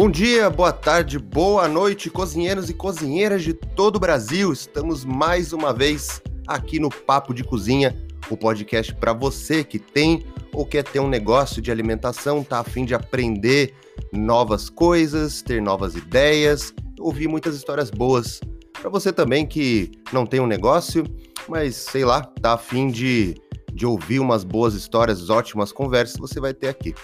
[0.00, 4.52] Bom dia, boa tarde, boa noite, cozinheiros e cozinheiras de todo o Brasil.
[4.52, 7.96] Estamos mais uma vez aqui no Papo de Cozinha,
[8.30, 10.24] o podcast para você que tem
[10.54, 13.74] ou quer ter um negócio de alimentação, tá a fim de aprender
[14.12, 18.38] novas coisas, ter novas ideias, ouvir muitas histórias boas.
[18.80, 21.02] Para você também que não tem um negócio,
[21.48, 23.34] mas sei lá, tá a fim de,
[23.72, 26.94] de ouvir umas boas histórias, ótimas conversas, você vai ter aqui.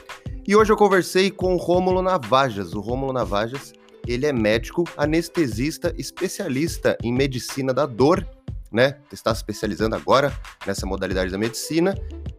[0.47, 2.75] E hoje eu conversei com o Rômulo Navajas.
[2.75, 3.73] O Rômulo Navajas,
[4.07, 8.29] ele é médico, anestesista, especialista em medicina da dor,
[8.71, 8.99] né?
[9.11, 11.95] Está se especializando agora nessa modalidade da medicina.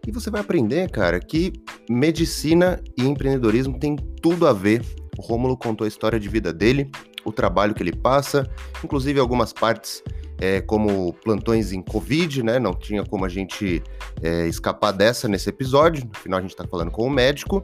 [0.05, 1.52] E você vai aprender, cara, que
[1.89, 4.85] medicina e empreendedorismo tem tudo a ver.
[5.17, 6.91] O Rômulo contou a história de vida dele,
[7.26, 8.48] o trabalho que ele passa,
[8.84, 10.03] inclusive algumas partes
[10.37, 12.59] é, como plantões em Covid, né?
[12.59, 13.81] Não tinha como a gente
[14.21, 16.07] é, escapar dessa nesse episódio.
[16.13, 17.63] Afinal, a gente está falando com o médico.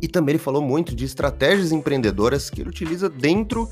[0.00, 3.68] E também ele falou muito de estratégias empreendedoras que ele utiliza dentro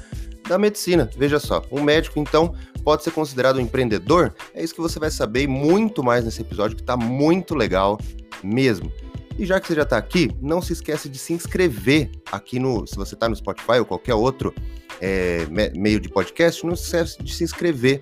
[0.48, 1.08] da medicina.
[1.16, 4.34] Veja só, um médico então pode ser considerado um empreendedor?
[4.54, 7.98] É isso que você vai saber muito mais nesse episódio que está muito legal
[8.42, 8.90] mesmo.
[9.38, 12.86] E já que você já está aqui, não se esquece de se inscrever aqui no,
[12.86, 14.52] se você está no Spotify ou qualquer outro
[15.00, 18.00] é, meio de podcast, não se esquece de se inscrever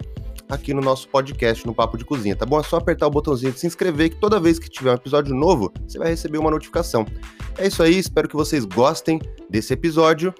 [0.48, 2.60] aqui no nosso podcast, no Papo de Cozinha, tá bom?
[2.60, 5.34] É só apertar o botãozinho de se inscrever que toda vez que tiver um episódio
[5.34, 7.06] novo, você vai receber uma notificação.
[7.58, 10.34] É isso aí, espero que vocês gostem desse episódio.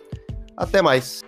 [0.57, 1.23] Até mais!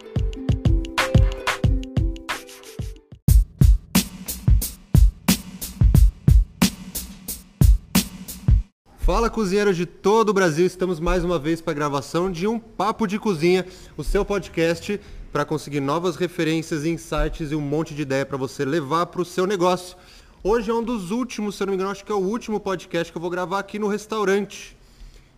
[9.08, 12.58] Fala cozinheiros de todo o Brasil, estamos mais uma vez para a gravação de um
[12.58, 13.64] Papo de Cozinha,
[13.96, 15.00] o seu podcast
[15.32, 19.24] para conseguir novas referências, insights e um monte de ideia para você levar para o
[19.24, 19.96] seu negócio.
[20.42, 22.58] Hoje é um dos últimos, se eu não me engano, acho que é o último
[22.58, 24.76] podcast que eu vou gravar aqui no restaurante.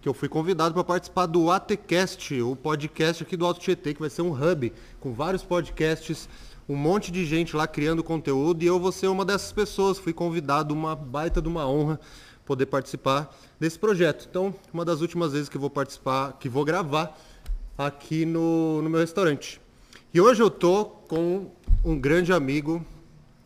[0.01, 4.01] Que eu fui convidado para participar do ATCast, o podcast aqui do Alto Tietê, que
[4.01, 6.29] vai ser um hub com vários podcasts,
[6.69, 9.99] um monte de gente lá criando conteúdo e eu vou ser uma dessas pessoas.
[9.99, 11.99] Fui convidado, uma baita de uma honra
[12.47, 14.27] poder participar desse projeto.
[14.31, 17.19] Então, uma das últimas vezes que vou participar, que vou gravar
[17.77, 19.61] aqui no, no meu restaurante.
[20.13, 21.53] E hoje eu tô com
[21.85, 22.85] um grande amigo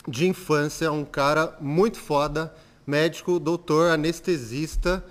[0.08, 2.54] de infância, um cara muito foda,
[2.86, 5.04] médico, doutor, anestesista,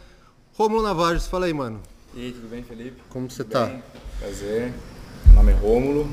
[0.54, 1.28] Romulo Navares.
[1.28, 1.80] Fala aí, mano.
[2.16, 3.00] E aí, tudo bem, Felipe?
[3.08, 3.68] Como você tá?
[3.68, 3.84] Bem,
[4.18, 4.74] prazer.
[5.28, 6.10] Meu nome é Rômulo,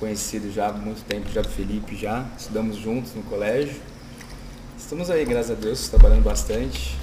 [0.00, 2.28] conhecido já há muito tempo já do Felipe já.
[2.36, 3.80] Estudamos juntos no colégio.
[4.76, 6.98] Estamos aí, graças a Deus, trabalhando bastante.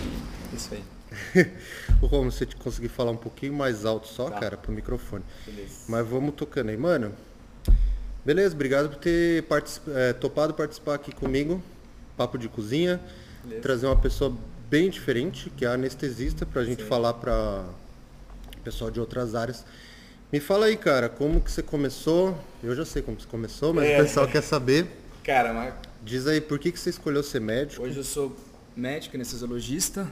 [0.00, 0.95] E é isso aí.
[2.02, 4.40] O Romulo, você conseguir falar um pouquinho mais alto só, tá.
[4.40, 5.24] cara, pro microfone.
[5.46, 5.84] Beleza.
[5.88, 7.12] Mas vamos tocando aí, mano.
[8.24, 9.88] Beleza, obrigado por ter particip...
[9.90, 11.62] é, topado participar aqui comigo.
[12.16, 13.00] Papo de cozinha.
[13.42, 13.62] Beleza.
[13.62, 14.36] Trazer uma pessoa
[14.68, 16.88] bem diferente, que é anestesista, pra gente Sim.
[16.88, 17.64] falar pra
[18.64, 19.64] pessoal de outras áreas.
[20.32, 22.36] Me fala aí, cara, como que você começou?
[22.62, 24.00] Eu já sei como você começou, mas é.
[24.00, 24.86] o pessoal quer saber.
[25.22, 25.72] Cara, mas...
[26.02, 27.82] Diz aí, por que, que você escolheu ser médico?
[27.82, 28.36] Hoje eu sou
[28.76, 30.06] médico anestesiologista,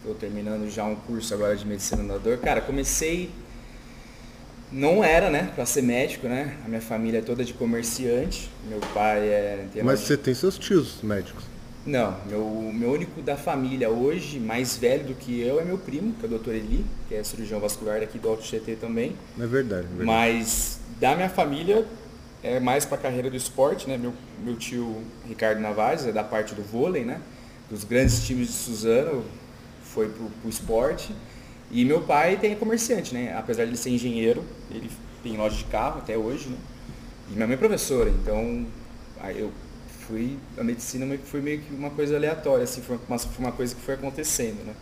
[0.00, 2.38] Estou terminando já um curso agora de medicina da dor.
[2.38, 3.30] Cara, comecei.
[4.72, 6.56] Não era, né, para ser médico, né?
[6.64, 8.48] A minha família é toda de comerciante.
[8.68, 9.66] Meu pai é.
[9.82, 11.44] Mas você tem seus tios médicos?
[11.84, 16.14] Não, meu, meu único da família hoje, mais velho do que eu, é meu primo,
[16.14, 16.50] que é o Dr.
[16.50, 19.16] Eli, que é cirurgião vascular daqui do Alto GT também.
[19.38, 20.04] É verdade, é verdade.
[20.04, 21.86] Mas da minha família
[22.42, 23.98] é mais para a carreira do esporte, né?
[23.98, 24.12] Meu,
[24.44, 27.20] meu tio Ricardo Navares é da parte do vôlei, né?
[27.70, 29.24] Dos grandes times de Suzano,
[29.94, 31.14] foi pro, pro esporte.
[31.70, 33.34] E meu pai tem comerciante, né?
[33.36, 34.90] Apesar de ele ser engenheiro, ele
[35.22, 36.56] tem loja de carro até hoje, né?
[37.30, 38.66] E minha mãe é professora, então
[39.36, 39.52] eu
[40.06, 43.74] fui, a medicina foi meio que uma coisa aleatória, assim, foi uma, foi uma coisa
[43.74, 44.74] que foi acontecendo, né?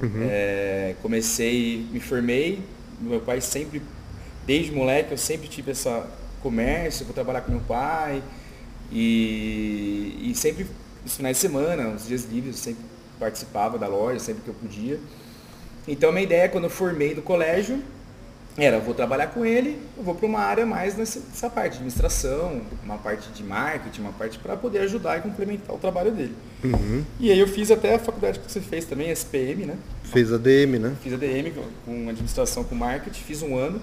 [0.00, 0.22] Uhum.
[0.22, 2.60] É, comecei, me formei,
[2.98, 3.82] meu pai sempre,
[4.46, 6.08] desde moleque, eu sempre tive essa
[6.42, 8.22] comércio, vou trabalhar com meu pai,
[8.90, 10.66] e, e sempre,
[11.02, 12.91] nos finais de semana, os dias livres, eu sempre
[13.22, 14.98] participava da loja sempre que eu podia.
[15.86, 17.80] Então a minha ideia quando eu formei do colégio
[18.56, 21.76] era, vou trabalhar com ele, eu vou para uma área mais nessa, nessa, parte de
[21.76, 26.34] administração, uma parte de marketing, uma parte para poder ajudar e complementar o trabalho dele.
[26.62, 27.02] Uhum.
[27.18, 29.76] E aí eu fiz até a faculdade que você fez também, SPM, né?
[30.04, 30.94] Fez a DM, né?
[31.02, 31.50] Fiz a DM
[31.86, 33.80] com administração com marketing, fiz um ano.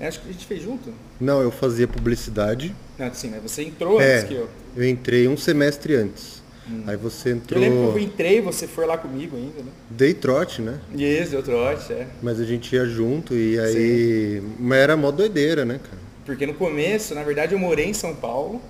[0.00, 0.92] Acho que a gente fez junto.
[1.20, 2.74] Não, eu fazia publicidade.
[2.98, 4.48] Não, sim, mas você entrou é, antes que eu.
[4.76, 6.41] Eu entrei um semestre antes.
[6.70, 6.84] Hum.
[6.86, 7.60] Aí você entrou.
[7.60, 9.70] Eu lembro que eu entrei, você foi lá comigo ainda, né?
[9.90, 10.78] Dei trote, né?
[10.94, 12.06] Isso, deu trote, é.
[12.22, 14.40] Mas a gente ia junto e aí.
[14.40, 14.54] Sim.
[14.58, 16.02] Mas era mó doideira, né, cara?
[16.24, 18.62] Porque no começo, na verdade, eu morei em São Paulo.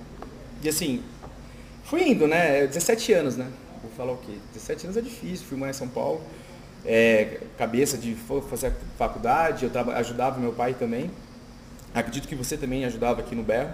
[0.63, 1.01] E assim,
[1.83, 2.65] fui indo, né?
[2.65, 3.47] 17 anos, né?
[3.81, 4.33] Vou falar o quê?
[4.53, 6.21] 17 anos é difícil, fui morar em São Paulo.
[6.85, 8.15] é, cabeça de
[8.49, 11.09] fazer faculdade, eu ajudava meu pai também.
[11.93, 13.71] Acredito que você também ajudava aqui no Berro.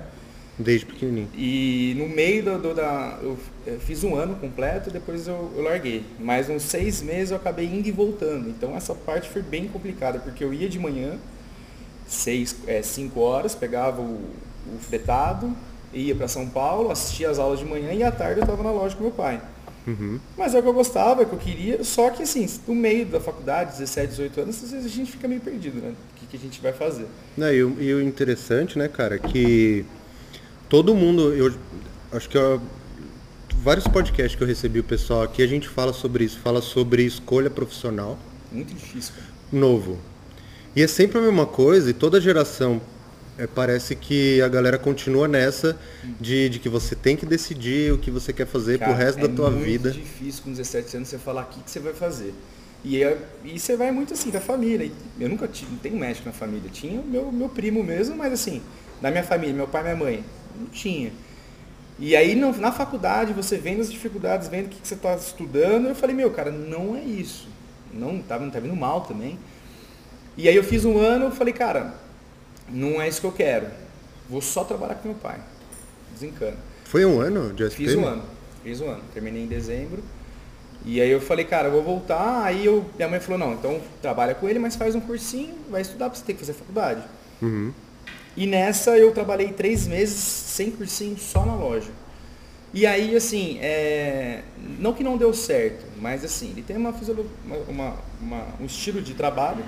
[0.59, 1.29] Desde pequenininho.
[1.33, 3.17] E no meio do, do da.
[3.21, 6.03] Eu, eu, fiz um ano completo, depois eu, eu, larguei.
[6.19, 8.49] Mas uns seis meses eu acabei indo e voltando.
[8.49, 11.17] Então essa parte foi bem complicada, porque eu ia de manhã,
[12.05, 14.19] seis, é, cinco horas, pegava o,
[14.75, 15.55] o fretado,
[15.93, 18.71] ia para São Paulo, assistia as aulas de manhã e à tarde eu estava na
[18.71, 19.41] loja com meu pai.
[19.87, 20.19] Uhum.
[20.37, 22.75] Mas é o que eu gostava, é o que eu queria, só que assim, no
[22.75, 25.93] meio da faculdade, 17, 18 anos, às vezes a gente fica meio perdido, né?
[25.93, 27.05] O que, que a gente vai fazer?
[27.37, 29.85] Não, e, o, e o interessante, né, cara, que
[30.69, 31.53] todo mundo, eu
[32.11, 32.61] acho que eu,
[33.61, 37.03] vários podcasts que eu recebi o pessoal aqui, a gente fala sobre isso, fala sobre
[37.03, 38.17] escolha profissional.
[38.51, 39.27] Muito difícil, cara.
[39.51, 39.97] Novo.
[40.75, 42.79] E é sempre a mesma coisa, e toda geração
[43.37, 45.77] é, parece que a galera continua nessa
[46.19, 49.19] de, de que você tem que decidir o que você quer fazer Cara, pro resto
[49.19, 49.89] é da tua vida.
[49.89, 52.33] É muito difícil com 17 anos você falar o que, que você vai fazer.
[52.83, 54.89] E, é, e você vai muito assim, da família.
[55.19, 56.69] Eu nunca tive, não tenho médico na família.
[56.71, 58.61] Tinha o meu, meu primo mesmo, mas assim,
[59.01, 60.23] da minha família, meu pai e minha mãe,
[60.57, 61.11] não tinha.
[61.97, 65.15] E aí no, na faculdade, você vendo as dificuldades, vendo o que, que você está
[65.15, 67.47] estudando, eu falei, meu, cara, não é isso.
[67.93, 69.37] Não tá, não tá vindo mal também.
[70.37, 71.95] E aí eu fiz um ano, eu falei, cara,
[72.69, 73.67] não é isso que eu quero.
[74.29, 75.39] Vou só trabalhar com meu pai.
[76.13, 76.55] Desencana.
[76.85, 77.87] Foi um ano de SPM?
[77.87, 78.23] Fiz um ano.
[78.63, 79.03] Fiz um ano.
[79.13, 80.01] Terminei em dezembro.
[80.85, 82.43] E aí eu falei, cara, eu vou voltar.
[82.43, 85.81] Aí eu, minha mãe falou, não, então trabalha com ele, mas faz um cursinho, vai
[85.81, 87.03] estudar, porque você tem que fazer faculdade.
[87.41, 87.73] Uhum.
[88.35, 91.91] E nessa eu trabalhei três meses sem cursinho, só na loja.
[92.73, 94.43] E aí, assim, é...
[94.79, 96.93] não que não deu certo, mas assim, ele tem uma,
[97.67, 99.63] uma, uma, um estilo de trabalho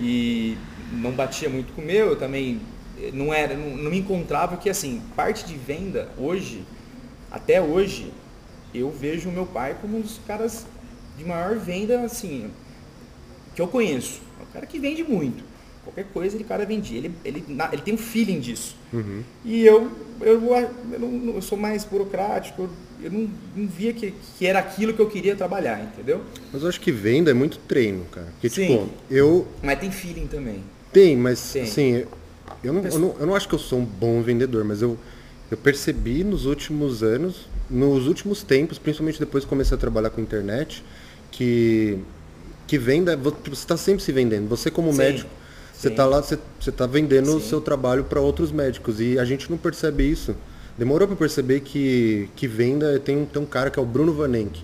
[0.00, 0.58] e
[0.92, 2.60] não batia muito com o meu, eu também
[3.00, 6.62] eh, não era, não, não me encontrava, que assim, parte de venda hoje,
[7.30, 8.12] até hoje,
[8.74, 10.66] eu vejo o meu pai como um dos caras
[11.16, 12.50] de maior venda, assim,
[13.54, 14.20] que eu conheço.
[14.40, 15.44] É o cara que vende muito.
[15.84, 16.98] Qualquer coisa ele cara vendia.
[16.98, 18.74] Ele, ele, ele tem um feeling disso.
[18.92, 19.22] Uhum.
[19.44, 19.90] E eu,
[20.20, 22.70] eu, eu, eu, sou mais burocrático, eu,
[23.02, 26.22] eu não, não, via que, que era aquilo que eu queria trabalhar, entendeu?
[26.52, 28.28] Mas eu acho que venda é muito treino, cara.
[28.32, 29.46] Porque, Sim, tipo, eu.
[29.62, 30.62] Mas tem feeling também.
[30.90, 31.62] Tem, mas tem.
[31.62, 32.04] assim,
[32.62, 34.96] eu não, eu, não, eu não acho que eu sou um bom vendedor, mas eu,
[35.50, 40.20] eu percebi nos últimos anos, nos últimos tempos, principalmente depois que comecei a trabalhar com
[40.20, 40.82] internet,
[41.30, 41.98] que,
[42.66, 44.48] que venda, você está sempre se vendendo.
[44.48, 44.98] Você como Sim.
[44.98, 45.30] médico
[45.84, 47.36] você está lá, você está vendendo Sim.
[47.36, 50.34] o seu trabalho para outros médicos e a gente não percebe isso.
[50.78, 54.12] Demorou para perceber que, que venda tem um, tem um cara que é o Bruno
[54.12, 54.62] Vanenck,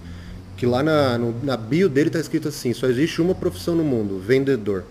[0.57, 3.85] que lá na, no, na bio dele está escrito assim, só existe uma profissão no
[3.85, 4.85] mundo, vendedor.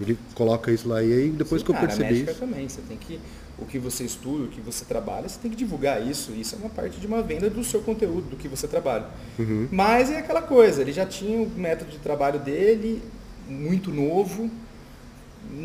[0.00, 2.34] Ele coloca isso lá e aí depois Sim, que eu cara, percebi isso.
[2.34, 3.18] também, você tem que
[3.56, 6.32] o que você estuda, o que você trabalha, você tem que divulgar isso.
[6.32, 9.06] Isso é uma parte de uma venda do seu conteúdo, do que você trabalha.
[9.38, 9.68] Uhum.
[9.70, 13.00] Mas é aquela coisa, ele já tinha o método de trabalho dele,
[13.48, 14.50] muito novo,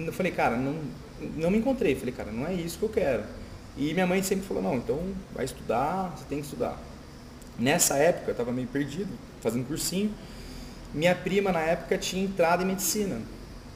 [0.05, 0.75] eu falei, cara, não,
[1.35, 1.95] não me encontrei.
[1.95, 3.23] Falei, cara, não é isso que eu quero.
[3.77, 4.99] E minha mãe sempre falou, não, então
[5.33, 6.77] vai estudar, você tem que estudar.
[7.57, 9.09] Nessa época, eu estava meio perdido,
[9.41, 10.13] fazendo cursinho.
[10.93, 13.21] Minha prima, na época, tinha entrado em medicina.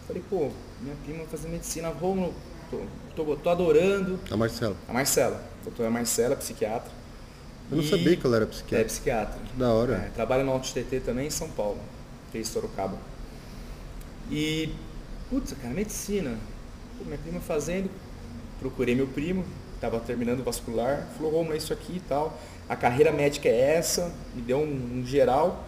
[0.07, 0.49] Falei, pô,
[0.81, 2.33] minha prima fazendo medicina, vamos,
[2.69, 2.81] tô,
[3.15, 4.19] tô, tô, adorando.
[4.29, 4.75] A Marcela.
[4.87, 5.43] A Marcela.
[5.63, 6.91] Doutora Marcela, psiquiatra.
[7.71, 7.89] Eu não e...
[7.89, 8.85] sabia que ela era psiquiatra.
[8.85, 9.39] É psiquiatra.
[9.57, 9.93] Da hora.
[9.93, 11.79] É, trabalha no Alto TT também em São Paulo.
[12.31, 12.97] Fez Sorocaba.
[14.29, 14.73] E
[15.33, 16.37] putz, cara, medicina.
[16.97, 17.89] Pô, minha prima fazendo,
[18.59, 22.37] procurei meu primo, estava terminando o vascular, falou, vamos é isso aqui e tal.
[22.69, 25.65] A carreira médica é essa, me deu um, um, geral.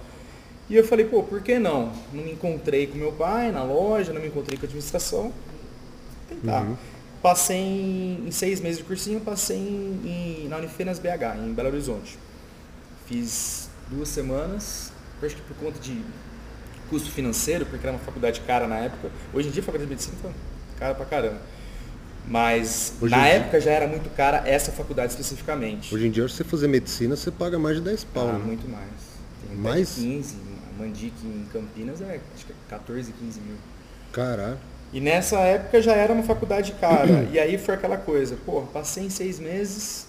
[0.69, 1.91] E eu falei, pô, por que não?
[2.13, 5.33] Não me encontrei com meu pai na loja, não me encontrei com a administração.
[6.29, 6.61] Tentar.
[6.61, 6.77] Uhum.
[7.21, 11.69] Passei em, em, seis meses de cursinho, passei em, em, na Unifenas BH, em Belo
[11.69, 12.19] Horizonte.
[13.07, 14.91] Fiz duas semanas,
[15.21, 16.03] acho que por conta de
[16.89, 19.09] custo financeiro, porque era uma faculdade cara na época.
[19.33, 20.29] Hoje em dia a faculdade de medicina tá
[20.79, 21.41] cara pra caramba.
[22.27, 23.61] Mas hoje na época dia...
[23.61, 25.93] já era muito cara essa faculdade especificamente.
[25.93, 28.29] Hoje em dia, se você fazer medicina, você paga mais de 10 pau.
[28.29, 28.39] Ah, né?
[28.39, 28.89] muito mais.
[29.47, 29.95] Tem mais?
[29.95, 30.35] 15.
[30.75, 33.55] A Mandique em Campinas é acho que é 14, 15 mil.
[34.11, 34.57] Caralho.
[34.91, 37.27] E nessa época já era uma faculdade cara.
[37.31, 40.07] e aí foi aquela coisa, pô, passei em seis meses,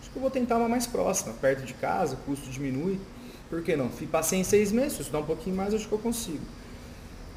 [0.00, 2.98] acho que eu vou tentar uma mais próxima, perto de casa, o custo diminui.
[3.50, 3.90] Por que não?
[4.10, 6.40] Passei em seis meses, se eu estudar um pouquinho mais, acho que eu consigo.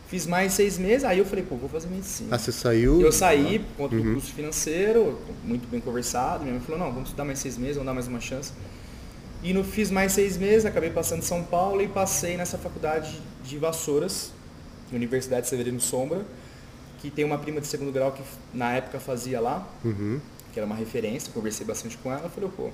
[0.08, 2.36] Fiz mais seis meses, aí eu falei, pô, vou fazer medicina.
[2.36, 3.02] Ah, você saiu?
[3.02, 4.04] Eu saí por conta uhum.
[4.04, 6.44] do curso financeiro, muito bem conversado.
[6.44, 8.54] Minha mãe falou, não, vamos estudar mais seis meses, vamos dar mais uma chance.
[9.42, 13.20] E no fiz mais seis meses, acabei passando em São Paulo e passei nessa faculdade
[13.44, 14.32] de Vassouras,
[14.92, 16.24] Universidade Severino Sombra,
[17.00, 18.22] que tem uma prima de segundo grau que
[18.54, 20.22] na época fazia lá, uhum.
[20.54, 22.70] que era uma referência, conversei bastante com ela, falei, pô,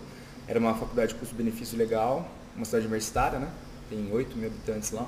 [0.46, 3.48] era uma faculdade de custo-benefício legal, uma cidade universitária, né?
[3.90, 5.08] Tem 8 mil habitantes lá.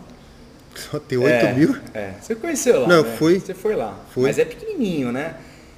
[0.76, 1.78] Só tem 8 é, mil?
[1.94, 3.16] É, você conheceu lá, Não, né?
[3.18, 3.40] fui.
[3.40, 4.00] Você foi lá.
[4.14, 4.24] Fui.
[4.24, 5.36] Mas é pequenininho, né?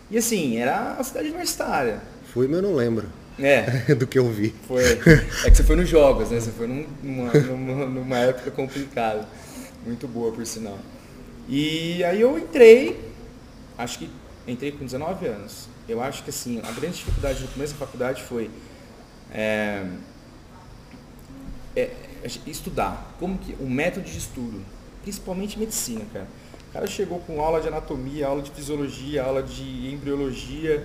[0.09, 2.01] E assim, era a cidade universitária.
[2.31, 3.07] Fui, mas eu não lembro.
[3.39, 3.63] É.
[3.95, 4.53] Do que eu vi.
[4.67, 4.83] Foi.
[4.83, 6.39] É que você foi nos jogos, né?
[6.39, 9.27] Você foi numa, numa, numa época complicada.
[9.85, 10.77] Muito boa, por sinal.
[11.49, 12.99] E aí eu entrei,
[13.77, 14.09] acho que
[14.47, 15.67] entrei com 19 anos.
[15.87, 18.49] Eu acho que assim, a grande dificuldade no começo da faculdade foi
[19.33, 19.83] é,
[21.75, 21.91] é,
[22.45, 23.15] estudar.
[23.19, 24.61] Como que o método de estudo,
[25.01, 26.27] principalmente medicina, cara.
[26.69, 30.83] O cara chegou com aula de anatomia, aula de fisiologia, aula de embriologia,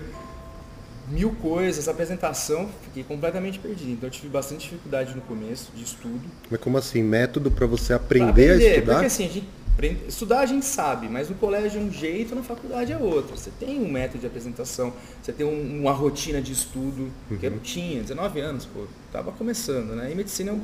[1.11, 3.93] mil coisas, apresentação, fiquei completamente perdido.
[3.93, 6.21] Então eu tive bastante dificuldade no começo de estudo.
[6.51, 7.03] Mas como assim?
[7.03, 8.93] Método para você aprender, aprender, a estudar?
[8.95, 9.49] Porque assim, a gente,
[9.87, 13.37] estudar a gente sabe, mas no colégio é um jeito, na faculdade é outro.
[13.37, 14.93] Você tem um método de apresentação,
[15.23, 17.39] você tem um, uma rotina de estudo, uhum.
[17.39, 20.11] que eu não tinha, 19 anos, pô, tava começando, né?
[20.11, 20.61] E medicina é um,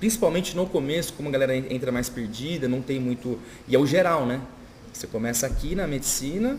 [0.00, 3.38] principalmente no começo, como a galera entra mais perdida, não tem muito.
[3.68, 4.40] E é o geral, né?
[4.92, 6.58] Você começa aqui na medicina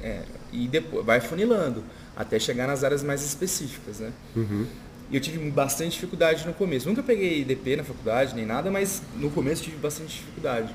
[0.00, 0.22] é,
[0.52, 1.82] e depois vai funilando
[2.16, 4.12] até chegar nas áreas mais específicas, né?
[4.36, 4.66] Uhum.
[5.10, 6.88] E eu tive bastante dificuldade no começo.
[6.88, 10.74] Nunca peguei DP na faculdade nem nada, mas no começo tive bastante dificuldade.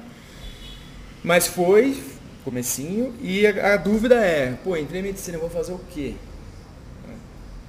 [1.23, 2.03] Mas foi,
[2.43, 6.15] comecinho, e a, a dúvida é, pô, entrei em medicina, vou fazer o quê?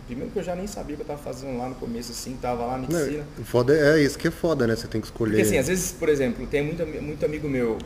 [0.06, 2.37] Primeiro que eu já nem sabia o que eu estava fazendo lá no começo, assim,
[2.40, 3.26] tava lá na medicina.
[3.38, 4.76] Não, foda é, é isso que é foda, né?
[4.76, 5.30] Você tem que escolher.
[5.30, 7.78] Porque assim, às vezes, por exemplo, tem muito, muito amigo meu,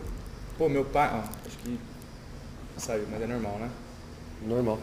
[0.57, 1.79] pô, meu pai, ó, acho que
[2.77, 3.71] sabe, mas é normal, né?
[4.45, 4.81] Normal.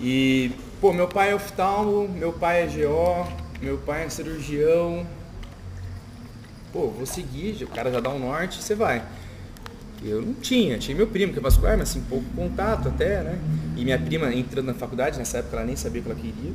[0.00, 3.26] E, pô, meu pai é oftalmo, meu pai é GO,
[3.60, 5.06] meu pai é cirurgião.
[6.72, 9.04] Pô, vou seguir, o cara já dá um norte, você vai.
[10.04, 13.38] Eu não tinha, tinha meu primo que é vascular, mas assim, pouco contato até, né?
[13.76, 16.52] E minha prima entrando na faculdade, nessa época ela nem sabia o que ela queria.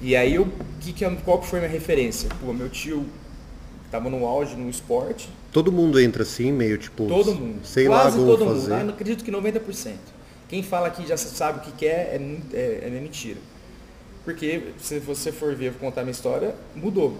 [0.00, 0.48] E aí eu,
[0.80, 2.28] que, que, qual que foi minha referência?
[2.40, 3.04] Pô, meu tio
[3.90, 5.28] tava no auge no esporte.
[5.52, 7.06] Todo mundo entra assim, meio tipo.
[7.06, 7.60] Todo mundo.
[7.64, 8.74] Sei Quase lá todo fazer.
[8.74, 8.90] mundo.
[8.90, 9.94] Ah, acredito que 90%.
[10.48, 12.20] Quem fala que já sabe o que quer é,
[12.52, 13.38] é, é mentira.
[14.24, 17.16] Porque se você for ver, contar minha história, mudou.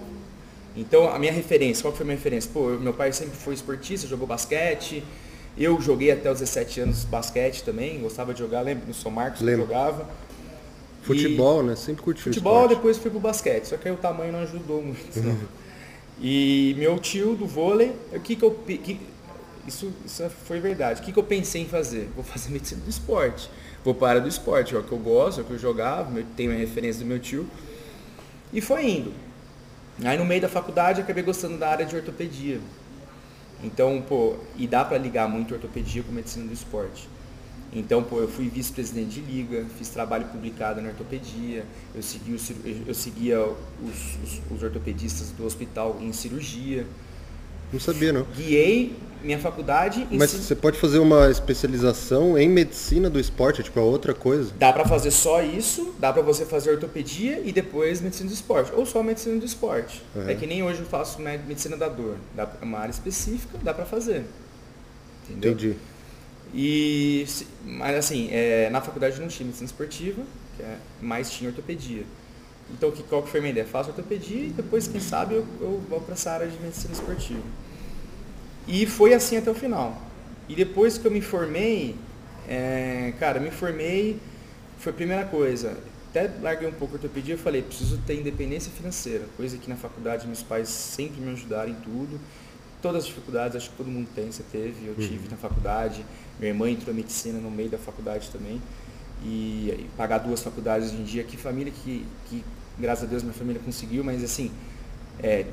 [0.77, 2.49] Então a minha referência, qual foi a minha referência?
[2.53, 5.03] Pô, meu pai sempre foi esportista, jogou basquete.
[5.57, 9.41] Eu joguei até os 17 anos basquete também, gostava de jogar, lembro no São Marcos
[9.41, 9.65] lembro.
[9.65, 10.07] que jogava.
[11.01, 11.67] Futebol, e...
[11.67, 11.75] né?
[11.75, 12.75] Sempre curti Futebol, esporte.
[12.75, 15.19] depois fui pro basquete, só que aí o tamanho não ajudou muito.
[15.19, 15.37] Não.
[16.21, 18.99] e meu tio do vôlei, o que que eu que,
[19.67, 21.01] isso, isso foi verdade.
[21.01, 22.09] O que, que eu pensei em fazer?
[22.15, 23.49] Vou fazer medicina do esporte.
[23.83, 26.51] Vou para do esporte, é o que eu gosto, é o que eu jogava, tenho
[26.51, 27.47] a referência do meu tio.
[28.53, 29.26] E foi indo.
[30.03, 32.59] Aí no meio da faculdade acabei gostando da área de ortopedia.
[33.63, 37.09] Então, pô, e dá para ligar muito ortopedia com medicina do esporte.
[37.73, 42.39] Então, pô, eu fui vice-presidente de liga, fiz trabalho publicado na ortopedia, eu, segui
[42.87, 46.85] eu seguia os, os, os ortopedistas do hospital em cirurgia.
[47.73, 48.25] Não sabia, não.
[48.35, 50.07] Guiei minha faculdade.
[50.11, 54.51] Mas você pode fazer uma especialização em medicina do esporte, tipo, é outra coisa?
[54.57, 58.71] Dá para fazer só isso, dá para você fazer ortopedia e depois medicina do esporte,
[58.73, 60.03] ou só medicina do esporte.
[60.15, 60.29] Uhum.
[60.29, 62.17] É que nem hoje eu faço medicina da dor.
[62.35, 64.25] Dá uma área específica, dá para fazer.
[65.29, 65.51] Entendeu?
[65.51, 65.75] Entendi.
[66.53, 67.25] E,
[67.65, 70.21] mas assim, é, na faculdade não tinha medicina esportiva,
[70.55, 72.03] que é, mas tinha ortopedia.
[72.71, 73.65] Então, que, qual que foi a minha ideia?
[73.65, 77.41] Faço ortopedia e depois, quem sabe, eu, eu vou para essa área de medicina esportiva.
[78.67, 80.01] E foi assim até o final.
[80.49, 81.95] E depois que eu me formei,
[82.47, 84.19] é, cara, me formei,
[84.79, 85.77] foi a primeira coisa.
[86.09, 89.75] Até larguei um pouco a ortopedia e falei, preciso ter independência financeira, coisa que na
[89.75, 92.19] faculdade meus pais sempre me ajudaram em tudo.
[92.81, 95.31] Todas as dificuldades, acho que todo mundo tem, você teve, eu tive uhum.
[95.31, 96.05] na faculdade.
[96.39, 98.61] Minha irmã entrou em medicina no meio da faculdade também.
[99.23, 102.43] E, e pagar duas faculdades hoje em dia, que família que, que
[102.77, 104.51] graças a Deus minha família conseguiu, mas assim,
[105.19, 105.45] é,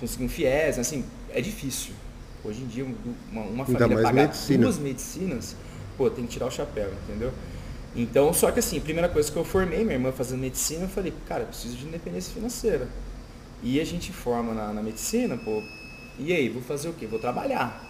[0.00, 1.94] conseguir um FIES, assim, é difícil.
[2.46, 2.86] Hoje em dia,
[3.32, 4.62] uma, uma família pagar medicina.
[4.62, 5.56] duas medicinas,
[5.96, 7.32] pô, tem que tirar o chapéu, entendeu?
[7.94, 10.88] Então, só que assim, a primeira coisa que eu formei, minha irmã fazendo medicina, eu
[10.88, 12.88] falei, cara, eu preciso de independência financeira.
[13.62, 15.62] E a gente forma na, na medicina, pô,
[16.18, 17.06] e aí, vou fazer o quê?
[17.06, 17.84] Vou trabalhar.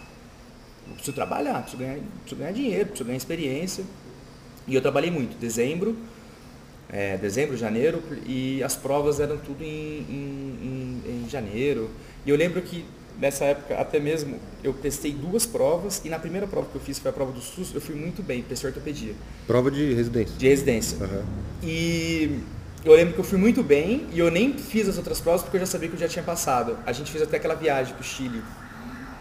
[0.89, 3.85] Eu preciso trabalhar, preciso ganhar, preciso ganhar dinheiro, preciso ganhar experiência.
[4.67, 5.97] E eu trabalhei muito, dezembro,
[6.89, 11.91] é, dezembro, janeiro, e as provas eram tudo em, em, em, em janeiro.
[12.25, 12.85] E eu lembro que
[13.18, 16.99] nessa época, até mesmo, eu testei duas provas e na primeira prova que eu fiz,
[16.99, 19.14] foi a prova do SUS, eu fui muito bem, prestei ortopedia.
[19.46, 20.35] Prova de residência?
[20.37, 20.99] De residência.
[20.99, 21.23] Uhum.
[21.62, 22.40] E
[22.85, 25.56] eu lembro que eu fui muito bem e eu nem fiz as outras provas porque
[25.56, 26.78] eu já sabia que eu já tinha passado.
[26.87, 28.42] A gente fez até aquela viagem para o Chile.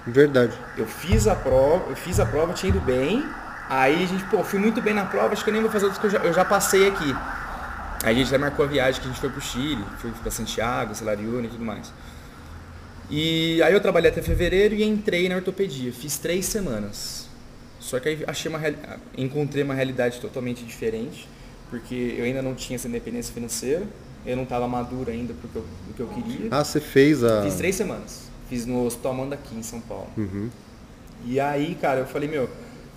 [0.06, 0.54] Verdade.
[0.78, 3.24] Eu fiz a prova, eu fiz a prova, tinha ido bem.
[3.68, 5.86] Aí a gente, pô, fui muito bem na prova, acho que eu nem vou fazer
[5.86, 7.16] outras que eu já, eu já passei aqui.
[8.04, 10.30] Aí a gente já marcou a viagem que a gente foi pro Chile, foi para
[10.30, 11.92] Santiago, Celarione e tudo mais.
[13.10, 15.92] E aí eu trabalhei até fevereiro e entrei na ortopedia.
[15.92, 17.28] Fiz três semanas.
[17.80, 18.60] Só que aí achei uma,
[19.18, 21.28] encontrei uma realidade totalmente diferente,
[21.70, 23.84] porque eu ainda não tinha essa independência financeira,
[24.26, 26.48] eu não estava maduro ainda do que, eu, do que eu queria.
[26.50, 27.44] Ah, você fez a.
[27.44, 28.24] Fiz três semanas.
[28.50, 30.08] Fiz no Hospital Manda aqui em São Paulo.
[30.18, 30.50] Uhum.
[31.26, 32.50] E aí, cara, eu falei, meu,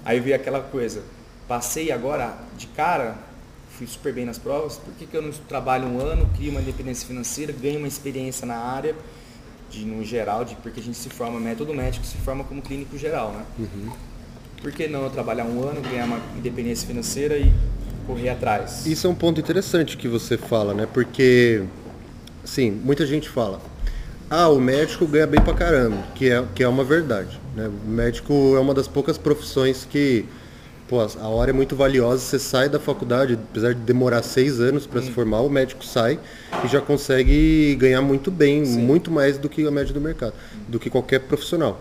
[0.05, 1.03] aí vi aquela coisa.
[1.47, 3.17] Passei agora de cara,
[3.71, 6.61] fui super bem nas provas, por que, que eu não trabalho um ano, crio uma
[6.61, 8.95] independência financeira, ganho uma experiência na área,
[9.71, 12.97] de, no geral, de, porque a gente se forma, método médico se forma como clínico
[12.97, 13.45] geral, né?
[13.59, 13.91] Uhum.
[14.63, 17.53] Por que não eu trabalhar um ano, ganhar uma independência financeira e
[18.07, 18.87] correr atrás?
[18.87, 20.87] Isso é um ponto interessante que você fala, né?
[20.93, 21.63] Porque,
[22.45, 23.61] sim, muita gente fala,
[24.31, 27.39] ah, o médico ganha bem pra caramba, que é, que é uma verdade.
[27.55, 27.69] Né?
[27.69, 30.27] O médico é uma das poucas profissões que
[30.89, 34.87] pô, a hora é muito valiosa, você sai da faculdade, apesar de demorar seis anos
[34.87, 36.19] para se formar, o médico sai
[36.65, 38.79] e já consegue ganhar muito bem, Sim.
[38.81, 40.33] muito mais do que a média do mercado,
[40.67, 41.79] do que qualquer profissional.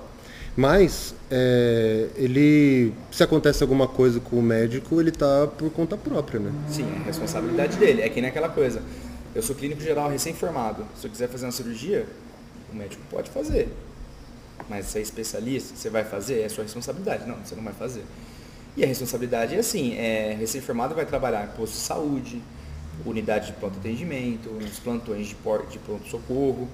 [0.58, 6.40] Mas é, ele, se acontece alguma coisa com o médico, ele está por conta própria,
[6.40, 6.52] né?
[6.68, 8.02] Sim, é responsabilidade dele.
[8.02, 8.82] É que nem aquela coisa.
[9.36, 10.84] Eu sou clínico geral recém-formado.
[11.00, 12.08] Se eu quiser fazer uma cirurgia,
[12.74, 13.70] o médico pode fazer.
[14.68, 17.28] Mas você é especialista, você vai fazer, é sua responsabilidade.
[17.28, 18.02] Não, você não vai fazer.
[18.78, 22.40] E a responsabilidade é assim, é, recém-formado vai trabalhar posto de saúde,
[23.04, 25.36] unidade de pronto atendimento, nos plantões de,
[25.72, 26.70] de pronto-socorro.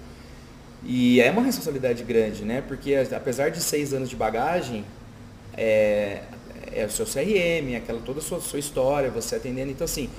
[0.84, 2.62] E é uma responsabilidade grande, né?
[2.68, 4.84] Porque apesar de seis anos de bagagem,
[5.56, 6.24] é,
[6.74, 9.72] é o seu CRM, aquela toda a sua, sua história, você atendendo.
[9.72, 10.10] Então assim,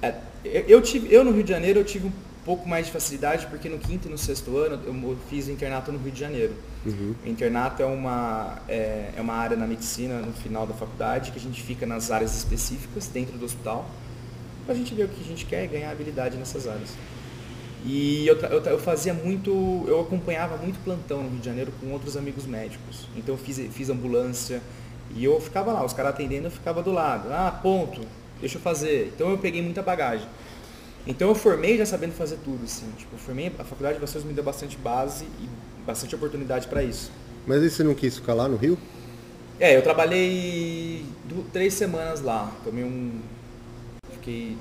[0.00, 0.14] é,
[0.44, 2.12] eu, tive, eu no Rio de Janeiro eu tive
[2.46, 5.98] pouco mais de facilidade, porque no quinto e no sexto ano eu fiz internato no
[5.98, 6.54] Rio de Janeiro.
[6.86, 7.14] Uhum.
[7.24, 11.38] O internato é uma, é, é, uma área na medicina, no final da faculdade, que
[11.38, 13.90] a gente fica nas áreas específicas dentro do hospital,
[14.64, 16.90] para a gente ver o que a gente quer e ganhar habilidade nessas áreas.
[17.84, 21.90] E eu, eu, eu, fazia muito, eu acompanhava muito plantão no Rio de Janeiro com
[21.90, 23.08] outros amigos médicos.
[23.16, 24.62] Então eu fiz, fiz ambulância
[25.16, 27.28] e eu ficava lá, os caras atendendo, eu ficava do lado.
[27.32, 28.00] Ah, ponto,
[28.40, 29.12] deixa eu fazer.
[29.14, 30.28] Então eu peguei muita bagagem.
[31.06, 32.90] Então eu formei já sabendo fazer tudo, assim.
[32.96, 35.48] Tipo, eu formei, a faculdade de vocês me deu bastante base e
[35.86, 37.12] bastante oportunidade para isso.
[37.46, 38.76] Mas aí você não quis ficar lá no Rio?
[39.60, 41.04] É, eu trabalhei
[41.52, 42.52] três semanas lá.
[42.64, 43.20] Tomei um.
[44.14, 44.58] Fiquei.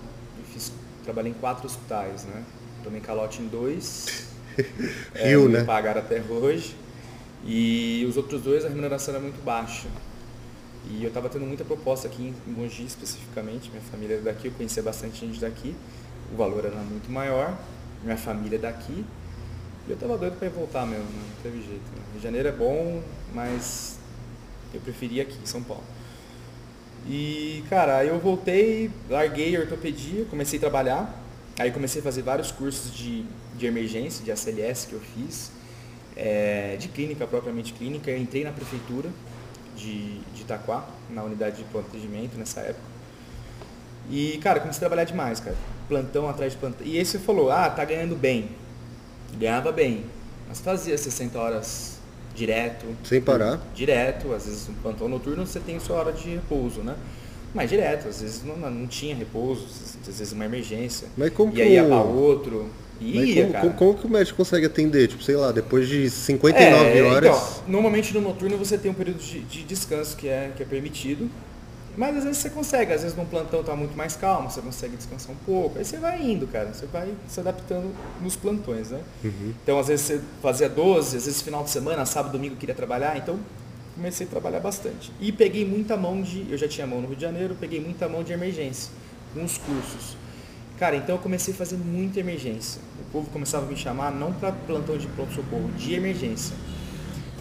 [0.54, 0.72] Fiz,
[1.04, 2.44] trabalhei em quatro hospitais, né?
[2.84, 4.28] Tomei calote em dois.
[5.16, 5.60] Rio, é, né?
[5.62, 6.76] Me pagaram até hoje.
[7.44, 9.88] E os outros dois a remuneração era muito baixa.
[10.88, 14.52] E eu estava tendo muita proposta aqui em Mogi especificamente, minha família é daqui, eu
[14.52, 15.76] conhecia bastante gente daqui
[16.34, 17.58] o valor era muito maior,
[18.04, 19.06] minha família é daqui,
[19.88, 21.22] e eu tava doido para voltar mesmo, né?
[21.36, 21.84] não teve jeito.
[21.96, 22.02] Né?
[22.12, 24.00] Rio de Janeiro é bom, mas
[24.74, 25.84] eu preferia aqui em São Paulo.
[27.08, 31.24] E, cara, aí eu voltei, larguei a ortopedia, comecei a trabalhar,
[31.60, 35.52] aí comecei a fazer vários cursos de, de emergência, de ACLS que eu fiz,
[36.16, 39.12] é, de clínica, propriamente clínica, eu entrei na prefeitura
[39.76, 42.96] de, de Itaquá, na unidade de pronto atendimento nessa época.
[44.10, 46.86] E, cara, comecei a trabalhar demais, cara plantão atrás de plantão.
[46.86, 48.50] E aí você falou, ah, tá ganhando bem.
[49.38, 50.06] Ganhava bem.
[50.48, 52.00] Mas fazia 60 horas
[52.36, 52.86] direto.
[53.04, 53.62] Sem parar?
[53.74, 54.34] Direto.
[54.34, 56.96] Às vezes um plantão noturno você tem sua hora de repouso, né?
[57.54, 59.66] Mas direto, às vezes não, não tinha repouso,
[60.02, 61.08] às vezes uma emergência.
[61.16, 62.70] Mas como e aí ia para outro.
[63.00, 65.08] Ia, como, como, como, que o médico consegue atender?
[65.08, 67.30] Tipo, sei lá, depois de 59 é, horas.
[67.30, 70.66] Então, normalmente no noturno você tem um período de, de descanso que é, que é
[70.66, 71.30] permitido.
[71.98, 74.98] Mas às vezes você consegue, às vezes num plantão tá muito mais calmo, você consegue
[74.98, 75.78] descansar um pouco.
[75.78, 79.02] Aí você vai indo, cara, você vai se adaptando nos plantões, né?
[79.24, 79.54] Uhum.
[79.64, 83.18] Então às vezes você fazia 12, às vezes final de semana, sábado, domingo queria trabalhar,
[83.18, 83.40] então
[83.96, 85.12] comecei a trabalhar bastante.
[85.20, 88.10] E peguei muita mão de, eu já tinha mão no Rio de Janeiro, peguei muita
[88.10, 88.92] mão de emergência,
[89.36, 90.18] os cursos.
[90.78, 92.82] Cara, então eu comecei a fazer muita emergência.
[93.00, 96.54] O povo começava a me chamar não para plantão de pronto-socorro, de emergência.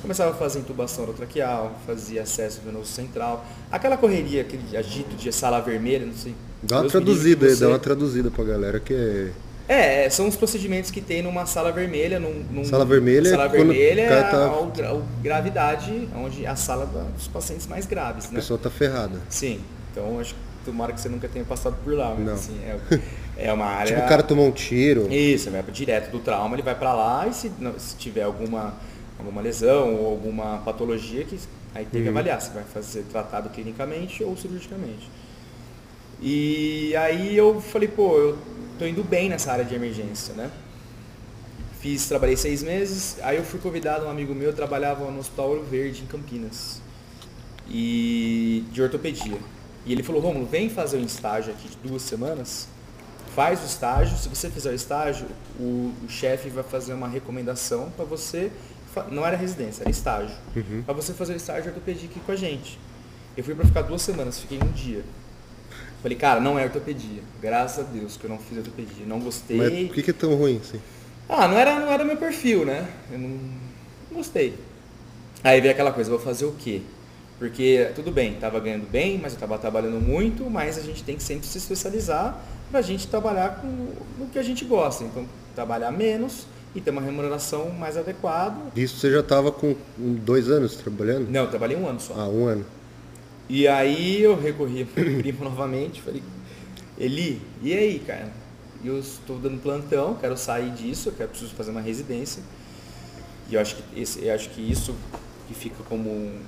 [0.04, 3.42] Começava a fazer intubação orotraqueal, fazia acesso venoso central.
[3.72, 6.34] Aquela correria, aquele agito de sala vermelha, não sei.
[6.62, 9.32] Dá uma traduzida aí, dá uma traduzida pra galera que é.
[9.66, 12.20] É, são os procedimentos que tem numa sala vermelha.
[12.20, 14.36] Num, num sala vermelha, sala vermelha é tá...
[14.36, 18.26] a, a, gravidade, onde é a sala dos pacientes mais graves.
[18.26, 18.34] A né?
[18.34, 19.18] pessoa tá ferrada.
[19.30, 19.58] Sim.
[19.90, 22.14] Então acho que tomara que você nunca tenha passado por lá.
[22.14, 22.34] Mas, Não.
[22.34, 23.00] Assim, é,
[23.48, 23.94] é uma área.
[23.94, 25.10] tipo o cara tomou um tiro.
[25.10, 28.74] Isso, vai direto do trauma, ele vai para lá e se, se tiver alguma
[29.18, 31.38] alguma lesão ou alguma patologia que
[31.74, 32.14] aí tem que uhum.
[32.14, 35.10] avaliar se vai fazer tratado clinicamente ou cirurgicamente.
[36.20, 38.38] E aí eu falei, pô, eu
[38.78, 40.50] tô indo bem nessa área de emergência, né?
[41.80, 45.64] Fiz, trabalhei seis meses, aí eu fui convidado, um amigo meu trabalhava no Hospital Ouro
[45.64, 46.80] Verde, em Campinas,
[47.68, 49.38] e de ortopedia.
[49.84, 52.68] E ele falou, Romulo, vem fazer um estágio aqui de duas semanas,
[53.34, 55.26] faz o estágio, se você fizer o estágio,
[55.60, 58.50] o, o chefe vai fazer uma recomendação para você,
[59.10, 60.82] não era residência, era estágio, uhum.
[60.82, 62.78] para você fazer o estágio ortopedia aqui com a gente.
[63.36, 65.04] Eu fui para ficar duas semanas, fiquei um dia.
[66.02, 67.22] Falei, cara, não é ortopedia.
[67.40, 69.06] Graças a Deus que eu não fiz ortopedia.
[69.06, 69.56] Não gostei.
[69.56, 70.80] Mas por que, que é tão ruim assim?
[71.28, 72.86] Ah, não era, não era meu perfil, né?
[73.10, 74.54] Eu não, não gostei.
[75.42, 76.82] Aí veio aquela coisa, vou fazer o quê?
[77.38, 81.16] Porque tudo bem, estava ganhando bem, mas eu estava trabalhando muito, mas a gente tem
[81.16, 82.38] que sempre se especializar
[82.70, 83.66] para a gente trabalhar com
[84.22, 85.04] o que a gente gosta.
[85.04, 88.56] Então, trabalhar menos e ter uma remuneração mais adequada.
[88.74, 91.30] Isso você já estava com dois anos trabalhando?
[91.30, 92.14] Não, eu trabalhei um ano só.
[92.14, 92.64] Ah, um ano.
[93.48, 96.22] E aí eu recorri para o primo novamente, falei,
[96.98, 98.32] Eli, e aí, cara?
[98.84, 102.42] Eu estou dando plantão, quero sair disso, eu quero, preciso fazer uma residência.
[103.48, 104.94] E eu acho que, esse, eu acho que isso
[105.46, 106.40] que fica como um,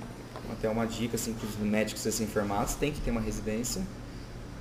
[0.53, 3.83] até uma dica assim, para os médicos enfermados, tem que ter uma residência,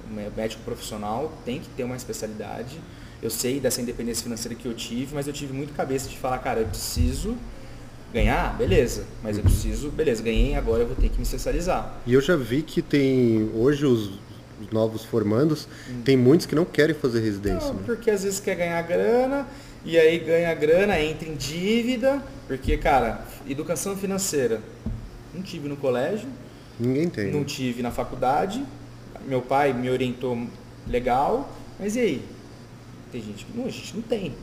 [0.10, 2.80] um médico profissional tem que ter uma especialidade.
[3.22, 6.38] Eu sei dessa independência financeira que eu tive, mas eu tive muito cabeça de falar,
[6.40, 7.36] cara, eu preciso
[8.14, 11.98] ganhar, beleza, mas eu preciso, beleza, ganhei, agora eu vou ter que me especializar.
[12.06, 14.12] E eu já vi que tem, hoje os,
[14.62, 16.02] os novos formandos, hum.
[16.04, 17.68] tem muitos que não querem fazer residência.
[17.68, 17.84] Não, né?
[17.86, 19.48] porque às vezes quer ganhar grana,
[19.84, 24.62] e aí ganha grana, entra em dívida, porque, cara, educação financeira,
[25.34, 26.28] não tive no colégio.
[26.80, 27.32] Ninguém tem.
[27.32, 28.64] Não tive na faculdade.
[29.28, 30.48] Meu pai me orientou
[30.88, 31.50] legal,
[31.80, 32.26] mas e aí?
[33.16, 34.34] Tem gente que não, a gente não tem.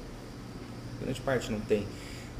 [1.02, 1.86] Grande parte não tem.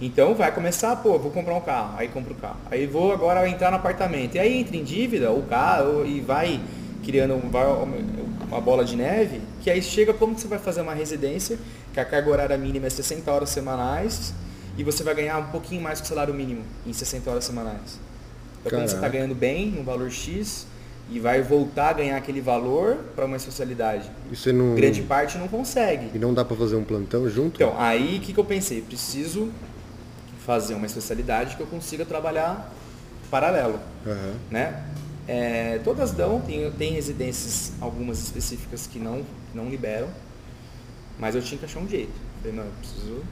[0.01, 2.57] Então vai começar, pô, vou comprar um carro, aí compro o carro.
[2.71, 4.37] Aí vou agora entrar no apartamento.
[4.37, 6.59] E aí entra em dívida o carro e vai
[7.05, 11.59] criando uma bola de neve, que aí chega como que você vai fazer uma residência,
[11.93, 14.33] que a carga horária mínima é 60 horas semanais,
[14.79, 18.01] e você vai ganhar um pouquinho mais que o salário mínimo em 60 horas semanais.
[18.61, 20.67] Então quando você está ganhando bem, no valor X,
[21.13, 24.11] e vai voltar a ganhar aquele valor para uma especialidade.
[24.31, 24.75] Isso não...
[24.75, 26.11] Grande parte não consegue.
[26.15, 27.57] E não dá para fazer um plantão junto?
[27.57, 28.81] Então, aí o que, que eu pensei?
[28.81, 29.51] Preciso
[30.47, 32.73] fazer uma especialidade que eu consiga trabalhar
[33.31, 33.79] paralelo.
[34.07, 34.35] Uhum.
[34.51, 34.85] Né?
[35.29, 39.23] É, todas dão, tem, tem residências, algumas específicas que não,
[39.55, 40.09] não liberam,
[41.19, 42.13] mas eu tinha que achar um jeito.
[42.41, 43.23] Falei, não, eu preciso,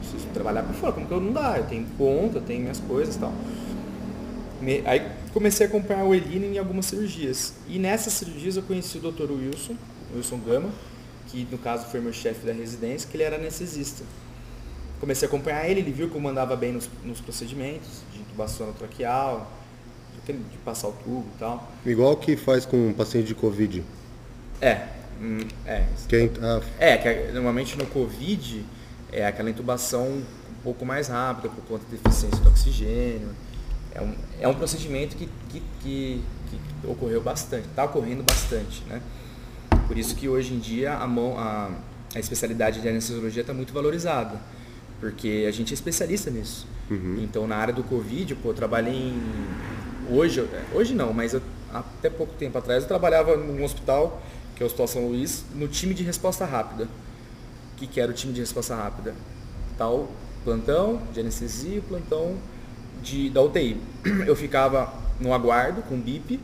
[0.00, 1.58] preciso trabalhar por fora, como que eu não dá?
[1.58, 3.32] Eu tenho conta, eu tenho minhas coisas e tal.
[4.60, 7.52] Me, aí comecei a acompanhar o Elino em algumas cirurgias.
[7.68, 9.30] E nessas cirurgias eu conheci o Dr.
[9.30, 9.76] Wilson,
[10.14, 10.70] Wilson Gama,
[11.28, 14.02] que no caso foi meu chefe da residência, que ele era anestesista
[15.04, 18.72] comecei a acompanhar ele, ele viu que eu mandava bem nos, nos procedimentos de intubação
[18.72, 19.50] traqueal,
[20.26, 21.70] de, de, passar o tubo e tal.
[21.84, 23.84] Igual que faz com um paciente de Covid.
[24.62, 24.88] É.
[25.20, 25.84] Hum, é.
[26.08, 26.30] Que é,
[26.78, 28.64] é, que é, normalmente no Covid
[29.12, 33.28] é aquela intubação um pouco mais rápida por conta da deficiência do oxigênio.
[33.94, 39.00] É um, é um procedimento que, que, que, que ocorreu bastante, está ocorrendo bastante, né?
[39.86, 41.70] Por isso que hoje em dia a, mão, a,
[42.14, 44.40] a especialidade de anestesiologia está muito valorizada
[45.04, 46.66] porque a gente é especialista nisso.
[46.90, 47.20] Uhum.
[47.22, 49.22] Então, na área do Covid, pô, eu trabalhei em.
[50.10, 54.22] Hoje, hoje não, mas eu, até pouco tempo atrás eu trabalhava num hospital,
[54.56, 56.84] que é o Hospital São Luís, no time de resposta rápida.
[56.84, 59.14] O que, que era o time de resposta rápida?
[59.76, 60.08] Tal
[60.42, 62.36] plantão de anestesia, plantão
[63.04, 63.76] de, da UTI.
[64.26, 66.40] Eu ficava no aguardo com BIP,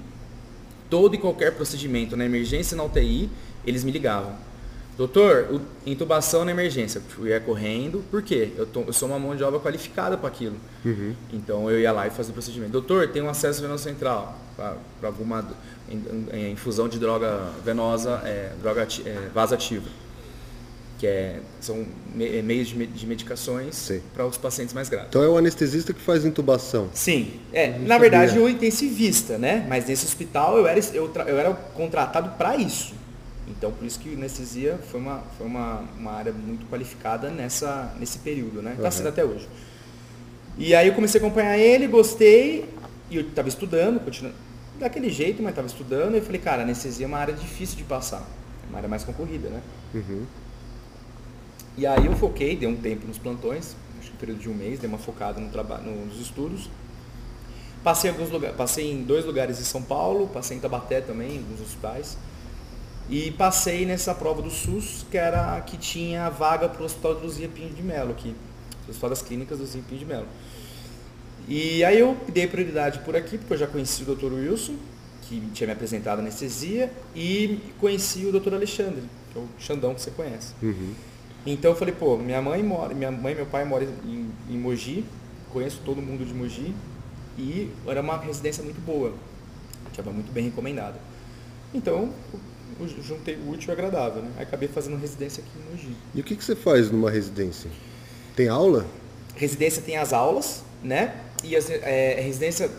[0.88, 3.30] todo e qualquer procedimento na emergência e na UTI,
[3.66, 4.34] eles me ligavam
[5.00, 7.00] Doutor, intubação na emergência.
[7.18, 8.52] Eu ia correndo, por quê?
[8.54, 10.56] Eu, tô, eu sou uma mão de obra qualificada para aquilo.
[10.84, 11.14] Uhum.
[11.32, 12.72] Então eu ia lá e fazia o procedimento.
[12.72, 15.42] Doutor, tem um acesso venoso central para alguma
[16.52, 19.88] infusão de droga venosa, é, droga é, vasativa.
[21.00, 25.08] Que é, são me, meios de, de medicações para os pacientes mais graves.
[25.08, 26.90] Então é o anestesista que faz intubação?
[26.92, 27.40] Sim.
[27.54, 29.64] É, na verdade, o intensivista, né?
[29.66, 32.92] Mas nesse hospital eu era, eu, eu era contratado para isso.
[33.48, 38.18] Então, por isso que anestesia foi uma, foi uma, uma área muito qualificada nessa, nesse
[38.18, 38.72] período, né?
[38.72, 38.90] Está uhum.
[38.90, 39.48] sendo até hoje.
[40.58, 42.68] E aí eu comecei a acompanhar ele, gostei,
[43.10, 44.36] e eu estava estudando, continuando
[44.78, 47.84] daquele jeito, mas estava estudando, e eu falei, cara, anestesia é uma área difícil de
[47.84, 48.22] passar,
[48.66, 49.62] é uma área mais concorrida, né?
[49.94, 50.26] Uhum.
[51.76, 54.54] E aí eu foquei, dei um tempo nos plantões, acho que um período de um
[54.54, 56.68] mês, dei uma focada no trabalho, nos estudos.
[57.82, 61.38] Passei, alguns lugares, passei em dois lugares em São Paulo, passei em Tabaté também, em
[61.38, 62.18] alguns hospitais.
[63.08, 67.22] E passei nessa prova do SUS, que era que tinha vaga para o Hospital do
[67.22, 68.34] Luzia Pinho de Melo aqui.
[68.88, 70.26] Hospital das Clínicas do Luzia Pinho de Melo.
[71.48, 74.32] E aí eu dei prioridade por aqui, porque eu já conheci o Dr.
[74.32, 74.76] Wilson,
[75.22, 78.54] que tinha me apresentado anestesia, e conheci o Dr.
[78.54, 79.02] Alexandre,
[79.32, 80.52] que é o Xandão que você conhece.
[80.62, 80.94] Uhum.
[81.46, 84.58] Então eu falei, pô, minha mãe mora, minha mãe e meu pai moram em, em
[84.58, 85.04] Mogi,
[85.52, 86.74] conheço todo mundo de Mogi,
[87.38, 89.14] e era uma residência muito boa,
[89.90, 90.98] estava muito bem recomendada.
[91.72, 92.12] Então,
[93.02, 94.30] juntei o útil e o agradável, né?
[94.36, 95.96] Aí acabei fazendo residência aqui em Mogi.
[96.14, 97.70] E o que, que você faz numa residência?
[98.36, 98.86] Tem aula?
[99.34, 101.14] Residência tem as aulas, né?
[101.42, 102.70] E a é, residência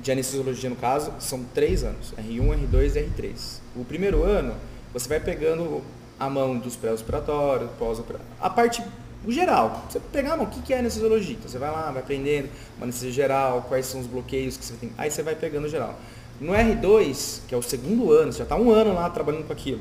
[0.00, 2.14] de anestesiologia, no caso, são três anos.
[2.16, 3.60] R1, R2 e R3.
[3.74, 4.54] O primeiro ano,
[4.92, 5.82] você vai pegando
[6.18, 8.36] a mão dos pré-operatórios, pós-operatórios.
[8.40, 8.82] A parte
[9.26, 9.84] o geral.
[9.88, 11.34] Você pegar, mano, o que é anestesiologia?
[11.34, 14.74] Então você vai lá, vai aprendendo uma anestesia geral, quais são os bloqueios que você
[14.74, 14.92] tem.
[14.96, 15.98] Aí você vai pegando geral.
[16.40, 19.52] No R2, que é o segundo ano, você já está um ano lá trabalhando com
[19.52, 19.80] aquilo.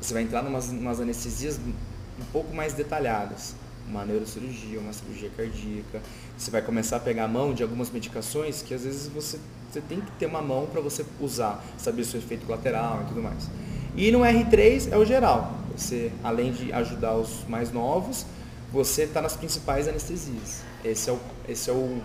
[0.00, 3.56] Você vai entrar em umas anestesias um pouco mais detalhadas.
[3.88, 6.00] Uma neurocirurgia, uma cirurgia cardíaca.
[6.36, 9.38] Você vai começar a pegar a mão de algumas medicações que às vezes você,
[9.70, 13.08] você tem que ter uma mão para você usar, saber o seu efeito colateral e
[13.08, 13.48] tudo mais.
[13.96, 15.52] E no R3 é o geral.
[15.76, 18.26] Você, além de ajudar os mais novos,
[18.72, 20.62] você está nas principais anestesias.
[20.84, 22.00] Esse é o, esse é o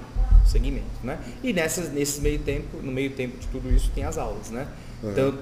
[0.45, 1.19] segmento, né?
[1.43, 4.67] E nessas, nesse meio tempo, no meio tempo de tudo isso, tem as aulas, né?
[5.03, 5.11] Uhum.
[5.11, 5.39] Então,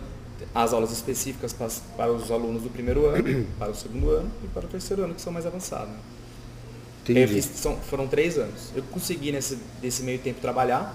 [0.54, 4.48] as aulas específicas para, para, os alunos do primeiro ano, para o segundo ano e
[4.48, 5.90] para o terceiro ano, que são mais avançados.
[5.90, 7.28] Né?
[7.28, 8.72] Fiz, são, foram três anos.
[8.76, 10.94] Eu consegui nesse, nesse meio tempo trabalhar,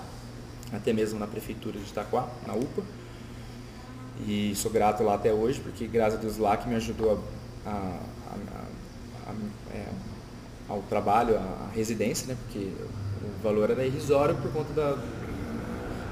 [0.73, 2.83] até mesmo na prefeitura de Itaquá, na UPA.
[4.27, 7.23] E sou grato lá até hoje, porque graças a Deus lá que me ajudou
[7.67, 7.99] a, a,
[9.27, 9.33] a,
[9.75, 9.85] é,
[10.69, 12.37] ao trabalho, à residência, né?
[12.45, 12.69] Porque
[13.23, 14.99] o valor era irrisório por conta da,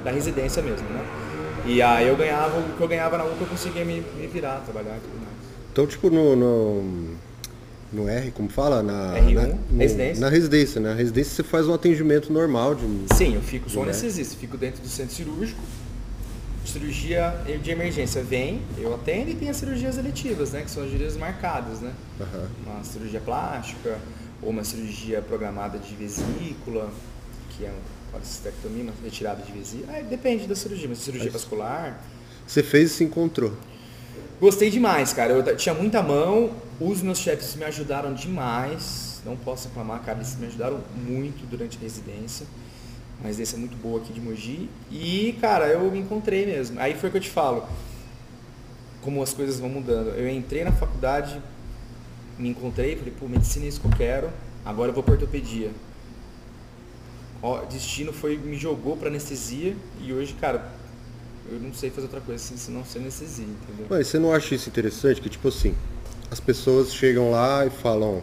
[0.04, 1.04] da residência mesmo, né?
[1.66, 4.60] E aí eu ganhava, o que eu ganhava na UPA eu conseguia me, me virar,
[4.60, 5.30] trabalhar e tudo mais.
[5.72, 7.16] Então, tipo, no, no,
[7.92, 8.82] no R, como fala?
[8.82, 10.20] Na, R1, na, no, residência.
[10.20, 10.88] Na residência, né?
[10.90, 12.84] Na residência você faz um atendimento normal de...
[13.14, 15.60] Sim, eu fico, sou anestesista, fico dentro do centro cirúrgico,
[16.64, 20.62] cirurgia de emergência vem, eu atendo e tem as cirurgias eletivas, né?
[20.62, 21.92] Que são as cirurgias marcadas, né?
[22.18, 22.46] Uhum.
[22.66, 23.98] Uma cirurgia plástica,
[24.42, 26.90] ou uma cirurgia programada de vesícula,
[27.50, 29.98] que é uma colecistectomia, uma retirada de vesícula.
[29.98, 32.00] Ah, depende da cirurgia, mas cirurgia mas vascular.
[32.46, 33.52] Você fez e se encontrou?
[34.40, 35.32] Gostei demais, cara.
[35.34, 39.20] Eu tinha muita mão, os meus chefes me ajudaram demais.
[39.24, 42.46] Não posso reclamar, cara, eles me ajudaram muito durante a residência.
[43.20, 44.68] Uma residência muito boa aqui de Mogi.
[44.90, 46.80] E, cara, eu me encontrei mesmo.
[46.80, 47.64] Aí foi o que eu te falo.
[49.02, 50.08] Como as coisas vão mudando.
[50.08, 51.40] Eu entrei na faculdade
[52.40, 54.30] me encontrei, falei, pô, medicina é isso que eu quero,
[54.64, 55.70] agora eu vou para ortopedia.
[57.42, 60.70] O destino foi, me jogou para anestesia e hoje, cara,
[61.50, 63.86] eu não sei fazer outra coisa assim, senão ser anestesia, entendeu?
[63.88, 65.20] Mas você não acha isso interessante?
[65.20, 65.74] Que tipo assim,
[66.30, 68.22] as pessoas chegam lá e falam,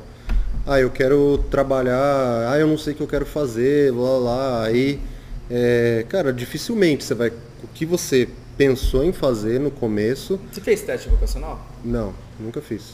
[0.68, 4.66] ah, eu quero trabalhar, ah, eu não sei o que eu quero fazer, lá, lá,
[4.66, 5.00] aí,
[5.50, 8.28] é, cara, dificilmente você vai, o que você
[8.58, 10.38] pensou em fazer no começo...
[10.52, 11.66] Você fez teste vocacional?
[11.86, 12.92] Não, nunca fiz.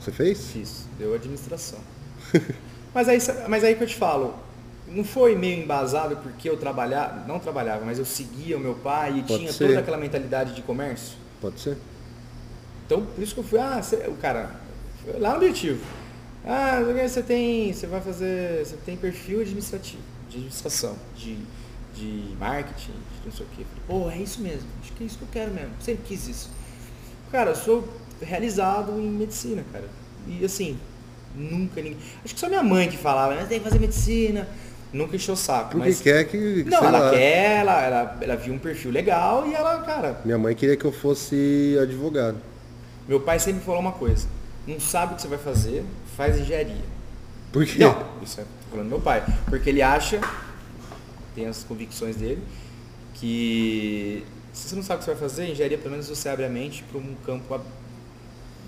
[0.00, 0.48] Você fez?
[0.48, 1.78] Fiz, deu administração.
[2.92, 4.34] mas, aí, mas aí que eu te falo,
[4.88, 9.18] não foi meio embasado porque eu trabalhava, não trabalhava, mas eu seguia o meu pai
[9.18, 9.68] e Pode tinha ser.
[9.68, 11.16] toda aquela mentalidade de comércio?
[11.40, 11.76] Pode ser.
[12.84, 14.50] Então, por isso que eu fui, ah, o cara,
[15.18, 15.80] lá no objetivo.
[16.46, 21.38] Ah, você tem, você vai fazer, você tem perfil administrativo, de administração, de,
[21.94, 23.64] de marketing, de não sei o quê.
[23.86, 26.50] Pô, é isso mesmo, acho que é isso que eu quero mesmo, sempre quis isso.
[27.32, 27.88] Cara, eu sou
[28.20, 29.88] realizado em medicina, cara.
[30.28, 30.78] E assim,
[31.34, 31.98] nunca ninguém.
[32.24, 34.46] Acho que só minha mãe que falava, mas tem que fazer medicina.
[34.92, 35.70] Nunca encheu o saco.
[35.70, 36.00] Porque mas...
[36.00, 36.62] quer que.
[36.62, 37.10] que não, ela lá.
[37.10, 40.20] quer, ela, ela, ela viu um perfil legal e ela, cara.
[40.24, 42.36] Minha mãe queria que eu fosse advogado.
[43.08, 44.28] Meu pai sempre falou uma coisa:
[44.66, 45.84] não sabe o que você vai fazer,
[46.16, 46.94] faz engenharia.
[47.52, 47.78] Por quê?
[47.78, 49.24] Não, isso é falando do meu pai.
[49.48, 50.20] Porque ele acha,
[51.34, 52.42] tem as convicções dele,
[53.14, 56.44] que se você não sabe o que você vai fazer, engenharia pelo menos você abre
[56.44, 57.60] a mente para um campo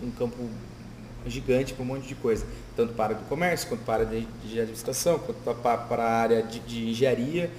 [0.02, 0.36] um campo
[1.26, 2.44] gigante para um monte de coisa,
[2.76, 6.02] tanto para a área do comércio, quanto para a área de, de administração, quanto para,
[6.02, 7.50] a área de, de, engenharia.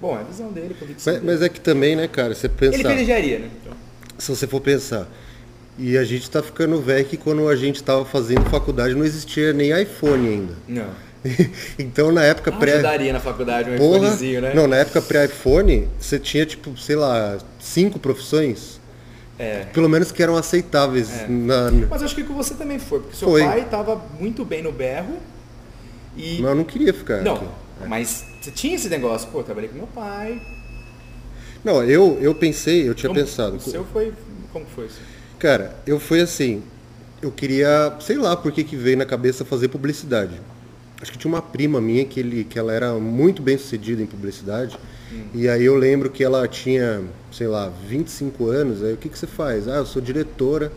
[0.00, 1.20] Bom, é a visão dele, a mas, dele.
[1.22, 2.74] mas é que também, né, cara, você pensa...
[2.74, 3.50] Ele fez engenharia, né?
[3.60, 3.72] Então.
[4.18, 5.06] Se você for pensar,
[5.78, 9.52] e a gente está ficando velho que quando a gente estava fazendo faculdade não existia
[9.52, 10.54] nem iPhone ainda.
[10.68, 11.04] Não.
[11.78, 12.74] então na época ah, pré.
[12.74, 14.54] Ajudaria na faculdade um Porra, iPhonezinho, né?
[14.54, 18.80] Não, na época pré-iPhone, você tinha tipo, sei lá, cinco profissões.
[19.38, 19.64] É.
[19.72, 21.22] Pelo menos que eram aceitáveis.
[21.22, 21.26] É.
[21.28, 21.70] Na...
[21.90, 23.42] Mas acho que com você também foi, porque seu foi.
[23.42, 25.18] pai estava muito bem no berro
[26.16, 26.38] e.
[26.40, 27.22] Mas eu não queria ficar.
[27.22, 27.46] Não, aqui.
[27.82, 27.86] É.
[27.88, 30.40] mas você tinha esse negócio, pô, eu trabalhei com meu pai.
[31.64, 33.56] Não, eu, eu pensei, eu tinha como, pensado.
[33.56, 34.12] O seu foi.
[34.52, 35.00] Como foi isso?
[35.38, 36.62] Cara, eu fui assim.
[37.20, 40.40] Eu queria, sei lá por que, que veio na cabeça fazer publicidade.
[41.00, 44.06] Acho que tinha uma prima minha que, ele, que ela era muito bem sucedida em
[44.06, 44.78] publicidade.
[45.12, 45.24] Hum.
[45.34, 48.82] E aí eu lembro que ela tinha, sei lá, 25 anos.
[48.82, 49.68] Aí o que, que você faz?
[49.68, 50.72] Ah, eu sou diretora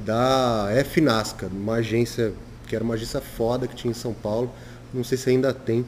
[0.00, 2.32] da FNASCA, uma agência
[2.66, 4.52] que era uma agência foda que tinha em São Paulo.
[4.92, 5.84] Não sei se ainda tem.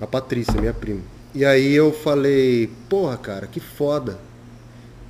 [0.00, 1.00] A Patrícia, minha prima.
[1.34, 4.18] E aí eu falei, porra, cara, que foda.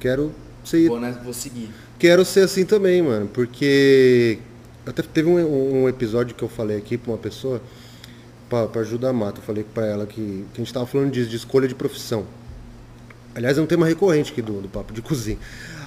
[0.01, 0.33] Quero
[0.69, 1.71] você vou, né, vou seguir.
[1.99, 4.39] Quero ser assim também, mano, porque
[4.87, 7.61] até teve um, um episódio que eu falei aqui pra uma pessoa,
[8.49, 11.11] pra, pra ajudar a Mata, eu falei pra ela que, que a gente tava falando
[11.11, 12.25] disso, de escolha de profissão.
[13.35, 15.39] Aliás, é um tema recorrente aqui do, do Papo de Cozinha.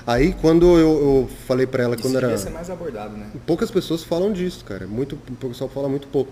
[0.06, 2.38] Aí quando eu, eu falei pra ela Isso quando era.
[2.38, 3.28] ser mais abordado, né?
[3.46, 4.88] Poucas pessoas falam disso, cara.
[4.88, 6.32] Muito, o pessoal fala muito pouco.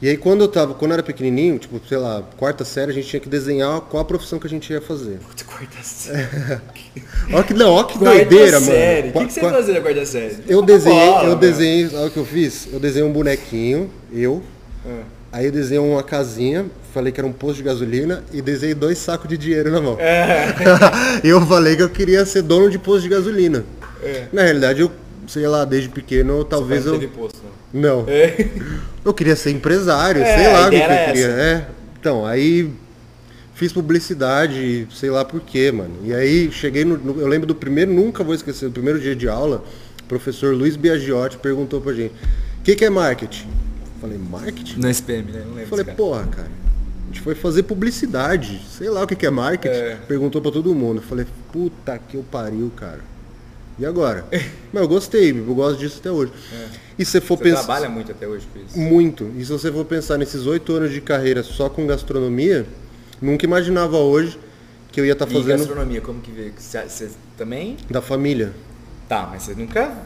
[0.00, 2.94] E aí quando eu tava, quando eu era pequenininho, tipo, sei lá, quarta série, a
[2.94, 5.18] gente tinha que desenhar qual a profissão que a gente ia fazer.
[5.28, 6.60] Puta, quarta série.
[7.34, 9.08] Ó que não, ó que Quarta doideira, série.
[9.08, 9.16] mano.
[9.16, 10.36] O que, que você Qua- fazia na quarta série?
[10.48, 12.68] Eu desenhei, bola, eu desenhei, sabe o que eu fiz?
[12.72, 14.42] Eu desenhei um bonequinho, eu,
[14.86, 15.02] Ah.
[15.32, 18.98] aí eu desenhei uma casinha, falei que era um posto de gasolina e desenhei dois
[18.98, 19.96] sacos de dinheiro na mão.
[19.98, 20.54] É.
[21.24, 23.64] eu falei que eu queria ser dono de posto de gasolina.
[24.02, 24.26] É.
[24.32, 24.90] Na realidade, eu,
[25.28, 26.98] sei lá, desde pequeno, eu- talvez Não eu.
[27.00, 27.38] teve posto,
[27.72, 27.80] não.
[27.80, 28.04] Não.
[28.08, 28.48] É.
[29.04, 31.26] Eu queria ser empresário, É, sei lá o que, eu queria.
[31.28, 31.66] É.
[32.00, 32.70] Então, aí
[33.54, 35.94] fiz publicidade, sei lá por quê, mano.
[36.04, 39.14] E aí cheguei no, no- Eu lembro do primeiro, nunca vou esquecer, do primeiro dia
[39.14, 39.62] de aula,
[40.00, 42.12] o professor Luiz Biagiotti perguntou pra gente,
[42.60, 43.48] o que, que é marketing?
[44.00, 44.80] Falei, marketing?
[44.80, 45.40] Na SPM, né?
[45.44, 45.66] Não lembro.
[45.68, 46.08] Falei, desse cara.
[46.08, 49.74] porra, cara, a gente foi fazer publicidade, sei lá o que, que é marketing.
[49.74, 49.96] É.
[50.06, 51.02] Perguntou pra todo mundo.
[51.02, 53.00] Falei, puta que eu pariu, cara.
[53.78, 54.24] E agora?
[54.72, 56.32] Mas eu gostei, eu gosto disso até hoje.
[56.98, 57.58] E se você for Você pensar.
[57.64, 58.78] trabalha muito até hoje com isso.
[58.78, 59.30] Muito.
[59.36, 62.66] E se você for pensar nesses oito anos de carreira só com gastronomia,
[63.22, 64.38] nunca imaginava hoje
[64.90, 66.52] que eu ia estar E fazendo gastronomia, como que veio?
[66.58, 67.76] Você, também?
[67.88, 68.52] da família.
[69.08, 69.96] Tá, mas você nunca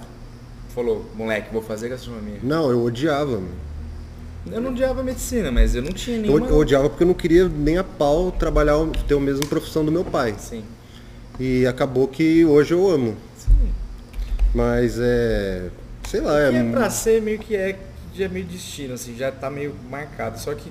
[0.75, 2.39] falou, moleque, vou fazer gastronomia.
[2.43, 3.33] Não, eu odiava.
[3.33, 3.73] mano.
[4.51, 6.47] Eu não odiava medicina, mas eu não tinha nenhuma...
[6.49, 8.75] eu odiava porque eu não queria nem a pau trabalhar,
[9.07, 10.35] ter a mesma profissão do meu pai.
[10.39, 10.65] Sim.
[11.39, 13.17] E acabou que hoje eu amo.
[13.45, 13.73] Sim.
[14.55, 15.71] Mas é.
[16.09, 16.55] Sei lá, é.
[16.55, 17.79] É pra ser meio que é,
[18.15, 20.39] já é meio destino, assim, já tá meio marcado.
[20.39, 20.71] Só que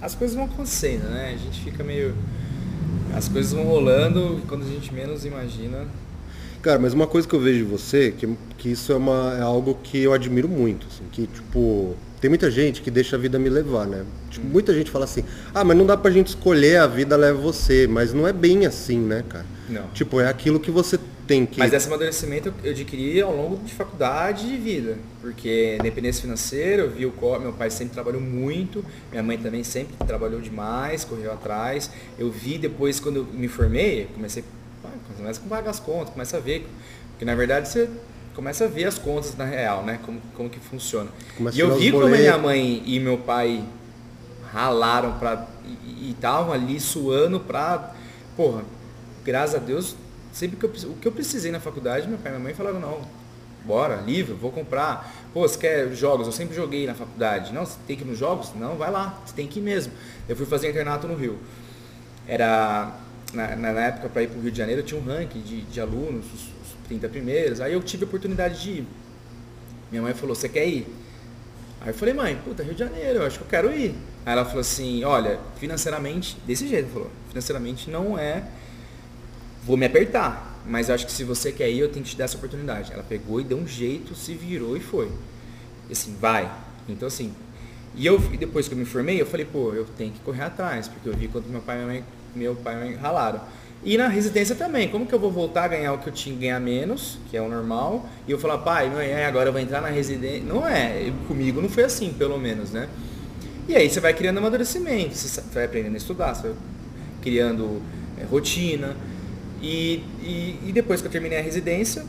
[0.00, 1.34] as coisas vão acontecendo, né?
[1.34, 2.14] A gente fica meio.
[3.14, 5.86] As coisas vão rolando e quando a gente menos imagina.
[6.60, 9.42] Cara, mas uma coisa que eu vejo de você, que, que isso é, uma, é
[9.42, 13.38] algo que eu admiro muito, assim, que, tipo, tem muita gente que deixa a vida
[13.38, 14.04] me levar, né?
[14.28, 17.38] Tipo, muita gente fala assim, ah, mas não dá pra gente escolher, a vida leva
[17.38, 19.46] você, mas não é bem assim, né, cara?
[19.68, 19.86] Não.
[19.94, 21.58] Tipo, é aquilo que você tem que...
[21.58, 24.96] Mas esse amadurecimento eu adquiri ao longo de faculdade e de vida.
[25.20, 29.62] Porque independência financeira, eu vi o co- meu pai sempre trabalhou muito, minha mãe também
[29.62, 31.90] sempre trabalhou demais, correu atrás.
[32.18, 34.42] Eu vi depois, quando eu me formei, comecei,
[35.16, 36.66] começa a pagar as contas, começa a ver.
[37.10, 37.88] Porque na verdade você
[38.34, 39.98] começa a ver as contas na real, né?
[40.04, 41.10] Como, como que funciona.
[41.36, 43.62] Começa e eu vi como minha mãe e meu pai
[44.52, 45.46] ralaram pra,
[45.86, 47.92] e estavam ali suando pra.
[48.36, 48.62] Porra,
[49.24, 49.94] graças a Deus,
[50.32, 52.80] sempre que eu, o que eu precisei na faculdade, meu pai e minha mãe falaram,
[52.80, 53.00] não,
[53.64, 55.14] bora, livro, vou comprar.
[55.32, 56.26] Pô, você quer jogos?
[56.26, 57.52] Eu sempre joguei na faculdade.
[57.52, 58.52] Não, você tem que ir nos jogos?
[58.54, 59.92] Não, vai lá, você tem que ir mesmo.
[60.28, 61.38] Eu fui fazer internato no Rio.
[62.26, 62.94] Era,
[63.32, 65.62] na, na na época, para ir para o Rio de Janeiro, tinha um ranking de,
[65.62, 67.60] de alunos, os, os 30 primeiros.
[67.60, 68.86] Aí eu tive a oportunidade de ir.
[69.90, 70.86] Minha mãe falou, você quer ir?
[71.80, 73.94] Aí eu falei, mãe, puta, Rio de Janeiro, eu acho que eu quero ir.
[74.26, 78.44] Aí ela falou assim, olha, financeiramente, desse jeito, falou, financeiramente não é,
[79.68, 82.24] vou me apertar, mas acho que se você quer ir, eu tenho que te dar
[82.24, 82.90] essa oportunidade.
[82.90, 85.12] Ela pegou e deu um jeito, se virou e foi.
[85.90, 86.50] E assim, vai.
[86.88, 87.34] Então assim,
[87.94, 90.44] e eu e depois que eu me formei, eu falei, pô, eu tenho que correr
[90.44, 92.04] atrás, porque eu vi quanto meu pai e minha mãe,
[92.34, 93.42] meu pai e minha mãe ralaram.
[93.84, 96.34] E na residência também, como que eu vou voltar a ganhar o que eu tinha
[96.34, 99.52] que ganhar menos, que é o normal, e eu falar, pai, mãe, é, agora eu
[99.52, 100.42] vou entrar na residência.
[100.42, 102.88] Não é, comigo não foi assim, pelo menos, né?
[103.68, 106.56] E aí você vai criando amadurecimento, você vai aprendendo a estudar, você vai
[107.20, 107.82] criando
[108.18, 108.96] é, rotina.
[109.60, 112.04] E, e, e depois que eu terminei a residência,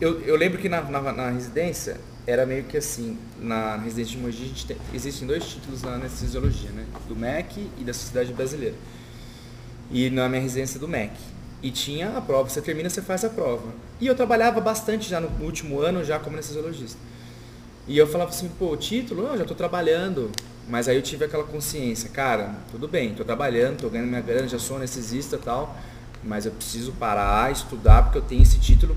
[0.00, 4.18] eu, eu lembro que na, na, na residência era meio que assim, na residência de
[4.22, 6.84] Mogi a gente tem- existem dois títulos na anestesiologia, né?
[7.08, 8.74] Do MEC e da Sociedade Brasileira.
[9.90, 11.12] E na minha residência do MEC.
[11.62, 13.72] E tinha a prova, você termina, você faz a prova.
[14.00, 16.98] E eu trabalhava bastante já no último ano, já como anestesiologista.
[17.88, 20.30] E eu falava assim, pô, o título, não, já estou trabalhando.
[20.68, 24.48] Mas aí eu tive aquela consciência, cara, tudo bem, estou trabalhando, estou ganhando minha grana,
[24.48, 25.76] já sou anestesista e tal,
[26.26, 28.96] mas eu preciso parar, estudar, porque eu tenho esse título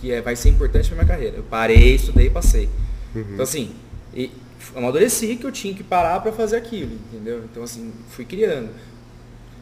[0.00, 1.36] que é, vai ser importante para minha carreira.
[1.38, 2.68] Eu parei, estudei e passei.
[3.14, 3.74] Então assim,
[4.14, 4.30] e
[4.74, 7.42] amadureci que eu tinha que parar para fazer aquilo, entendeu?
[7.50, 8.68] Então assim, fui criando.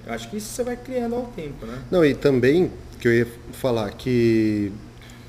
[0.07, 1.79] Eu acho que isso você vai criando ao tempo, né?
[1.91, 4.73] Não, e também que eu ia falar que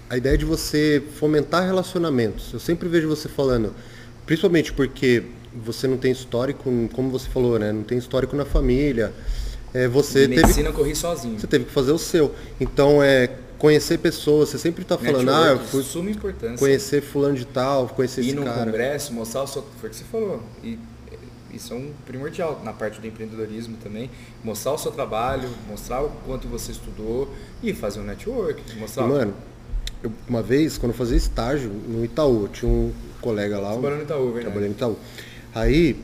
[0.09, 2.51] a ideia de você fomentar relacionamentos.
[2.53, 3.73] Eu sempre vejo você falando,
[4.25, 5.23] principalmente porque
[5.53, 6.63] você não tem histórico,
[6.93, 7.71] como você falou, né?
[7.71, 9.13] Não tem histórico na família.
[9.75, 11.37] É, você De teve, medicina eu corri sozinho.
[11.37, 12.33] você teve que fazer o seu.
[12.61, 14.47] Então é conhecer pessoas.
[14.47, 16.57] Você sempre está falando, ah, eu fui suma importância.
[16.57, 18.63] conhecer fulano de tal, conhecer ir esse num cara.
[18.63, 19.65] congresso, mostrar o seu.
[19.81, 20.41] Foi o que você falou.
[20.63, 20.79] E,
[21.53, 24.09] isso é um primordial na parte do empreendedorismo também.
[24.41, 27.29] Mostrar o seu trabalho, mostrar o quanto você estudou
[27.61, 28.61] e fazer um network.
[28.77, 29.03] Mostrar...
[29.03, 29.33] E, mano,
[30.01, 33.71] eu, uma vez, quando eu fazia estágio no Itaú, tinha um colega lá.
[33.71, 34.45] Trabalhando no Itaú, verdade.
[34.45, 34.97] Trabalhando no Itaú.
[35.53, 35.97] Aí,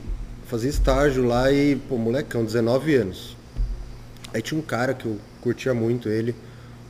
[0.46, 3.36] fazia estágio lá e, pô, molecão, 19 anos.
[4.32, 6.34] Aí tinha um cara que eu curtia muito ele.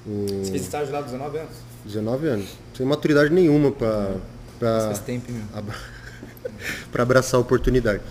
[0.06, 1.56] Você fez estágio lá 19 anos?
[1.84, 2.48] 19 anos.
[2.76, 4.14] Sem maturidade nenhuma pra.
[4.58, 4.80] pra...
[4.80, 5.32] Faz tempo
[6.90, 8.02] para abraçar a oportunidade.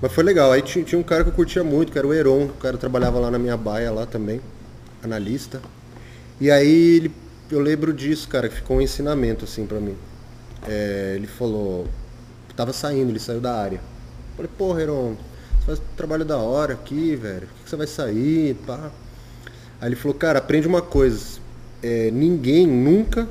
[0.00, 0.52] Mas foi legal.
[0.52, 2.46] Aí tinha, tinha, um cara que eu curtia muito, que era o Heron.
[2.46, 4.40] O cara trabalhava lá na minha baia lá também,
[5.02, 5.60] analista.
[6.40, 7.12] E aí ele,
[7.50, 9.96] eu lembro disso, cara, que ficou um ensinamento assim para mim.
[10.68, 11.86] É, ele falou,
[12.54, 13.76] tava saindo, ele saiu da área.
[13.76, 15.16] Eu falei, pô, Heron,
[15.66, 17.48] faz trabalho da hora aqui, velho.
[17.48, 18.54] Por que você vai sair?
[18.66, 18.90] Pá.
[19.80, 21.40] Aí ele falou, cara, aprende uma coisa.
[21.82, 23.28] É, ninguém nunca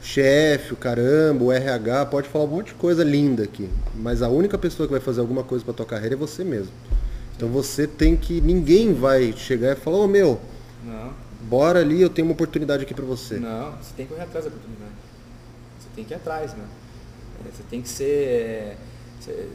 [0.00, 4.28] chefe, o caramba, o RH, pode falar um monte de coisa linda aqui, mas a
[4.28, 6.72] única pessoa que vai fazer alguma coisa para tua carreira é você mesmo.
[7.36, 10.40] Então você tem que ninguém vai chegar e falar: "Ô oh, meu,
[10.84, 11.12] não.
[11.42, 13.36] bora ali, eu tenho uma oportunidade aqui para você".
[13.36, 14.92] Não, você tem que correr atrás da oportunidade.
[15.78, 16.64] Você tem que ir atrás, né?
[17.52, 18.76] Você tem que ser,
[19.20, 19.48] ser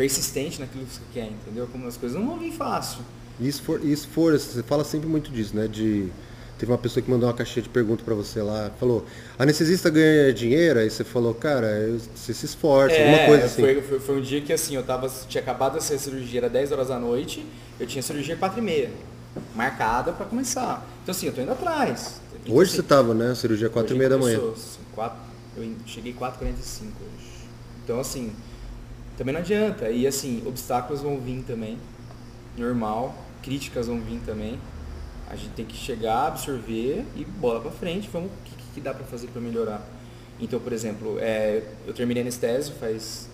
[0.00, 1.68] persistente naquilo que você quer, entendeu?
[1.70, 3.02] Como as coisas não vão vir fácil.
[3.38, 5.68] Isso for, isso for, você fala sempre muito disso, né?
[5.68, 6.10] De
[6.58, 9.06] Teve uma pessoa que mandou uma caixinha de perguntas para você lá, falou,
[9.38, 10.78] anestesista ganha dinheiro?
[10.78, 11.68] Aí você falou, cara,
[12.14, 13.62] você se esforça, é, alguma coisa assim.
[13.62, 16.72] Foi, foi, foi, um dia que assim, eu tava, tinha acabado ser cirurgia, era 10
[16.72, 17.46] horas da noite,
[17.78, 18.90] eu tinha cirurgia 4 e meia,
[19.54, 20.86] marcada para começar.
[21.02, 22.20] Então assim, eu tô indo atrás.
[22.42, 23.34] Então, hoje assim, você tava, né?
[23.34, 24.36] Cirurgia 4 e meia da manhã.
[24.36, 25.18] Assim, 4,
[25.56, 27.48] eu cheguei 4h45 hoje.
[27.82, 28.34] Então assim,
[29.20, 29.90] também não adianta.
[29.90, 31.76] E assim, obstáculos vão vir também,
[32.56, 34.58] normal, críticas vão vir também.
[35.28, 38.08] A gente tem que chegar, absorver e bola para frente.
[38.10, 39.86] Vamos, o que, que dá para fazer para melhorar?
[40.40, 43.28] Então, por exemplo, é, eu terminei anestésio faz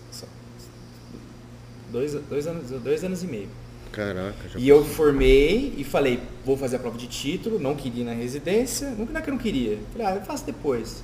[1.89, 3.49] dois, dois, anos, dois anos e meio.
[3.89, 8.01] Caraca, já E eu formei e falei, vou fazer a prova de título, não queria
[8.01, 9.79] ir na residência, não é que eu não queria.
[9.93, 11.01] Falei, ah, eu faço depois.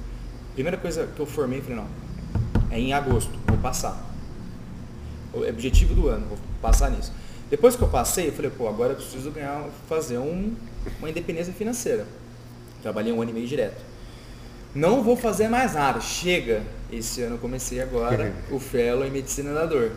[0.53, 1.87] Primeira coisa que eu formei, falei, não,
[2.69, 4.12] é em agosto, vou passar.
[5.33, 7.11] O objetivo do ano, vou passar nisso.
[7.49, 10.55] Depois que eu passei, eu falei, pô, agora eu preciso ganhar, fazer um,
[10.99, 12.05] uma independência financeira.
[12.81, 13.81] Trabalhei um ano e meio direto.
[14.73, 16.01] Não vou fazer mais nada.
[16.01, 16.63] Chega.
[16.91, 19.91] Esse ano eu comecei agora o Fellow em Medicina da Dor,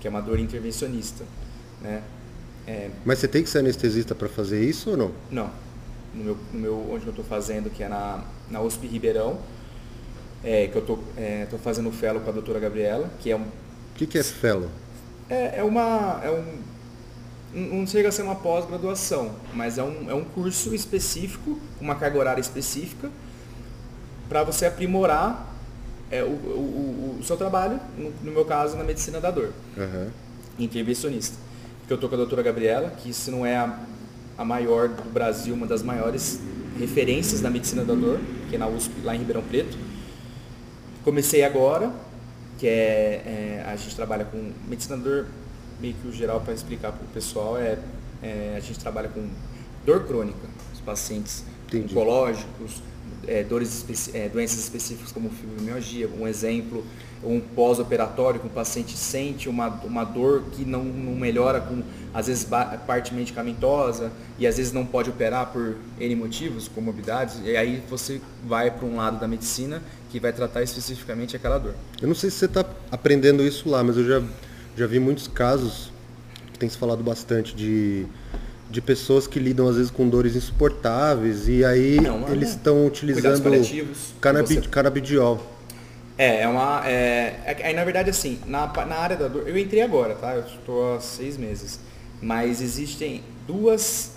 [0.00, 1.24] que é uma dor intervencionista.
[1.80, 2.02] Né?
[2.66, 2.90] É...
[3.04, 5.12] Mas você tem que ser anestesista para fazer isso ou não?
[5.30, 5.50] Não.
[6.14, 9.38] No meu, no meu, onde eu estou fazendo, que é na, na USP Ribeirão,
[10.42, 13.36] é, que eu estou é, tô fazendo o Fellow com a doutora Gabriela, que é
[13.36, 13.44] um...
[13.96, 14.68] O que, que é Fellow?
[15.26, 16.58] É, é, uma, é um
[17.54, 22.18] não chega a ser uma pós-graduação, mas é um, é um curso específico, uma carga
[22.18, 23.10] horária específica,
[24.28, 25.50] para você aprimorar
[26.10, 29.54] é, o, o, o, seu trabalho, no, no, meu caso, na medicina da dor.
[29.74, 30.10] Uhum.
[30.58, 31.38] Intervencionista.
[31.78, 33.78] Porque eu estou com a doutora Gabriela, que se não é a,
[34.36, 36.38] a maior do Brasil, uma das maiores
[36.78, 38.20] referências da medicina da dor,
[38.50, 39.78] que é na USP, lá em Ribeirão Preto.
[41.02, 41.90] Comecei agora,
[42.58, 45.26] que é, é a gente trabalha com medicina dor
[45.80, 47.78] meio que o geral para explicar para o pessoal é,
[48.22, 49.28] é, a gente trabalha com
[49.84, 51.92] dor crônica, os pacientes Entendi.
[51.92, 52.82] oncológicos,
[53.26, 56.84] é, dores é, doenças específicas como fibromialgia, um exemplo,
[57.24, 62.26] um pós-operatório que o paciente sente uma, uma dor que não, não melhora com, às
[62.26, 62.46] vezes,
[62.86, 68.20] parte medicamentosa e às vezes não pode operar por N motivos, comorbidades, e aí você
[68.46, 71.74] vai para um lado da medicina que vai tratar especificamente aquela dor.
[72.00, 74.22] Eu não sei se você está aprendendo isso lá, mas eu já
[74.76, 75.90] já vi muitos casos
[76.52, 78.04] que tem se falado bastante de,
[78.70, 83.42] de pessoas que lidam às vezes com dores insuportáveis e aí Não, eles estão utilizando
[84.20, 84.68] canabi, você...
[84.68, 85.55] canabidiol.
[86.18, 86.82] É, é uma.
[86.86, 90.34] É, é, na verdade, assim, na, na área da dor, eu entrei agora, tá?
[90.34, 91.78] Eu estou há seis meses.
[92.20, 94.14] Mas existem duas,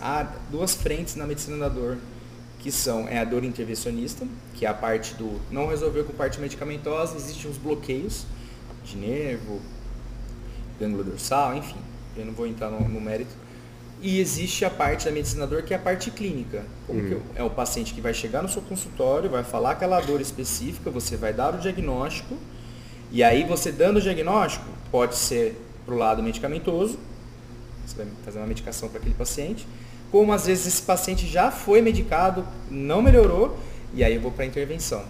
[0.50, 1.98] duas frentes na medicina da dor,
[2.60, 6.40] que são é a dor intervencionista, que é a parte do não resolver com parte
[6.40, 8.26] medicamentosa, existem os bloqueios
[8.84, 9.60] de nervo,
[10.80, 11.78] gânglio dorsal, enfim,
[12.18, 13.32] eu não vou entrar no, no, mérito.
[14.02, 16.64] E existe a parte da medicina da dor que é a parte clínica.
[16.88, 17.22] Como uhum.
[17.36, 21.18] é o paciente que vai chegar no seu consultório, vai falar aquela dor específica, você
[21.18, 22.38] vai dar o diagnóstico,
[23.12, 26.98] e aí você dando o diagnóstico, pode ser para o lado medicamentoso,
[27.86, 29.68] você vai fazer uma medicação para aquele paciente,
[30.12, 33.58] como às vezes esse paciente já foi medicado, não melhorou,
[33.94, 35.04] e aí eu vou para a intervenção.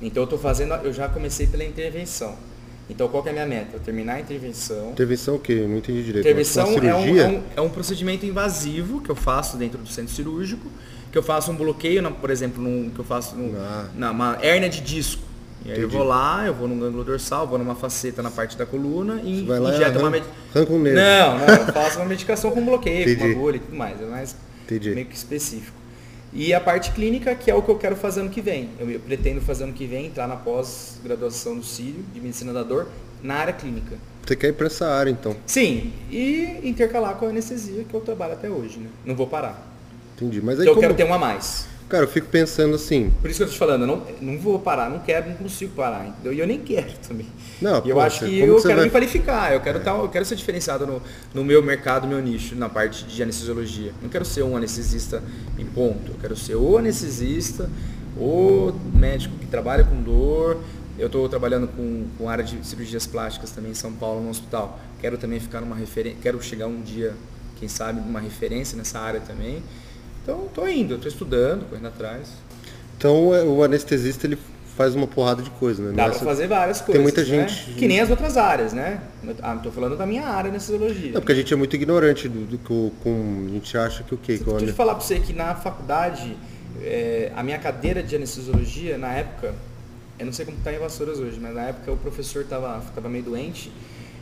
[0.00, 2.36] Então eu estou fazendo, eu já comecei pela intervenção.
[2.88, 3.78] Então, qual é a minha meta?
[3.78, 4.90] Terminar a intervenção.
[4.92, 5.66] Intervenção o quê?
[5.68, 6.24] Não entendi direito.
[6.24, 10.14] Intervenção é um, é, um, é um, procedimento invasivo que eu faço dentro do centro
[10.14, 10.70] cirúrgico,
[11.10, 13.88] que eu faço um bloqueio, por exemplo, num, que eu faço num, ah.
[13.94, 15.22] na uma hérnia de disco.
[15.64, 18.56] E aí eu vou lá, eu vou num gângulo dorsal, vou numa faceta na parte
[18.56, 20.24] da coluna e Vai lá e injeto uma arranca, med...
[20.54, 21.00] arranca um nervo.
[21.00, 23.24] Não, não, eu faço uma medicação com bloqueio, com Entendi.
[23.24, 24.00] uma agulha e tudo mais.
[24.00, 24.90] É mais Entendi.
[24.90, 25.76] meio que específico.
[26.38, 28.68] E a parte clínica, que é o que eu quero fazer ano que vem.
[28.78, 32.62] Eu, eu pretendo fazer ano que vem, entrar na pós-graduação do Círio, de Medicina da
[32.62, 32.88] Dor,
[33.22, 33.96] na área clínica.
[34.22, 35.34] Você quer ir pra essa área, então.
[35.46, 38.88] Sim, e intercalar com a anestesia, que eu trabalho até hoje, né?
[39.06, 39.66] Não vou parar.
[40.14, 40.42] Entendi.
[40.42, 40.80] Mas aí Então eu como...
[40.82, 41.66] quero ter uma a mais.
[41.88, 44.38] Cara, eu fico pensando assim, Por isso que eu tô te falando, eu não, não
[44.38, 46.04] vou parar, não quero, não consigo parar.
[46.08, 46.32] entendeu?
[46.32, 47.26] E eu nem quero também.
[47.62, 50.08] Não, e eu pô, acho que eu quero vai- me qualificar, eu quero, tá, eu
[50.08, 51.00] quero ser diferenciado no,
[51.32, 53.92] no meu mercado, meu nicho, na parte de anestesiologia.
[54.02, 55.22] Não quero ser um anestesista
[55.56, 57.70] em ponto, eu quero ser o anestesista,
[58.16, 60.58] o médico que trabalha com dor.
[60.98, 64.80] Eu estou trabalhando com, com área de cirurgias plásticas também em São Paulo, no hospital.
[64.98, 67.14] Quero também ficar numa referência, quero chegar um dia,
[67.60, 69.62] quem sabe, numa referência nessa área também.
[70.26, 72.26] Então, estou indo, estou estudando, correndo atrás.
[72.98, 74.36] então é, o anestesista ele
[74.76, 75.92] faz uma porrada de coisa, né?
[75.94, 77.00] Dá é para só- fazer várias coisas.
[77.00, 77.46] muita né?
[77.46, 79.00] gente- Que nem as outras áreas, né?
[79.40, 81.12] Ah, tô falando da minha área anestesiologia.
[81.12, 84.14] Não, porque a gente é muito ignorante do, do, com, com- A gente acha que
[84.14, 84.36] o quê?
[84.36, 86.36] Deixa eu falar para você que na faculdade,
[86.82, 89.54] é, a minha cadeira de anestesiologia, na época,
[90.18, 93.08] eu não sei como está em Vassouras hoje, mas na época o professor estava tava
[93.08, 93.70] meio doente.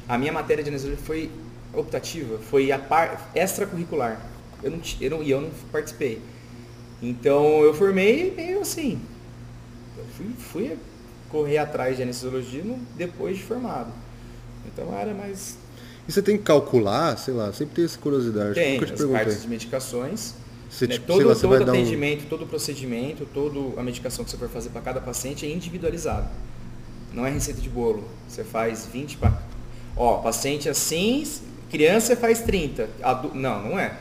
[0.07, 1.31] A minha matéria de anestesiologia foi
[1.73, 4.21] optativa, foi a par, extracurricular.
[4.65, 6.21] Eu não, eu não, e eu não participei.
[7.03, 8.99] Então eu formei meio assim.
[9.97, 10.79] Eu fui, fui
[11.29, 12.65] correr atrás de anestesiologia
[12.97, 13.93] depois de formado.
[14.67, 15.59] Então era mais.
[16.09, 18.55] E você tem que calcular, sei lá, sempre tem essa curiosidade.
[18.55, 19.25] Tem te as perguntei.
[19.25, 20.35] partes de medicações.
[20.71, 21.75] Você, né, tipo, todo lá, todo dar um...
[21.75, 26.29] atendimento, todo procedimento, toda a medicação que você for fazer para cada paciente é individualizado.
[27.13, 28.05] Não é receita de bolo.
[28.29, 29.41] Você faz 20 para.
[29.97, 31.25] Ó, paciente assim,
[31.71, 32.89] criança faz 30.
[33.03, 33.33] Adu...
[33.35, 33.97] Não, não é.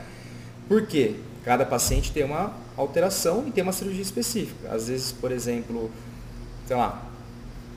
[0.67, 1.15] Por quê?
[1.43, 4.69] Cada paciente tem uma alteração e tem uma cirurgia específica.
[4.71, 5.91] Às vezes, por exemplo,
[6.65, 7.03] sei lá,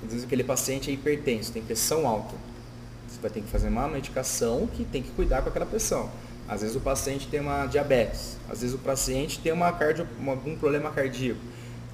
[0.05, 2.35] às vezes aquele paciente é hipertenso, tem pressão alta.
[3.09, 6.11] Você vai ter que fazer uma medicação que tem que cuidar com aquela pressão.
[6.49, 10.57] Às vezes o paciente tem uma diabetes, às vezes o paciente tem uma cardio, algum
[10.57, 11.41] problema cardíaco.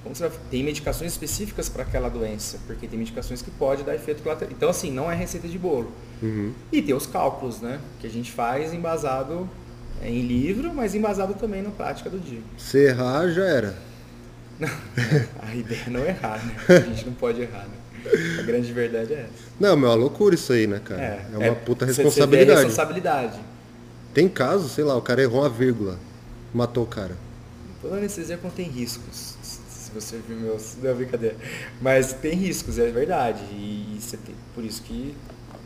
[0.03, 3.95] Como você vai- tem medicações específicas para aquela doença, porque tem medicações que podem dar
[3.95, 4.53] efeito colateral.
[4.55, 5.91] Então, assim, não é receita de bolo.
[6.21, 6.53] Uhum.
[6.71, 7.79] E tem os cálculos, né?
[7.99, 9.49] Que a gente faz embasado
[10.03, 12.41] é, em livro, mas embasado também na prática do dia.
[12.57, 13.75] Se errar, já era.
[15.41, 16.55] A ideia é não errar, né?
[16.69, 17.75] A gente não pode errar, né?
[18.39, 19.43] A grande verdade é essa.
[19.59, 21.01] Não, meu, é uma loucura isso aí, né, cara?
[21.01, 22.59] É, uma puta você- Você a responsabilidade.
[22.65, 23.39] responsabilidade.
[24.13, 25.97] Tem casos, sei lá, o cara errou uma vírgula,
[26.53, 27.15] matou o cara.
[27.81, 29.35] Toda anestesia contém riscos.
[29.41, 30.57] Se você viu meu.
[30.83, 31.35] Não, é brincadeira.
[31.81, 33.41] Mas tem riscos, é verdade.
[33.51, 35.15] E, você tem, por isso que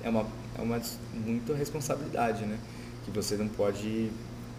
[0.03, 0.25] é uma,
[0.57, 0.79] é uma
[1.13, 2.57] muita responsabilidade, né?
[3.03, 4.09] Que você não pode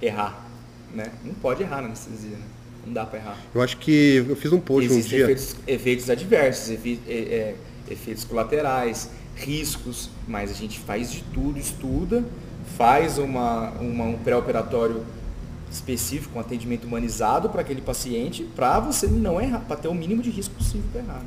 [0.00, 0.46] errar.
[0.94, 1.06] Né?
[1.24, 2.44] Não pode errar na anestesia, né?
[2.86, 3.36] Não dá pra errar.
[3.54, 5.24] Eu acho que eu fiz um post um Existem dia.
[5.24, 7.54] efeitos, efeitos adversos, efi- é, é,
[7.90, 12.24] efeitos colaterais, riscos, mas a gente faz de tudo, estuda,
[12.76, 15.04] faz uma, uma- um pré-operatório
[15.70, 20.22] específico, um atendimento humanizado para aquele paciente, para você não errar, para ter o mínimo
[20.22, 21.22] de risco possível para errar.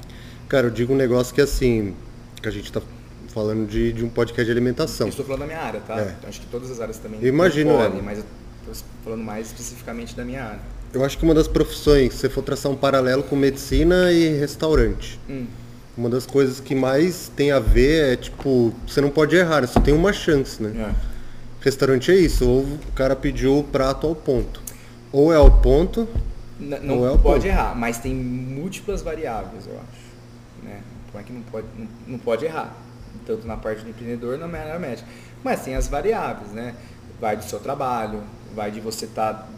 [0.50, 1.94] Cara, eu digo um negócio que assim,
[2.42, 2.82] que a gente tá
[3.28, 5.08] falando de, de um podcast de Eu alimentação.
[5.08, 6.00] estou falando da minha área, tá?
[6.00, 6.16] É.
[6.28, 8.02] Acho que todas as áreas também Eu imagino, podem, né?
[8.04, 8.26] mas eu
[8.72, 10.60] estou falando mais especificamente da minha área.
[10.94, 14.38] Eu acho que uma das profissões, se você for traçar um paralelo com medicina e
[14.38, 15.46] restaurante, Hum.
[15.98, 19.80] uma das coisas que mais tem a ver é, tipo, você não pode errar, você
[19.80, 20.90] tem uma chance, né?
[20.92, 21.12] É.
[21.62, 24.62] Restaurante é isso, ou o cara pediu o prato ao ponto.
[25.12, 26.08] Ou é ao ponto,
[26.60, 27.46] N- Ou Não é o pode ponto.
[27.48, 30.64] errar, mas tem múltiplas variáveis, eu acho.
[30.64, 30.82] Né?
[31.12, 32.76] Como é que não pode, não, não pode errar?
[33.26, 35.08] Tanto na parte do empreendedor, na área médica.
[35.44, 36.76] Mas tem as variáveis, né?
[37.20, 38.22] Vai do seu trabalho,
[38.56, 39.50] vai de você estar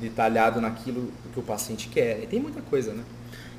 [0.00, 2.20] detalhado naquilo que o paciente quer.
[2.22, 3.02] E tem muita coisa, né?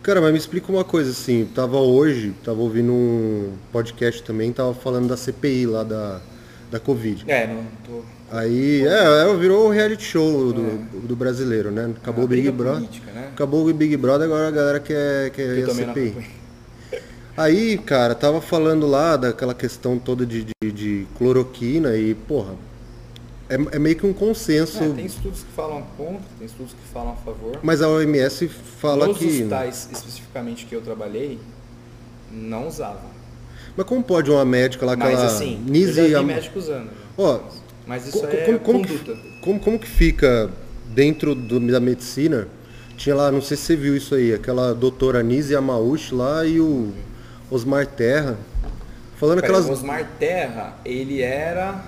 [0.02, 4.74] Cara, mas me explica uma coisa assim, tava hoje, tava ouvindo um podcast também, tava
[4.74, 6.22] falando da CPI lá da,
[6.72, 7.26] da Covid.
[7.28, 8.02] É, não tô.
[8.32, 11.93] Aí, é, é, virou o reality show do, do brasileiro, né?
[12.02, 12.76] Acabou É o Big Brother.
[12.82, 13.30] política, né?
[13.34, 16.16] Acabou o Big Brother, agora a galera quer, quer ir a CPI.
[17.36, 22.54] Aí, cara, tava falando lá daquela questão toda de, de, de cloroquina e, porra,
[23.50, 24.84] é, é meio que um consenso.
[24.84, 27.60] É, tem estudos que falam contra, tem estudos que falam a favor.
[27.64, 29.26] Mas a OMS fala Nos que.
[29.26, 29.32] né?
[29.32, 31.39] hospitais, especificamente que eu trabalhei,
[32.32, 33.02] não usava.
[33.76, 36.60] Mas como pode uma médica lá, aquela Mas assim, eu Nise já vi Yama- médico
[36.60, 36.89] usando.
[37.18, 37.39] Ó,
[37.88, 39.14] Mas isso é como, como conduta.
[39.14, 40.50] que, como, como que fica
[40.93, 42.47] dentro do- da medicina?
[42.97, 46.60] Tinha lá, não sei se você viu isso aí, aquela doutora Nise Yamauchi lá e
[46.60, 46.91] o
[47.50, 48.38] Osmar Terra.
[49.18, 49.70] Falando Pera, aquelas.
[49.70, 51.82] O Osmar Terra, ele era.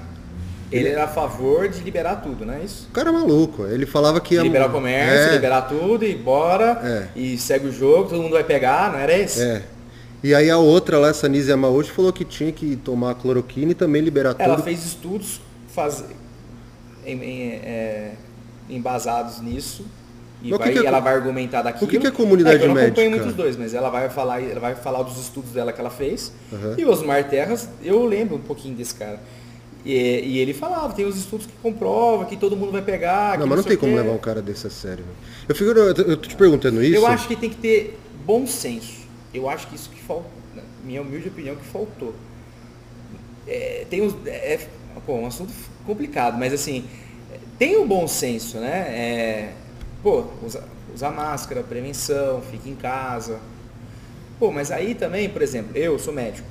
[0.71, 2.87] Ele era a favor de liberar tudo, não é isso?
[2.89, 3.65] O cara é maluco.
[3.65, 4.41] Ele falava que ia.
[4.41, 6.79] Liberar o comércio, é, liberar tudo e bora.
[6.83, 7.07] É.
[7.19, 9.41] E segue o jogo, todo mundo vai pegar, não era isso?
[9.41, 9.63] É.
[10.23, 13.75] E aí a outra lá, essa Nise Yamauchi, falou que tinha que tomar cloroquina e
[13.75, 14.63] também liberar Ela tudo.
[14.63, 16.03] fez estudos faz...
[17.05, 18.11] em, em, é,
[18.69, 19.85] embasados nisso.
[20.43, 21.85] E o que vai- que é ela vai argumentar daquilo.
[21.85, 23.25] o que que é comunidade que eu não acompanho médica?
[23.25, 25.89] muito os dois, mas ela vai falar, ela vai falar dos estudos dela que ela
[25.91, 26.31] fez.
[26.51, 26.75] Aham.
[26.77, 29.19] E o Osmar Terras, eu lembro um pouquinho desse cara.
[29.83, 33.37] E, e ele falava, tem os estudos que comprovam, que todo mundo vai pegar.
[33.39, 35.03] Não, mas não tem como levar um cara desse a sério.
[35.03, 35.17] velho.
[35.49, 36.95] Eu fico, eu, eu tô te perguntando isso.
[36.95, 39.01] Eu acho que tem que ter bom senso.
[39.33, 42.13] Eu acho que isso que faltou, na minha humilde opinião, que faltou.
[43.47, 44.59] É, tem os, é,
[45.05, 45.51] pô, um assunto
[45.85, 46.85] complicado, mas assim,
[47.57, 48.87] tem o bom senso, né?
[48.89, 49.53] É,
[50.03, 50.63] pô, usa,
[50.93, 53.39] usa máscara, prevenção, fica em casa.
[54.39, 56.47] Pô, mas aí também, por exemplo, eu sou médico.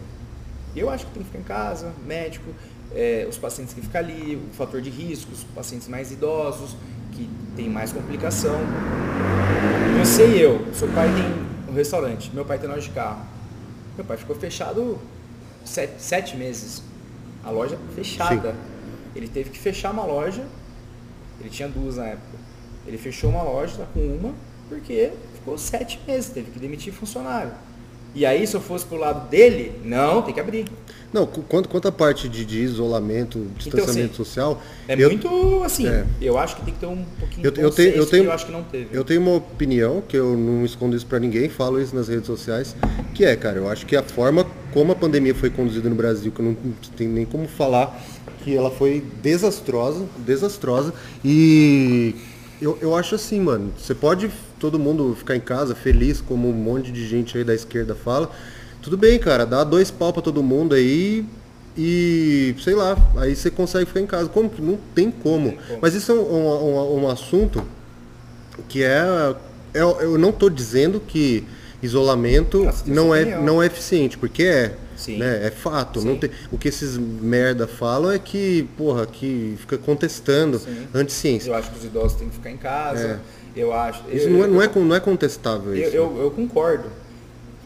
[0.74, 2.50] Eu acho que tem que ficar em casa, médico,
[2.94, 6.76] é, os pacientes que ficam ali, o fator de risco, os pacientes mais idosos,
[7.12, 8.58] que tem mais complicação.
[9.98, 13.24] Você e eu, seu pai tem um restaurante, meu pai tem loja de carro.
[13.96, 14.98] Meu pai ficou fechado
[15.64, 16.82] sete, sete meses.
[17.44, 18.54] A loja fechada.
[19.14, 20.46] Ele teve que fechar uma loja,
[21.40, 22.38] ele tinha duas na época.
[22.86, 24.34] Ele fechou uma loja, tá com uma,
[24.68, 27.52] porque ficou sete meses, teve que demitir funcionário.
[28.14, 30.66] E aí, se eu fosse pro lado dele, não, tem que abrir.
[31.12, 34.62] Não, quanto, quanto a parte de, de isolamento, distanciamento assim, social.
[34.86, 36.04] É eu, muito assim, É.
[36.20, 38.32] eu acho que tem que ter um pouquinho Eu- de eu tenho- eu tenho- eu
[38.32, 38.88] acho que não teve.
[38.96, 42.26] Eu tenho uma opinião, que eu não escondo isso pra ninguém, falo isso nas redes
[42.26, 42.76] sociais,
[43.12, 46.30] que é, cara, eu acho que a forma como a pandemia foi conduzida no Brasil,
[46.30, 46.56] que eu não
[46.96, 48.00] tenho nem como falar,
[48.44, 50.94] que ela foi desastrosa, desastrosa,
[51.24, 52.14] e
[52.62, 54.30] eu, eu acho assim, mano, você pode
[54.60, 58.30] todo mundo ficar em casa feliz, como um monte de gente aí da esquerda fala,
[58.82, 61.24] tudo bem, cara, dá dois pau pra todo mundo aí
[61.76, 64.28] e, sei lá, aí você consegue ficar em casa.
[64.28, 65.46] Como que não tem como?
[65.46, 65.78] Não tem como.
[65.82, 67.62] Mas isso é um, um- um- um assunto
[68.68, 69.34] que é,
[69.74, 71.44] é- eu não estou dizendo que
[71.82, 74.74] isolamento não é não é eficiente, porque é,
[75.08, 75.46] né?
[75.46, 76.02] É fato.
[76.02, 76.18] Não Sim.
[76.20, 80.86] tem, o que esses merda falam é que, porra, que fica contestando Sim.
[80.94, 81.50] anti-ciência.
[81.50, 83.20] Eu acho que os idosos têm que ficar em casa.
[83.56, 84.02] Eu acho.
[84.12, 85.96] Isso eu- não é, não, é, eu- não é contestável Eu, isso.
[85.96, 86.84] eu, eu concordo.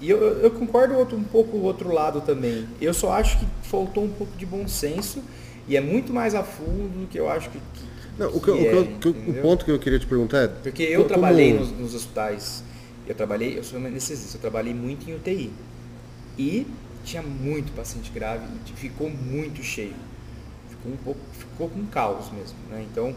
[0.04, 2.68] E eu, eu concordo outro, um pouco o outro lado também.
[2.78, 5.22] Eu só acho que faltou um pouco de bom senso
[5.66, 7.58] e é muito mais a fundo do que eu acho que.
[7.58, 7.84] que-
[8.18, 10.48] Não, o, que, que o, que é, o ponto que eu queria te perguntar é.
[10.48, 12.62] Porque eu como- trabalhei nos, nos hospitais,
[13.08, 15.50] eu trabalhei, eu sou anestesista, eu trabalhei muito em UTI.
[16.38, 16.66] E
[17.04, 18.44] tinha muito paciente grave
[18.76, 19.94] ficou muito cheio.
[20.68, 22.56] Ficou um pouco, ficou com caos mesmo.
[22.70, 22.84] Né?
[22.90, 23.16] Então,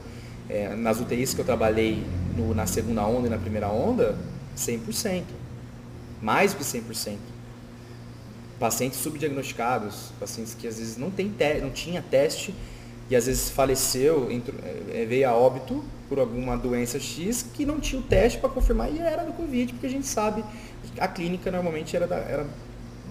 [0.49, 2.01] é, nas UTIs que eu trabalhei
[2.37, 4.15] no- na segunda onda e na primeira onda,
[4.55, 5.23] 100%.
[6.21, 7.17] Mais do que 100%.
[8.59, 12.55] Pacientes subdiagnosticados, pacientes que às vezes não, tem te, não tinha teste
[13.09, 17.79] e às vezes faleceu, entrou- eh, veio a óbito por alguma doença X que não
[17.79, 20.43] tinha o teste para confirmar e era do Covid, porque a gente sabe
[20.95, 22.47] que a clínica normalmente era, da- era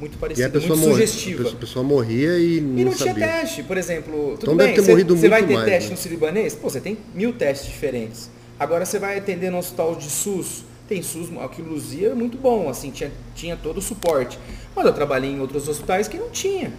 [0.00, 1.48] muito parecida, muito morria, a sugestiva.
[1.48, 3.14] a pessoa morria e não E não sabia.
[3.14, 4.36] tinha teste, por exemplo.
[4.38, 5.94] Tudo Então bem, deve ter você, morrido você vai muito ter mais, teste né?
[5.94, 6.54] no Sírio-Libanês?
[6.56, 8.28] Pô, você tem mil testes diferentes.
[8.58, 10.64] Agora você vai atender no hospital de SUS.
[10.88, 14.38] Tem SUS, aqui em Luzia é muito bom, assim, tinha, tinha todo o suporte.
[14.74, 16.72] Mas eu trabalhei em outros hospitais que não tinha.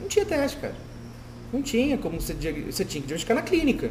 [0.00, 0.74] Não tinha teste, cara.
[1.52, 3.90] Não tinha como você, você tinha que diagnosticar na clínica.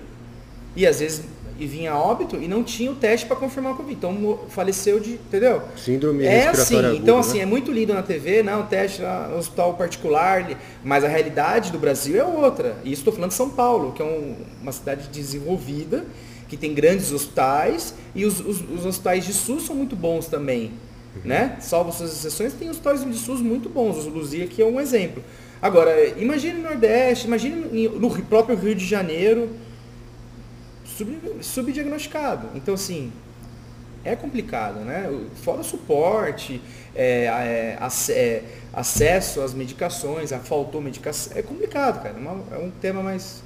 [0.75, 1.23] E às vezes
[1.59, 3.95] e vinha óbito e não tinha o teste para confirmar o Covid.
[3.95, 5.13] Então faleceu de.
[5.13, 5.61] Entendeu?
[5.77, 7.21] Síndrome É assim, aguda, então né?
[7.21, 10.49] assim, é muito lindo na TV, não, teste lá no hospital particular,
[10.83, 12.75] mas a realidade do Brasil é outra.
[12.83, 16.05] E isso estou falando de São Paulo, que é um- uma cidade desenvolvida,
[16.53, 20.71] que tem grandes hospitais, e os, os- os hospitais de SUS são muito bons também.
[21.15, 21.21] Uhum.
[21.25, 21.57] Né?
[21.59, 24.05] Salvo suas exceções, tem hospitais de SUS muito bons.
[24.05, 25.23] O Luzia aqui é um exemplo.
[25.61, 29.49] Agora, imagine no Nordeste, imagine no próprio Rio de Janeiro,
[30.85, 32.47] sub- subdiagnosticado.
[32.55, 33.11] Então, assim,
[34.03, 35.09] é complicado, né?
[35.43, 36.61] Fora o suporte,
[36.95, 37.77] é, é,
[38.09, 38.43] é,
[38.73, 41.37] acesso às medicações, a faltou medicação.
[41.37, 42.15] É complicado, cara.
[42.17, 43.42] É É um tema mais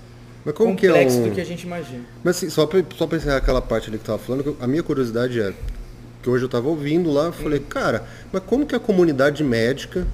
[0.48, 1.24] Mas como que é complexo um...
[1.28, 2.06] do que a gente imagina.
[2.24, 4.82] Mas assim, só pra, só pra encerrar aquela parte ali que tava falando, a minha
[4.82, 5.54] curiosidade é,
[6.24, 10.08] que hoje eu tava ouvindo lá, eu falei, cara, mas como que a comunidade médica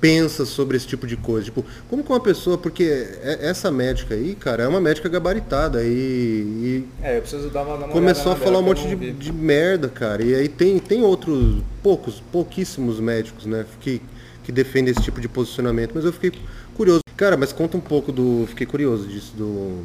[0.00, 1.44] pensa sobre esse tipo de coisa?
[1.44, 2.84] Tipo, como que uma pessoa, porque
[3.22, 7.62] é- essa médica aí, cara, é uma médica gabaritada e, e É, eu preciso dar
[7.62, 10.24] uma, dar uma começou a falar um monte de, de merda, cara.
[10.24, 14.00] E aí tem, tem outros, poucos, pouquíssimos médicos, né, que,
[14.42, 15.92] que defendem esse tipo de posicionamento.
[15.94, 16.32] Mas eu fiquei
[16.74, 17.00] curioso.
[17.20, 18.46] Cara, mas conta um pouco do.
[18.48, 19.82] Fiquei curioso disso, do.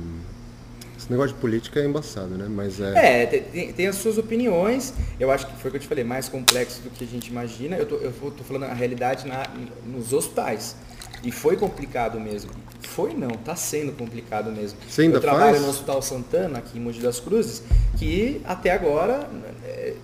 [0.97, 2.47] Esse negócio de política é embaçado, né?
[2.49, 3.23] Mas é.
[3.23, 4.93] É, te- tem, tem as suas opiniões.
[5.19, 7.27] Eu acho que foi o que eu te falei, mais complexo do que a gente
[7.27, 7.75] imagina.
[7.75, 9.45] Eu tô, eu tô falando a realidade na-
[9.85, 10.77] nos hospitais.
[11.25, 12.51] E foi complicado mesmo.
[12.83, 14.79] Foi não, tá sendo complicado mesmo.
[14.87, 15.61] Você ainda eu trabalho faz?
[15.61, 17.63] no Hospital Santana, aqui em Mogi das Cruzes,
[17.99, 19.29] que até agora
[19.65, 19.95] é,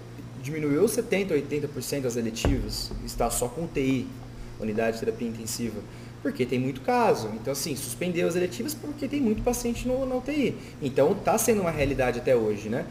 [0.43, 2.91] diminuiu 70%, 80% das eletivas.
[3.05, 4.05] Está só com UTI.
[4.59, 5.79] unidade de terapia intensiva?
[6.21, 7.29] Porque tem muito caso.
[7.33, 10.55] Então, assim, suspendeu as eletivas porque tem muito paciente no, na UTI.
[10.81, 12.85] Então, está sendo uma realidade até hoje, né?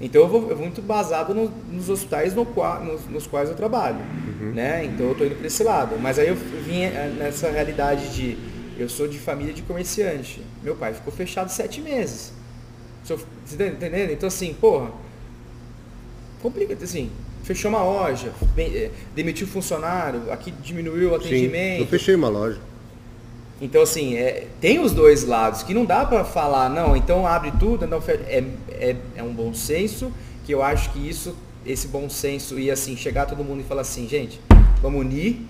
[0.00, 3.54] Então, eu vou, eu vou muito basado no, nos hospitais no, nos, nos, quais eu
[3.54, 4.52] trabalho, uhum.
[4.52, 4.84] né?
[4.86, 5.98] Então, eu estou indo para esse lado.
[5.98, 8.38] Mas aí eu vim eh, nessa realidade de...
[8.78, 10.42] Eu sou de família de comerciante.
[10.62, 12.32] Meu pai ficou fechado sete meses.
[13.04, 13.14] Você
[13.44, 14.10] está entendendo?
[14.10, 14.90] Então, assim, porra...
[16.40, 17.10] Complica, assim
[17.42, 21.76] fechou uma loja, eh, demitiu funcionário, aqui diminuiu o atendimento.
[21.76, 22.58] Sim, eu fechei uma loja.
[23.60, 27.52] Então, assim, é, tem os dois lados, que não dá para falar, não, então abre
[27.60, 30.12] tudo, não, é, é, é um bom senso,
[30.44, 33.82] que eu acho que isso, esse bom senso e assim, chegar todo mundo e falar
[33.82, 34.40] assim, gente,
[34.80, 35.46] vamos unir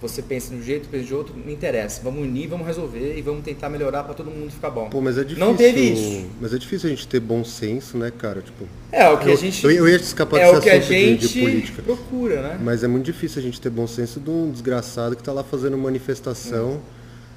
[0.00, 2.00] você pensa de um jeito, pensa de outro, não interessa.
[2.02, 4.88] Vamos unir, vamos resolver e vamos tentar melhorar para todo mundo ficar bom.
[4.88, 5.44] Pô, mas é difícil.
[5.44, 6.26] Não teve isso.
[6.40, 8.40] Mas é difícil a gente ter bom senso, né, cara?
[8.40, 9.64] Tipo, é o que eu, a gente.
[9.64, 11.82] Eu, eu ia escapar é o que a gente de, de política.
[11.82, 12.60] procura, né?
[12.62, 15.42] Mas é muito difícil a gente ter bom senso de um desgraçado que está lá
[15.42, 16.80] fazendo manifestação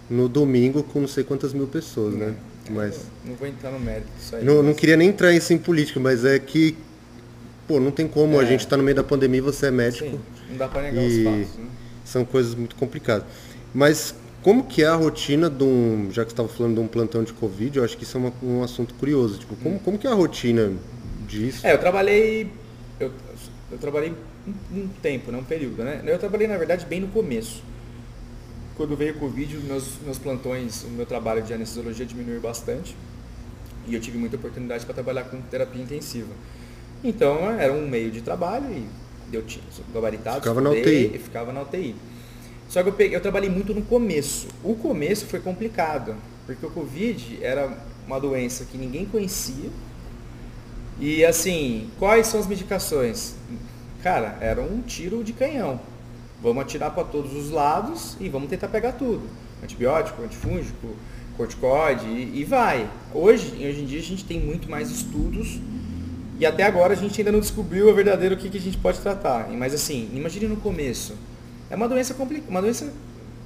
[0.10, 0.14] é.
[0.14, 2.36] no domingo com não sei quantas mil pessoas, né?
[2.68, 4.46] É, mas não vou entrar no mérito disso aí.
[4.46, 4.66] Não, mas...
[4.66, 6.78] não queria nem entrar isso em política, mas é que
[7.68, 8.40] pô, não tem como.
[8.40, 8.46] A é.
[8.46, 10.12] gente está no meio da pandemia, você é médico.
[10.12, 11.08] Sim, não dá para negar e...
[11.08, 11.71] os fatos, né?
[12.12, 13.26] São coisas muito complicadas.
[13.74, 17.24] Mas como que é a rotina de um, já que estava falando de um plantão
[17.24, 19.40] de Covid, eu acho que isso é uma, um assunto curioso.
[19.40, 20.74] Tipo, como, como que é a rotina
[21.28, 21.66] disso?
[21.66, 22.52] É, eu trabalhei,
[23.00, 23.12] eu,
[23.72, 24.14] eu trabalhei
[24.48, 26.02] um, um, tempo, né, um período, né?
[26.06, 27.64] Eu trabalhei, na verdade, bem no começo.
[28.76, 32.96] Quando veio o Covid, meus, meus plantões, o meu trabalho de anestesiologia diminuiu bastante.
[33.88, 36.30] E eu tive muita oportunidade para trabalhar com terapia intensiva.
[37.04, 38.86] Então, era um meio de trabalho e
[39.36, 39.64] eu tinha
[39.94, 41.12] gabaritado, ficava na UTI.
[41.16, 41.96] e ficava na UTI.
[42.70, 44.48] Só que eu, peguei, eu trabalhei muito no começo.
[44.64, 46.16] O começo foi complicado,
[46.46, 47.78] porque o Covid era
[48.08, 49.70] uma doença que ninguém conhecia.
[51.00, 53.36] E assim, quais são as medicações?
[54.02, 55.80] Cara, era um tiro de canhão.
[56.42, 59.22] Vamos atirar para todos os lados e vamos tentar pegar tudo.
[59.64, 60.96] Antibiótico, antifúngico,
[61.38, 62.90] corticoide e, e vai.
[63.14, 65.60] Hoje, hoje em dia a gente tem muito mais estudos
[66.42, 68.76] e até agora a gente ainda não descobriu a verdadeiro o que, que a gente
[68.76, 69.48] pode tratar.
[69.50, 71.14] Mas assim, imagine no começo.
[71.70, 72.92] É uma doença complicada, uma doença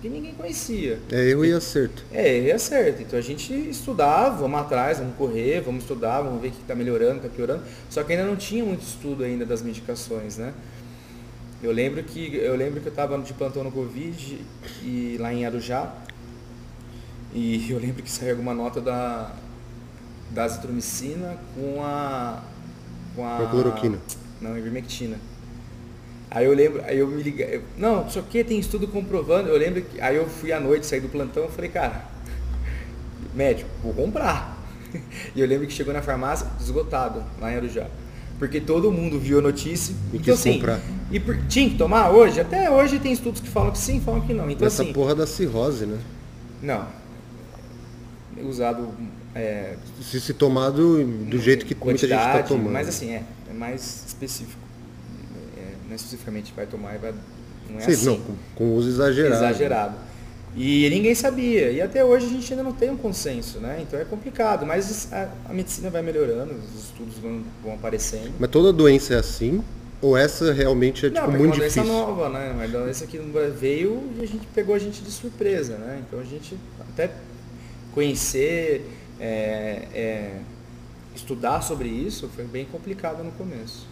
[0.01, 1.01] que ninguém conhecia.
[1.11, 2.05] É erro e acerto.
[2.09, 3.01] É, erro e acerto.
[3.01, 6.73] Então a gente estudava, vamos atrás, vamos correr, vamos estudar, vamos ver o que está
[6.73, 7.63] melhorando, está piorando.
[7.89, 10.53] Só que ainda não tinha muito estudo ainda das medicações, né?
[11.61, 14.39] Eu lembro que eu lembro que eu estava de plantão no Covid
[14.81, 15.93] e lá em Arujá.
[17.33, 19.33] E eu lembro que saiu alguma nota da
[20.31, 22.41] da azitromicina com a
[23.15, 23.47] com a.
[23.49, 23.97] cloroquina.
[24.41, 25.17] Não, ivermectina.
[26.29, 29.57] Aí eu lembro, aí eu me liguei, eu, não, só que tem estudo comprovando, eu
[29.57, 32.03] lembro que, aí eu fui à noite, saí do plantão, falei, cara,
[33.33, 34.53] médico, vou comprar.
[35.35, 37.87] E eu lembro que chegou na farmácia, esgotado, lá em Arujá.
[38.39, 39.93] Porque todo mundo viu a notícia.
[40.13, 40.79] E então, assim, comprar.
[41.11, 42.39] E por, tinha que tomar hoje?
[42.39, 44.49] Até hoje tem estudos que falam que sim, falam que não.
[44.49, 45.99] Então, Essa assim, porra da cirrose, né?
[46.61, 46.87] Não.
[48.41, 48.89] Usado
[49.35, 52.71] é, se, se tomado do jeito que muita gente está tomando.
[52.71, 54.61] Mas assim, é, é mais específico.
[55.57, 57.13] É, não é especificamente vai tomar e vai.
[57.69, 58.05] Não é Sim, assim.
[58.05, 59.35] Não, com, com uso exagerado.
[59.35, 59.95] Exagerado.
[60.55, 61.69] E ninguém sabia.
[61.69, 63.79] E até hoje a gente ainda não tem um consenso, né?
[63.81, 64.65] Então é complicado.
[64.65, 68.31] Mas a, a medicina vai melhorando, os estudos vão, vão, aparecendo.
[68.39, 69.61] Mas toda doença é assim?
[70.01, 71.83] Ou essa realmente é tipo, não, muito é uma difícil?
[71.83, 72.51] doença nova, né?
[72.53, 73.19] Uma doença que
[73.59, 76.01] veio e a gente pegou a gente de surpresa, né?
[76.07, 77.11] Então a gente até
[77.93, 78.85] conhecer
[79.19, 80.39] é, é,
[81.15, 83.87] estudar sobre isso foi bem complicado no começo.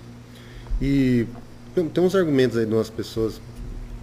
[0.81, 1.25] E
[1.73, 3.41] tem, uns argumentos aí de umas pessoas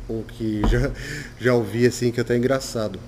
[0.08, 0.90] ou que já,
[1.38, 2.98] já ouvi assim que é até engraçado.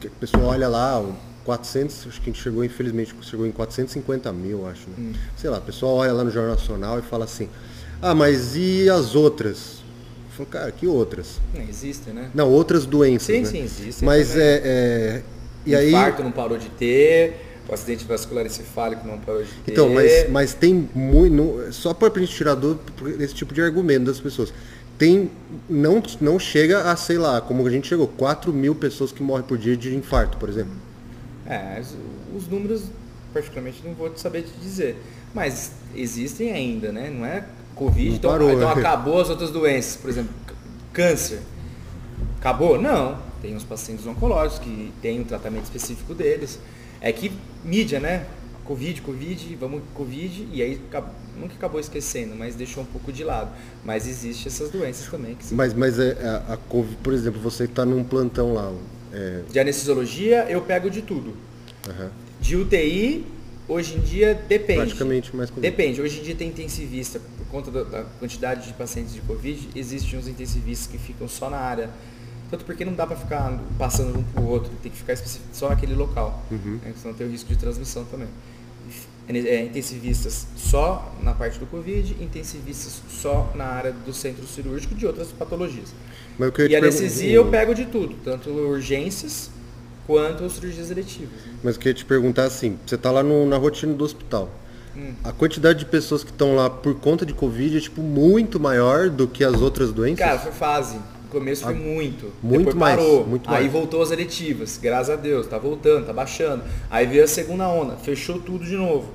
[0.00, 1.02] Que a pessoa olha lá,
[1.44, 4.90] 400, acho que a gente chegou, infelizmente, chegou em 450 mil, acho.
[4.90, 4.96] Né?
[4.98, 5.12] Hum.
[5.36, 7.48] Sei lá, a pessoa olha lá no Jornal Nacional e fala assim,
[8.02, 9.76] ah, mas e as outras?
[10.28, 11.40] Eu falo, cara, que outras?
[11.54, 12.30] Não existem, né?
[12.34, 13.26] Não, outras doenças.
[13.26, 13.46] Sim, né?
[13.46, 14.04] sim, existem.
[14.04, 15.22] Mas é, é,
[15.66, 15.88] e o aí...
[15.88, 19.72] infarto não parou de ter, o acidente vascular encefálico não parou de ter.
[19.72, 21.72] Então, mas, mas tem muito.
[21.72, 24.52] Só para a gente tirar dúvida desse tipo de argumento das pessoas.
[24.96, 25.30] Tem.
[25.68, 29.44] Não, não chega a, sei lá, como a gente chegou, 4 mil pessoas que morrem
[29.44, 30.72] por dia de infarto, por exemplo.
[31.44, 31.82] É,
[32.34, 32.84] os números,
[33.32, 34.96] particularmente, não vou saber te dizer.
[35.34, 37.10] Mas existem ainda, né?
[37.10, 37.44] Não é
[37.74, 38.80] Covid, não então, parou, então né?
[38.80, 40.32] acabou as outras doenças, por exemplo,
[40.92, 41.40] câncer.
[42.38, 42.80] Acabou?
[42.80, 46.58] Não tem os pacientes oncológicos que tem um tratamento específico deles.
[47.00, 47.32] É que
[47.64, 48.26] mídia, né?
[48.64, 50.80] Covid, Covid, vamos Covid, e aí
[51.38, 53.50] nunca acabou esquecendo, mas deixou um pouco de lado.
[53.84, 55.36] Mas existe essas doenças também.
[55.36, 56.12] Que mas mas é,
[56.48, 58.72] a, a Covid, por exemplo, você está num plantão lá.
[59.12, 59.42] É...
[59.50, 61.36] De anestesiologia, eu pego de tudo.
[61.86, 62.10] Uhum.
[62.40, 63.24] De UTI,
[63.68, 64.78] Hoje em dia depende.
[64.78, 65.68] Praticamente mais Covid.
[65.68, 66.00] Depende.
[66.00, 70.28] Hoje em dia tem intensivista, por conta da quantidade de pacientes de Covid, existem uns
[70.28, 71.90] intensivistas que ficam só na área.
[72.50, 75.16] Tanto porque não dá para ficar passando um para o outro, tem que ficar
[75.52, 76.42] só naquele local.
[76.50, 76.78] Uhum.
[76.82, 76.92] Né?
[77.00, 78.28] Senão tem o risco de transmissão também.
[79.28, 85.04] É, intensivistas só na parte do Covid, intensivistas só na área do centro cirúrgico de
[85.04, 85.92] outras patologias.
[86.68, 89.50] E a anestesia eu pego de tudo, tanto urgências
[90.06, 91.34] quanto as cirurgias eletivas.
[91.64, 94.48] Mas eu queria te perguntar assim, você tá lá no- na rotina do hospital.
[94.96, 95.12] Hum.
[95.24, 99.10] A quantidade de pessoas que estão lá por conta de Covid é tipo muito maior
[99.10, 100.20] do que as outras doenças?
[100.24, 100.98] Cara, foi fase.
[101.26, 102.26] No começo foi muito.
[102.26, 103.26] Ah, muito Depois mais, parou.
[103.26, 103.72] muito Aí mais.
[103.72, 104.78] voltou as eletivas.
[104.80, 105.46] Graças a Deus.
[105.46, 106.62] Tá voltando, tá baixando.
[106.88, 107.96] Aí veio a segunda onda.
[107.96, 109.12] Fechou tudo de novo.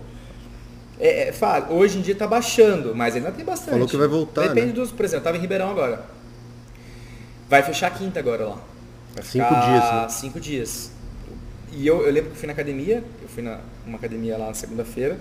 [1.00, 1.72] É, é fase.
[1.72, 3.72] Hoje em dia tá baixando, mas ainda tem bastante.
[3.72, 4.74] Falou que vai voltar, Depende né?
[4.74, 4.92] dos.
[4.92, 6.06] Por exemplo, eu tava em Ribeirão agora.
[7.50, 8.58] Vai fechar a quinta agora lá.
[9.16, 10.08] Vai Cinco dias, né?
[10.10, 10.92] Cinco dias.
[11.72, 13.04] E eu, eu lembro que eu fui na academia.
[13.22, 15.18] Eu fui na uma academia lá na segunda-feira.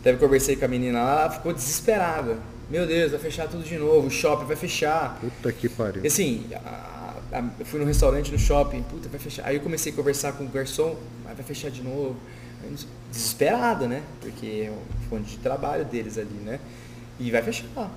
[0.00, 2.36] Até conversei com a menina lá, ela ficou desesperada.
[2.70, 5.18] Meu Deus, vai fechar tudo de novo, o shopping vai fechar.
[5.20, 6.02] Puta que pariu.
[6.02, 9.46] E assim, a- a- eu fui no restaurante, no shopping, puta, vai fechar.
[9.46, 10.96] Aí eu comecei a conversar com o garçom,
[11.26, 12.16] "Ah, vai fechar de novo.
[13.10, 14.02] Desesperada, né?
[14.20, 16.58] Porque é o fonte de trabalho deles ali, né?
[17.20, 17.90] E vai fechar.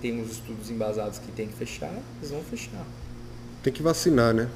[0.00, 2.84] Tem uns estudos embasados que tem que fechar, eles vão fechar.
[3.62, 4.48] Tem que vacinar, né?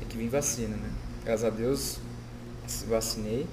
[0.00, 0.90] Tem que vir vacina, né?
[1.24, 1.98] Graças a Deus,
[2.66, 3.46] se vacinei.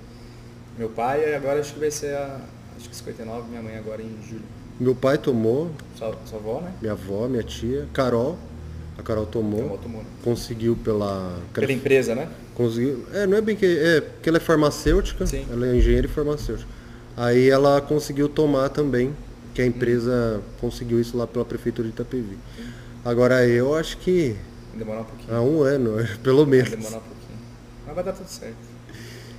[0.77, 2.39] Meu pai, agora acho que vai ser a.
[2.75, 4.41] Acho que 59, minha mãe agora em julho.
[4.79, 6.71] Meu pai tomou, Sua, sua avó, né?
[6.81, 8.37] minha avó, minha tia, Carol.
[8.97, 9.63] A Carol tomou.
[9.65, 10.07] Avó tomou, né?
[10.23, 11.37] Conseguiu pela.
[11.53, 12.29] Pela empresa, né?
[12.55, 13.05] Conseguiu.
[13.13, 13.65] É, não é bem que.
[13.65, 15.25] É, porque ela é farmacêutica.
[15.25, 15.45] Sim.
[15.51, 16.67] Ela é engenheira e farmacêutica.
[17.17, 19.13] Aí ela conseguiu tomar também,
[19.53, 22.37] que a empresa conseguiu isso lá pela prefeitura de Itapevi.
[23.03, 24.35] Agora eu acho que
[24.71, 25.35] Vai demorar um pouquinho.
[25.37, 26.69] há um ano, pelo Vai menos.
[26.69, 27.39] demorar um pouquinho.
[27.85, 28.55] Mas vai dar tudo certo.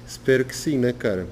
[0.07, 1.27] Espero que sim, né, cara?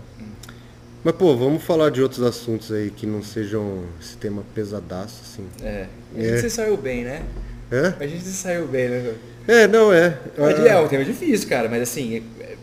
[1.04, 5.44] Mas pô, vamos falar de outros assuntos aí que não sejam esse tema pesadaço, assim.
[5.62, 5.86] É.
[6.16, 6.22] A É.
[6.30, 7.22] gente se saiu bem, né?
[7.70, 7.94] É?
[8.00, 9.14] A gente se saiu bem, né?
[9.46, 10.18] É, não é.
[10.36, 12.56] Mas É um tema difícil, cara, mas assim, é,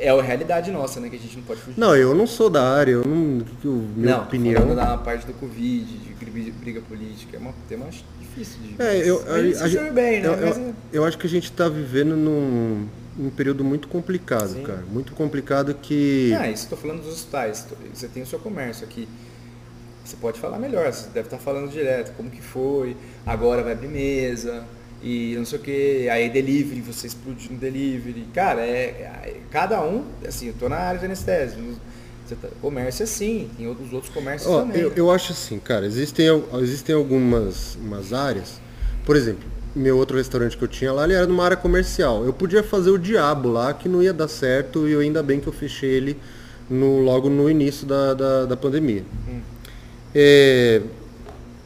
[0.00, 1.08] é a realidade nossa, né?
[1.08, 1.78] Que a gente não pode fugir.
[1.80, 3.44] Não, eu não sou da área, eu não.
[3.64, 4.60] eu- minha não, opinião.
[4.62, 6.12] falando da parte do Covid, de
[6.60, 7.86] briga- política, é um tema
[8.20, 8.82] difícil de.
[8.82, 10.28] É, eu, a se saiu bem, né?
[10.28, 12.86] eu, eu, é- eu acho que a gente está vivendo num,
[13.18, 14.62] num período muito complicado, Sim.
[14.62, 14.84] cara.
[14.90, 16.32] Muito complicado que.
[16.38, 17.66] Ah, isso estou falando dos hospitais.
[17.92, 19.08] Você tem o seu comércio aqui.
[20.04, 22.96] Você pode falar melhor, você deve estar falando direto, como que foi,
[23.26, 24.64] agora vai abrir mesa,
[25.02, 28.26] e não sei o que, aí delivery, você explode no delivery.
[28.32, 28.84] Cara, é,
[29.24, 31.76] é- cada um, assim, eu tô na área de anestésio.
[32.42, 34.80] Tá- comércio é assim, tem outros outros comércios Ó, também.
[34.82, 36.26] eu, eu acho assim, cara, existem,
[36.60, 38.60] existem algumas umas áreas.
[39.06, 39.48] Por exemplo,
[39.78, 42.24] meu outro restaurante que eu tinha lá, ele era numa área comercial.
[42.24, 45.40] Eu podia fazer o diabo lá, que não ia dar certo, e eu, ainda bem
[45.40, 46.18] que eu fechei ele
[46.68, 49.04] no, logo no início da, da, da pandemia.
[49.28, 49.40] Hum.
[50.14, 50.82] É,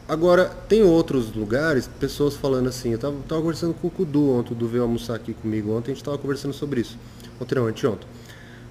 [0.07, 4.51] agora, tem outros lugares, pessoas falando assim, eu tava, tava conversando com o Kudu ontem,
[4.51, 6.97] o Kudu veio almoçar aqui comigo ontem, a gente tava conversando sobre isso.
[7.41, 8.07] Ontem não, anteontem.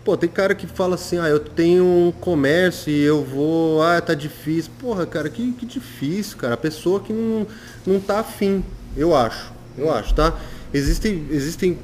[0.04, 4.00] Pô, tem cara que fala assim, ah, eu tenho um comércio e eu vou, ah,
[4.00, 4.72] tá difícil.
[4.80, 6.54] Porra, cara, que, que difícil, cara.
[6.54, 7.46] A pessoa que não,
[7.86, 8.64] não tá afim,
[8.96, 9.52] eu acho.
[9.76, 10.38] Eu acho, tá?
[10.72, 11.78] Existem, existem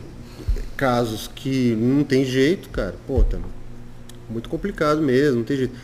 [0.76, 2.94] casos que não tem jeito, cara.
[3.06, 3.38] Pô, tá
[4.28, 5.74] muito complicado mesmo, não tem jeito.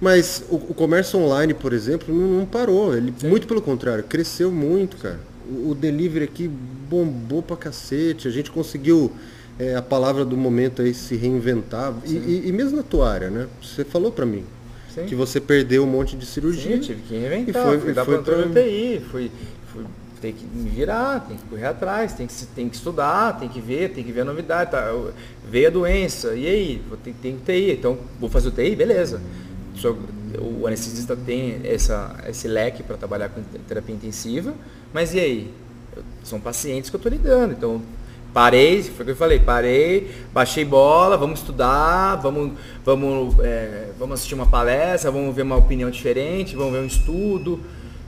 [0.00, 2.96] Mas o, o comércio online, por exemplo, não, não parou.
[2.96, 5.20] Ele, muito pelo contrário, cresceu muito, cara.
[5.48, 6.48] O, o delivery aqui
[6.88, 8.26] bombou pra cacete.
[8.26, 9.12] A gente conseguiu
[9.58, 11.92] é, a palavra do momento aí se reinventar.
[12.06, 13.46] E, e- e mesmo na tua área, né?
[13.62, 14.44] Você falou pra mim
[14.94, 15.04] Sim.
[15.04, 16.76] que você perdeu um monte de Sim, cirurgia.
[16.76, 19.30] eu tive que reinventar, E foi- fui e dar de pra- UTI, fui, fui
[20.20, 23.60] tem que me virar, tem que correr atrás, tem que, tem que estudar, tem que
[23.60, 24.90] ver, tem que ver a novidade, tá?
[24.90, 26.82] A doença, e aí?
[26.88, 29.20] Vou ter, tem UTI, então vou fazer UTI, beleza.
[29.74, 29.96] Só-
[30.38, 34.54] o anestesista tem essa, esse leque para trabalhar com terapia intensiva,
[34.92, 35.54] mas e aí?
[36.22, 37.82] São pacientes que eu estou lidando, então
[38.32, 42.52] parei, foi o que eu falei, parei, baixei bola, vamos estudar, vamos,
[42.84, 47.58] vamos, é, vamos assistir uma palestra, vamos ver uma opinião diferente, vamos ver um estudo,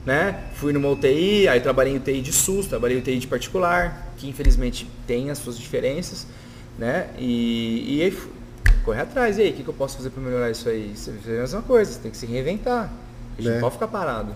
[0.05, 0.45] né?
[0.55, 4.29] Fui numa UTI, aí trabalhei em UTI de SUS, trabalhei em UTI de particular, que
[4.29, 6.27] infelizmente tem as suas diferenças,
[6.79, 7.09] né?
[7.19, 8.31] E, e aí fui
[8.85, 10.91] correr atrás, e aí, o que, que eu posso fazer para melhorar isso aí?
[10.93, 12.93] Isso é a mesma coisa, você tem que se reinventar,
[13.39, 13.55] a gente É.
[13.55, 14.35] não pode ficar parado.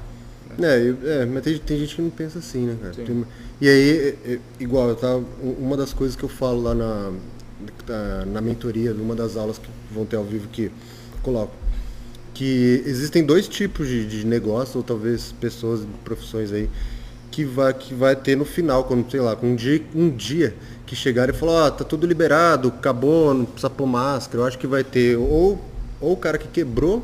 [0.63, 2.95] É, eu- é, mas tem, tem gente que não pensa assim, né, cara?
[2.95, 3.25] Tem-
[3.61, 3.91] e aí,
[4.25, 7.13] é, é, igual, eu tava, u- uma das coisas que eu falo lá na,
[7.89, 10.71] na, na mentoria, numa das aulas que vão ter ao vivo que eu
[11.23, 11.53] coloco,
[12.37, 16.69] que existem dois tipos de, de negócio, ou talvez pessoas, profissões aí,
[17.31, 20.55] que vai, que vai ter no final, quando, sei lá, com um dia, um dia
[20.87, 24.59] que chegar e falar, ó, tá tudo liberado, acabou, não precisa pôr máscara, eu acho
[24.59, 25.59] que vai ter ou
[25.99, 27.03] ou o cara que quebrou,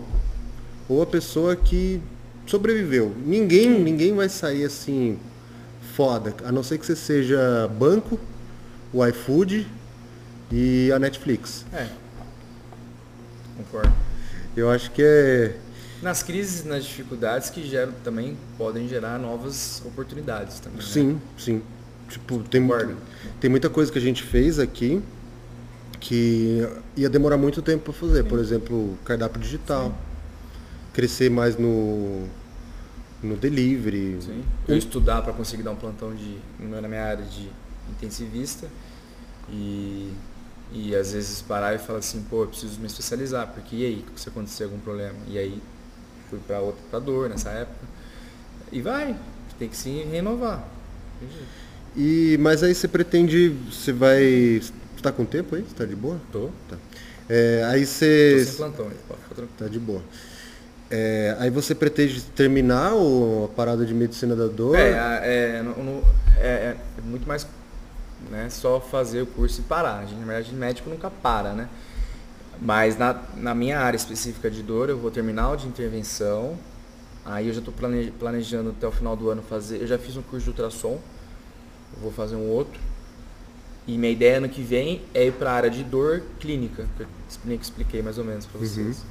[0.86, 1.98] ou a pessoa que
[2.46, 3.14] sobreviveu.
[3.24, 5.18] Ninguém, ninguém vai sair assim
[5.94, 8.20] foda, a não ser que você seja banco,
[8.92, 9.66] o iFood
[10.50, 11.64] e a Netflix.
[11.72, 11.88] É.
[13.56, 14.11] Concordo.
[14.56, 15.56] Eu acho que é
[16.02, 20.78] Nas crises, nas dificuldades que geram também podem gerar novas oportunidades também.
[20.78, 20.84] né?
[20.84, 21.62] Sim, sim.
[22.08, 22.96] Tipo, tem, Concordo.
[23.40, 25.02] tem muita coisa que a gente fez aqui
[25.98, 28.24] que ia demorar muito tempo para fazer.
[28.24, 29.94] Por exemplo, cardápio digital.
[30.92, 32.26] Crescer mais no,
[33.22, 34.18] no delivery.
[34.20, 34.44] Sim.
[34.68, 37.48] Eu estudar para conseguir dar um plantão de na minha área de
[37.90, 38.68] intensivista
[39.48, 40.12] e
[40.72, 44.04] e às vezes parar e falar assim, pô, eu preciso me especializar, porque e aí,
[44.16, 45.14] se acontecer algum problema?
[45.28, 45.62] E aí
[46.30, 47.86] fui para outra pra dor nessa época.
[48.70, 49.14] E vai,
[49.58, 50.66] tem que se renovar.
[51.96, 53.54] E, mas aí você pretende.
[53.70, 54.60] Você vai.
[54.62, 55.62] Você tá com tempo aí?
[55.62, 56.18] Você tá de boa?
[56.32, 56.76] Tô, Tá.
[57.28, 58.44] É, aí tô você.
[58.44, 59.58] sem plantão, aí, pode ficar tranquilo.
[59.58, 60.02] Tá de boa.
[60.90, 64.76] É, aí você pretende terminar o, a parada de medicina da dor?
[64.76, 66.02] É, é, no- no-
[66.38, 67.46] é- é muito mais
[68.30, 69.98] né, só fazer o curso e parar.
[69.98, 71.68] A gente, na verdade, médico nunca para, né?
[72.60, 76.56] Mas na, na minha área específica de dor, eu vou terminar o de intervenção.
[77.24, 77.74] Aí eu já estou
[78.18, 79.80] planejando até o final do ano fazer.
[79.80, 80.98] Eu já fiz um curso de ultrassom,
[82.00, 82.80] vou fazer um outro.
[83.86, 87.02] E minha ideia ano que vem é ir para a área de dor clínica, que
[87.02, 89.02] eu expliquei, mais ou menos para vocês.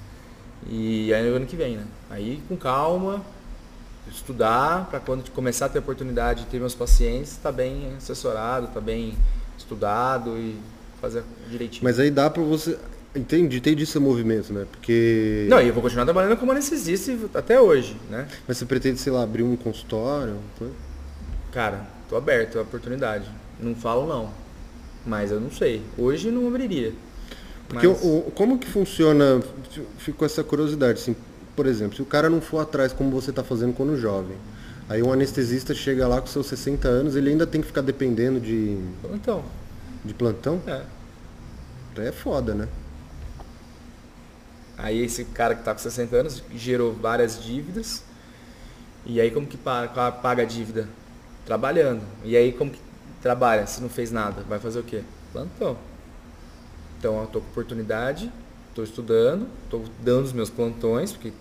[0.68, 1.86] E aí ano que vem, né?
[2.10, 3.22] Aí com calma,
[4.10, 8.80] estudar para quando começar a ter oportunidade de ter meus pacientes, tá bem assessorado, tá
[8.82, 9.14] bem
[9.58, 10.56] estudado e
[11.00, 11.84] fazer direitinho.
[11.84, 12.78] Mas aí dá pra você.
[13.14, 14.66] Entendi, entendi seu movimento, né?
[14.72, 15.46] Porque.
[15.50, 18.26] Não, e eu vou continuar trabalhando como anestesista até hoje, né?
[18.48, 20.38] Mas você pretende, sei lá, abrir um consultório?
[21.52, 23.26] Cara, tô aberto à oportunidade.
[23.60, 24.30] Não falo não.
[25.06, 25.82] Mas eu não sei.
[25.98, 26.94] Hoje não abriria.
[27.68, 29.42] Porque Mas- o- como que funciona?
[29.98, 31.16] Ficou essa curiosidade, assim,
[31.62, 34.36] por exemplo, se o cara não for atrás como você está fazendo quando jovem,
[34.90, 38.40] aí um anestesista chega lá com seus 60 anos, ele ainda tem que ficar dependendo
[38.40, 38.80] de,
[39.14, 39.44] Então,
[40.04, 40.60] de plantão?
[40.66, 40.82] é.
[41.98, 42.68] Aí é foda, né?
[44.76, 48.04] Aí esse cara que tá com 60 anos gerou várias dívidas.
[49.06, 50.90] E aí como que paga, paga a dívida?
[51.46, 52.02] Trabalhando.
[52.24, 52.80] E aí como que
[53.22, 54.42] trabalha se não fez nada?
[54.50, 55.04] Vai fazer o quê?
[55.32, 55.78] Plantão.
[56.98, 58.32] Então eu tô com oportunidade,
[58.74, 61.32] tô estudando, tô dando os meus plantões, porque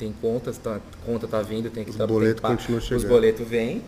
[0.00, 3.08] tem contas, tá, conta tá vindo, tem que Os tá- boletos continuam Os chegando.
[3.08, 3.82] boletos vêm,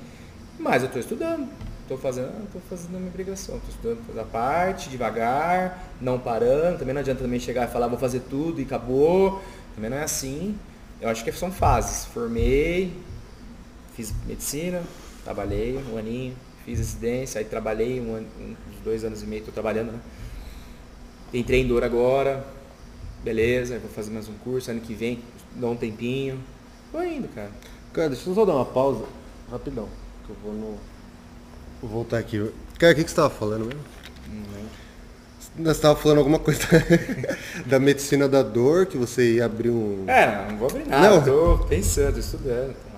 [0.59, 1.49] mas eu tô estudando.
[1.89, 6.95] Tô fazendo, tô fazendo a minha obrigação, tô estudando a parte, devagar, não parando, também
[6.95, 9.43] não adianta também chegar e falar vou fazer tudo e acabou.
[9.75, 10.57] Também não é assim.
[11.01, 12.05] Eu acho que são fases.
[12.07, 12.93] Formei,
[13.97, 14.83] fiz medicina,
[15.25, 16.35] trabalhei um aninho,
[16.65, 18.27] fiz residência, aí trabalhei um ano,
[18.71, 19.99] uns dois anos e meio, tô trabalhando, né?
[21.35, 22.45] Entrei em dor agora,
[23.25, 25.19] beleza, vou fazer mais um curso, ano que vem,
[25.57, 26.39] dá um tempinho.
[26.93, 27.51] Vou indo, cara.
[27.93, 29.05] Cara, deixa eu só dar uma pausa,
[29.51, 29.89] rapidão,
[30.27, 30.79] que eu vou no...
[31.81, 32.39] Vou voltar aqui.
[32.79, 33.81] Cara, o que, que você estava falando mesmo?
[35.57, 36.61] Nós estava falando alguma coisa
[37.67, 40.05] da medicina da dor, que você ia abrir um...
[40.07, 41.23] É, não, não vou abrir nada, Não.
[41.23, 42.75] tô pensando, estudando.
[42.75, 42.93] Tá.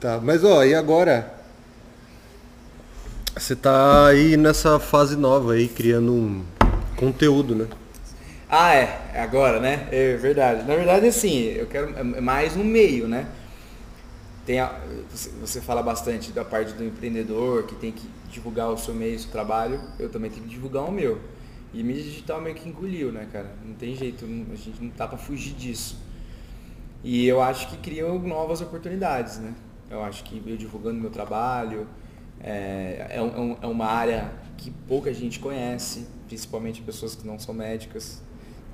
[0.00, 1.34] Tá, mas ó, e agora?
[3.36, 6.44] Você tá aí nessa fase nova aí, criando um
[6.96, 7.66] conteúdo, né?
[8.48, 9.88] Ah, é, é agora, né?
[9.92, 10.66] É verdade.
[10.66, 13.26] Na verdade, assim, eu quero é mais um meio, né?
[14.46, 14.80] Tem a-
[15.40, 19.18] você, fala bastante da parte do empreendedor que tem que divulgar o seu meio, o
[19.18, 19.80] seu trabalho.
[19.98, 21.20] Eu também tenho que divulgar o meu.
[21.74, 23.50] E mídia digital meio que engoliu, né, cara?
[23.64, 25.98] Não tem jeito, a gente não tá pra fugir disso.
[27.02, 29.54] E eu acho que criam novas oportunidades, né?
[29.90, 31.86] Eu acho que eu divulgando meu trabalho
[32.40, 37.54] é, é, um- é uma área que pouca gente conhece, principalmente pessoas que não são
[37.54, 38.20] médicas.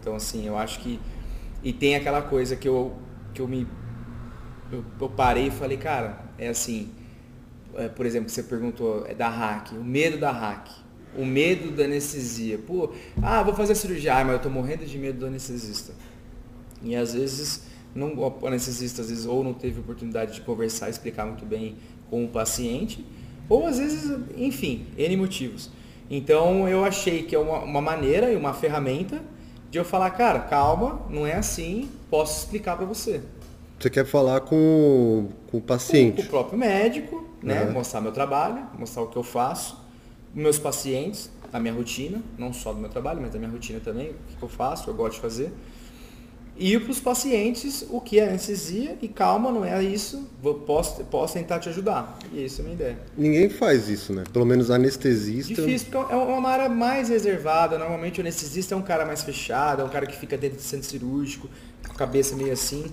[0.05, 1.01] Então, assim, eu acho que.
[1.63, 2.93] E tem aquela coisa que eu,
[3.33, 3.67] que eu me.
[4.71, 6.91] Eu, eu parei e falei, cara, é assim.
[7.75, 10.69] é, por exemplo, você perguntou é da hack, o medo da hack,
[11.17, 12.59] o medo da anestesia.
[12.59, 12.93] Pô,
[13.23, 15.95] ah, vou fazer cirurgia, ah, mas eu tô morrendo de medo do anestesista.
[16.83, 17.63] E às vezes
[17.95, 21.77] não, o anestesista às vezes ou não teve oportunidade de conversar, explicar muito bem
[22.11, 23.03] com o paciente,
[23.49, 25.71] ou às vezes, enfim, N motivos.
[26.11, 29.33] Então eu achei que é uma, uma maneira e uma ferramenta
[29.75, 33.21] de eu falar, cara, calma, não é assim, posso explicar para você.
[33.77, 36.21] Você quer falar com, com o Com paciente.
[36.21, 37.65] o próprio médico, né?
[37.65, 37.73] Uhum.
[37.73, 39.77] Mostrar meu trabalho, mostrar o que eu faço,
[40.33, 44.11] meus pacientes, a minha rotina, não só do meu trabalho, mas da minha rotina também,
[44.11, 45.53] o que que eu faço, o que eu gosto de fazer.
[46.57, 51.03] E para os pacientes, o que é anestesia e calma, não é isso, vou, posso,
[51.05, 52.17] posso tentar te ajudar.
[52.33, 52.99] E essa é a minha ideia.
[53.19, 54.23] Ninguém faz isso, né?
[54.33, 55.53] Pelo menos anestesista.
[55.53, 57.77] Difícil, porque é uma área mais reservada.
[57.77, 60.63] Normalmente o anestesista é um cara mais fechado, é um cara que fica dentro do
[60.63, 61.49] centro cirúrgico,
[61.85, 62.85] com a cabeça meio assim.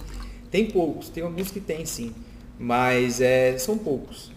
[0.50, 2.14] Tem poucos, tem alguns que tem sim,
[2.58, 4.32] mas é, são poucos.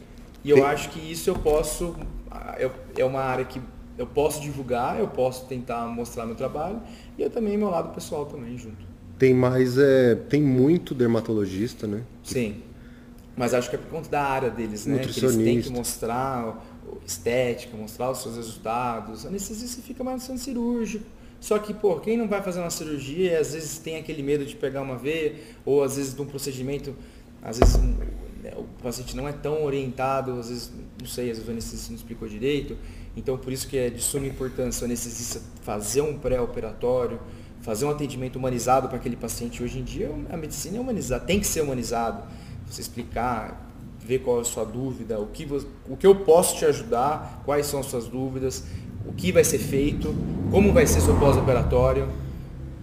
[0.45, 1.97] E eu acho que isso eu posso,
[2.97, 3.61] é uma área que
[3.97, 6.83] eu posso divulgar, eu posso tentar mostrar meu trabalho
[7.17, 8.94] e eu também meu lado pessoal também junto.
[9.19, 12.03] Tem mais, é, tem muito dermatologista, né?
[12.23, 12.63] Sim.
[13.37, 14.99] Mas acho que é por conta da área deles, né?
[14.99, 16.65] Que eles têm que mostrar
[17.07, 19.27] estética, mostrar os seus resultados.
[19.27, 21.05] Anestesista fica mais no centro cirúrgico.
[21.41, 24.57] Só que, pô, quem não vai fazer uma cirurgia, às vezes tem aquele medo de
[24.57, 25.35] pegar uma veia,
[25.65, 26.95] ou às vezes de um procedimento,
[27.43, 27.77] às vezes
[28.43, 31.91] né, o paciente não é tão orientado, às vezes, não sei, às vezes o anestesista
[31.91, 32.79] não explicou direito.
[33.17, 37.21] Então, por isso que é de suma importância o anestesista fazer um pré-operatório,
[37.65, 39.63] fazer um atendimento humanizado para aquele paciente.
[39.63, 42.23] Hoje em dia, a medicina é humanizada, tem que ser humanizado.
[42.71, 43.71] Você explicar,
[44.07, 45.49] ver qual é a sua dúvida, o que,
[45.89, 48.65] o que eu posso te ajudar, quais são as suas dúvidas,
[49.07, 50.15] o que vai ser feito,
[50.51, 52.07] como vai ser seu pós-operatório.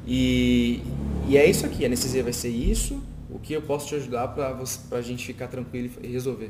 [0.05, 0.81] E,
[1.27, 4.29] e é isso aqui, a anestesia vai ser isso, o que eu posso te ajudar
[4.29, 4.57] para
[4.97, 6.49] a gente ficar tranquilo e resolver.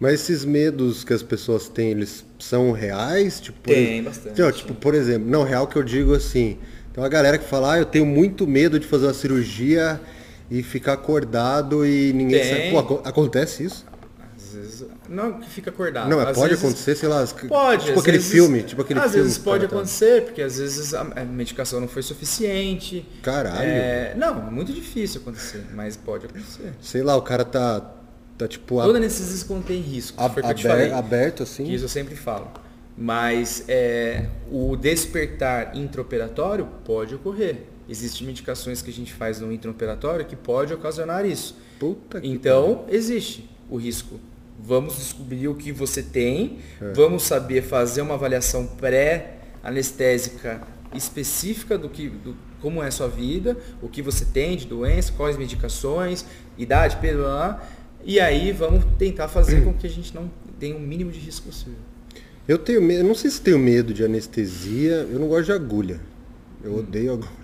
[0.00, 3.38] Mas esses medos que as pessoas têm, eles são reais?
[3.38, 4.40] Tipo, tem, bastante.
[4.40, 6.56] Não, tipo, por exemplo, não, real que eu digo assim,
[6.92, 10.00] tem uma galera que fala, ah, eu tenho muito medo de fazer uma cirurgia
[10.50, 12.72] e ficar acordado e ninguém tem.
[12.72, 12.86] sabe.
[12.86, 13.86] Pô, acontece isso?
[14.36, 16.08] Às vezes, não que fica acordado.
[16.08, 17.26] Não, pode vezes, acontecer, sei lá.
[17.48, 17.86] Pode.
[17.86, 19.20] Tipo aquele vezes, filme, tipo aquele às filme.
[19.20, 23.06] Às vezes pode acontecer, porque às vezes a medicação não foi suficiente.
[23.22, 23.62] Caralho.
[23.62, 26.72] É, não, muito difícil acontecer, mas pode acontecer.
[26.80, 27.96] Sei lá, o cara tá
[28.40, 28.80] Tá tipo.
[28.82, 30.18] Toda anestesia contém risco.
[30.18, 31.64] A, foi que falei, aberto assim.
[31.64, 32.50] Que isso eu sempre falo.
[32.96, 37.62] Mas é, o despertar intraoperatório pode ocorrer.
[37.88, 41.56] Existem medicações que a gente faz no intraoperatório que pode ocasionar isso.
[41.78, 44.20] Puta então, existe o risco.
[44.62, 46.92] Vamos descobrir o que você tem, é.
[46.92, 50.60] vamos saber fazer uma avaliação pré-anestésica
[50.94, 55.12] específica do que do, como é a sua vida, o que você tem de doença,
[55.16, 56.24] quais medicações,
[56.58, 57.66] idade, peso, lá,
[58.04, 61.46] e aí vamos tentar fazer com que a gente não tenha o mínimo de risco
[61.46, 61.78] possível.
[62.48, 66.00] Eu tenho medo, não sei se tenho medo de anestesia, eu não gosto de agulha.
[66.62, 66.78] Eu hum.
[66.78, 67.40] odeio agulha.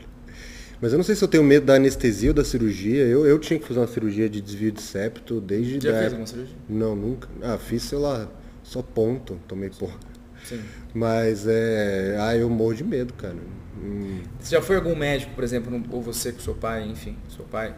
[0.81, 3.05] Mas eu não sei se eu tenho medo da anestesia ou da cirurgia.
[3.05, 5.81] Eu, eu tinha que fazer uma cirurgia de desvio de septo desde.
[5.81, 6.57] Já fez uma cirurgia?
[6.69, 7.29] Não, nunca.
[7.43, 8.29] Ah, fiz, sei lá,
[8.63, 9.97] só ponto, tomei porra.
[10.45, 10.61] Sim.
[10.93, 12.17] Mas é.
[12.21, 13.37] Ah, eu morro de medo, cara.
[13.83, 14.21] Hum.
[14.39, 17.75] Você já foi algum médico, por exemplo, ou você com seu pai, enfim, seu pai,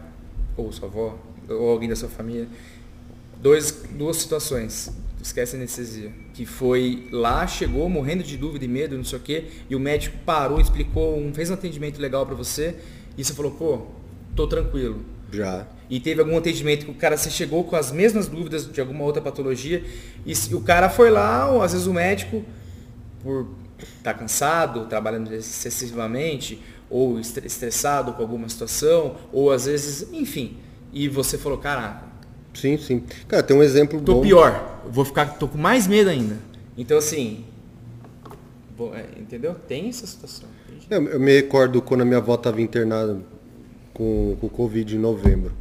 [0.57, 1.17] ou sua avó,
[1.47, 2.47] ou alguém da sua família.
[3.41, 4.91] Dois, duas situações,
[5.21, 9.21] esquece a anestesia, que foi lá, chegou morrendo de dúvida e medo, não sei o
[9.21, 12.75] quê, e o médico parou, explicou, fez um atendimento legal para você,
[13.17, 13.81] e você falou, pô,
[14.35, 15.03] tô tranquilo.
[15.31, 15.67] Já.
[15.89, 19.03] E teve algum atendimento que o cara se chegou com as mesmas dúvidas de alguma
[19.03, 19.83] outra patologia,
[20.25, 22.43] e o cara foi lá, ou às vezes o médico,
[23.21, 23.47] por
[23.77, 30.57] estar tá cansado, trabalhando excessivamente, ou estressado com alguma situação, ou às vezes, enfim,
[30.91, 32.08] e você falou, cara.
[32.53, 33.03] Sim, sim.
[33.27, 34.19] Cara, tem um exemplo tô bom.
[34.19, 34.81] Tô pior.
[34.89, 36.37] Vou ficar, tô com mais medo ainda.
[36.77, 37.45] Então assim.
[38.93, 39.55] É, entendeu?
[39.67, 40.47] Tem essa situação.
[40.89, 43.19] Eu, eu, me recordo quando a minha avó estava internada
[43.93, 45.51] com, com Covid em novembro.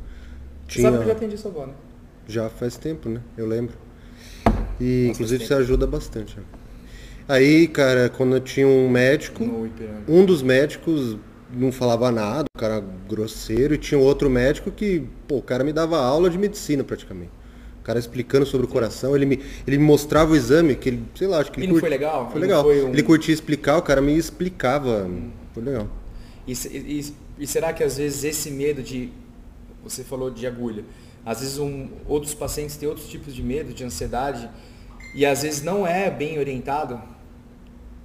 [0.69, 0.83] Tinha...
[0.83, 1.73] Você sabe que eu já atendi sua avó, né?
[2.29, 3.21] Já faz tempo, né?
[3.37, 3.75] Eu lembro.
[4.81, 6.39] E Nossa, inclusive você ajuda bastante.
[7.27, 9.45] Aí, cara, quando eu tinha um médico,
[10.09, 11.19] um dos médicos
[11.53, 15.73] não falava nada, o cara grosseiro, e tinha outro médico que, pô, o cara me
[15.73, 17.31] dava aula de medicina praticamente.
[17.81, 21.03] O cara explicando sobre o coração, ele me, ele me mostrava o exame, que ele,
[21.15, 21.69] sei lá, acho que ele.
[21.69, 21.81] Curti...
[21.81, 22.31] foi legal?
[22.31, 22.63] Foi legal.
[22.63, 22.89] Foi um...
[22.91, 25.05] Ele curtia explicar, o cara me explicava.
[25.05, 25.31] Hum.
[25.55, 25.89] Foi legal.
[26.47, 29.11] E, e, e, será que às vezes esse medo de.
[29.83, 30.85] Você falou de agulha.
[31.25, 34.49] Às vezes um, outros pacientes têm outros tipos de medo, de ansiedade,
[35.15, 37.01] e às vezes não é bem orientado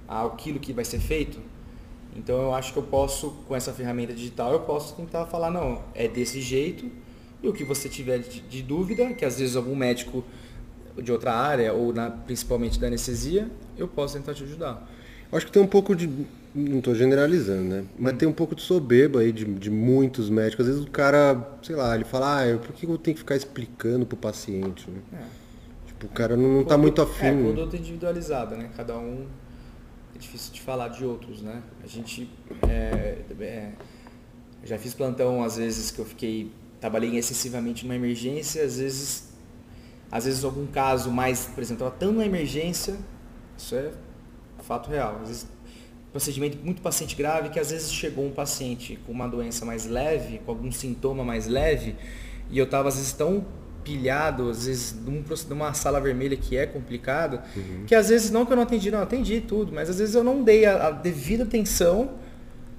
[0.08, 1.38] aquilo que vai ser feito.
[2.14, 5.82] Então eu acho que eu posso, com essa ferramenta digital, eu posso tentar falar, não,
[5.94, 6.88] é desse jeito,
[7.42, 10.24] e o que você tiver de, de dúvida, que às vezes algum médico
[10.96, 14.88] de outra área, ou na, principalmente da anestesia, eu posso tentar te ajudar.
[15.30, 16.08] Eu acho que tem um pouco de.
[16.54, 17.84] Não estou generalizando, né?
[17.98, 18.16] Mas hum.
[18.16, 20.66] tem um pouco de soberba aí de, de muitos médicos.
[20.66, 23.34] Às vezes o cara, sei lá, ele fala, ah, por que eu tenho que ficar
[23.34, 24.88] explicando pro paciente?
[24.88, 25.00] Né?
[25.14, 25.24] É.
[25.88, 27.26] Tipo, o cara não, não tá muito afim.
[27.26, 28.70] É, produto individualizado, né?
[28.76, 29.43] Cada um é
[30.24, 31.62] difícil de falar de outros, né?
[31.82, 32.28] A gente
[32.68, 33.72] é, é,
[34.64, 39.32] já fiz plantão às vezes que eu fiquei trabalhei excessivamente numa emergência, às vezes
[40.10, 42.96] às vezes algum caso mais, por exemplo, estava tão na emergência,
[43.56, 43.90] isso é
[44.64, 45.20] fato real.
[45.22, 45.46] Às vezes
[46.10, 50.38] procedimento muito paciente grave, que às vezes chegou um paciente com uma doença mais leve,
[50.44, 51.96] com algum sintoma mais leve,
[52.50, 53.44] e eu estava às vezes tão
[53.84, 54.96] pilhado, às vezes
[55.48, 57.84] numa sala vermelha que é complicado, uhum.
[57.86, 60.24] que às vezes não que eu não atendi, não, atendi tudo, mas às vezes eu
[60.24, 62.12] não dei a, a devida atenção,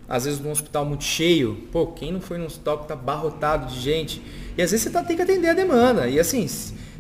[0.09, 3.67] às vezes num hospital muito cheio, pô, quem não foi num hospital que tá barrotado
[3.67, 4.21] de gente,
[4.57, 6.47] e às vezes você tá, tem que atender a demanda, e assim,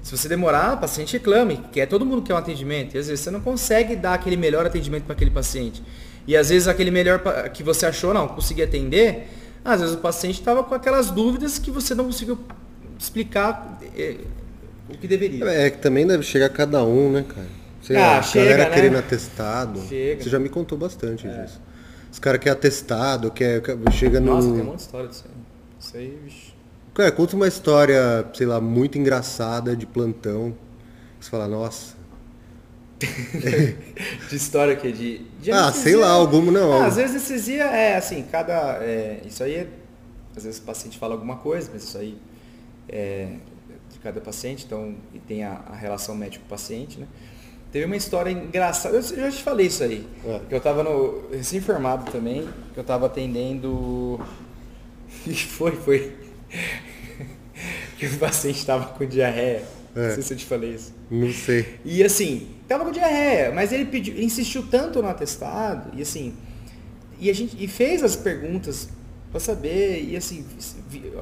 [0.05, 2.93] se você demorar, o paciente reclame, que é todo mundo quer um atendimento.
[2.93, 5.81] E às vezes você não consegue dar aquele melhor atendimento para aquele paciente.
[6.27, 9.27] E às vezes aquele melhor que você achou, não, consegui atender,
[9.63, 12.37] às vezes o paciente estava com aquelas dúvidas que você não conseguiu
[12.97, 14.17] explicar é,
[14.89, 15.45] o que deveria.
[15.45, 17.47] É que também deve chegar cada um, né, cara?
[17.81, 18.75] Sei ah, lá, chega, galera né?
[18.75, 19.81] querendo atestado.
[19.81, 20.23] Chega.
[20.23, 21.43] Você já me contou bastante é.
[21.43, 21.61] disso.
[22.11, 23.61] Os caras querem atestado, quer,
[23.91, 24.33] chega no.
[24.33, 25.35] Nossa, tem um de história disso aí.
[25.79, 26.55] Isso aí, bicho.
[26.93, 30.55] Cara, conta uma história, sei lá, muito engraçada de plantão.
[31.19, 31.95] Você fala, nossa.
[34.29, 36.81] de história que de, de Ah, sei lá, algum não.
[36.81, 38.77] Ah, às vezes anestesia é assim, cada.
[38.81, 39.67] É, isso aí é,
[40.35, 42.17] Às vezes o paciente fala alguma coisa, mas isso aí
[42.89, 43.33] é
[43.91, 47.07] de cada paciente, então, e tem a, a relação médico-paciente, né?
[47.71, 50.39] Teve uma história engraçada, eu já te falei isso aí, é.
[50.47, 54.19] que eu estava no recém-formado também, que eu estava atendendo.
[55.27, 56.13] E foi, foi
[57.97, 59.63] que o paciente estava com diarreia.
[59.95, 60.07] É.
[60.07, 60.93] Não sei se eu te falei isso.
[61.09, 61.79] Não sei.
[61.83, 66.35] E assim, tava com diarreia, mas ele pediu, insistiu tanto no atestado, e assim,
[67.19, 68.89] e a gente e fez as perguntas
[69.35, 70.45] para saber, e assim,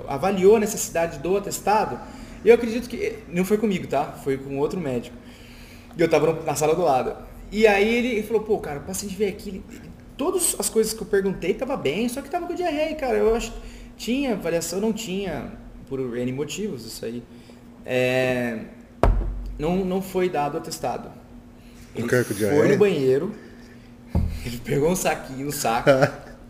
[0.08, 2.00] avaliou a necessidade do atestado.
[2.46, 3.18] E eu acredito que.
[3.28, 4.06] Não foi comigo, tá?
[4.24, 5.16] Foi com outro médico.
[5.98, 7.16] E eu tava na sala do lado.
[7.52, 9.64] E aí ele, falou, pô, cara, o paciente veio aqui, ele,
[10.16, 13.18] todas as coisas que eu perguntei tava bem, só que tava com diarreia, cara.
[13.18, 13.52] Eu acho.
[13.98, 15.52] Tinha avaliação, não tinha,
[15.90, 17.24] por N motivos, isso aí.
[17.84, 18.60] É,
[19.58, 21.10] não, não foi dado atestado.
[21.96, 23.34] Ele foi no banheiro,
[24.46, 25.90] ele pegou um saquinho, um saco,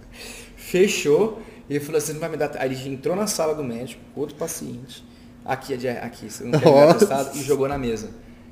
[0.57, 2.51] fechou, ele falou assim, não vai me dar.
[2.57, 5.03] Aí ele entrou na sala do médico, outro paciente,
[5.45, 8.09] aqui, aqui, você não quer me dar atestado, e jogou na mesa.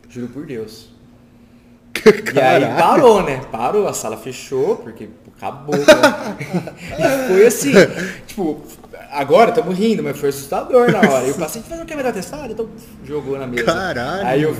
[0.09, 0.89] Juro por Deus.
[1.93, 2.31] Caraca.
[2.33, 3.41] E aí parou, né?
[3.51, 5.75] Parou, a sala fechou, porque acabou.
[5.75, 5.85] Né?
[6.97, 7.71] e foi assim,
[8.25, 8.61] tipo,
[9.11, 11.27] agora estamos rindo, mas foi assustador na hora.
[11.27, 12.51] E o paciente falou, não quer me dar testado?
[12.51, 12.69] Então
[13.03, 13.63] jogou na mesa.
[13.63, 14.27] Caralho.
[14.27, 14.55] Aí eu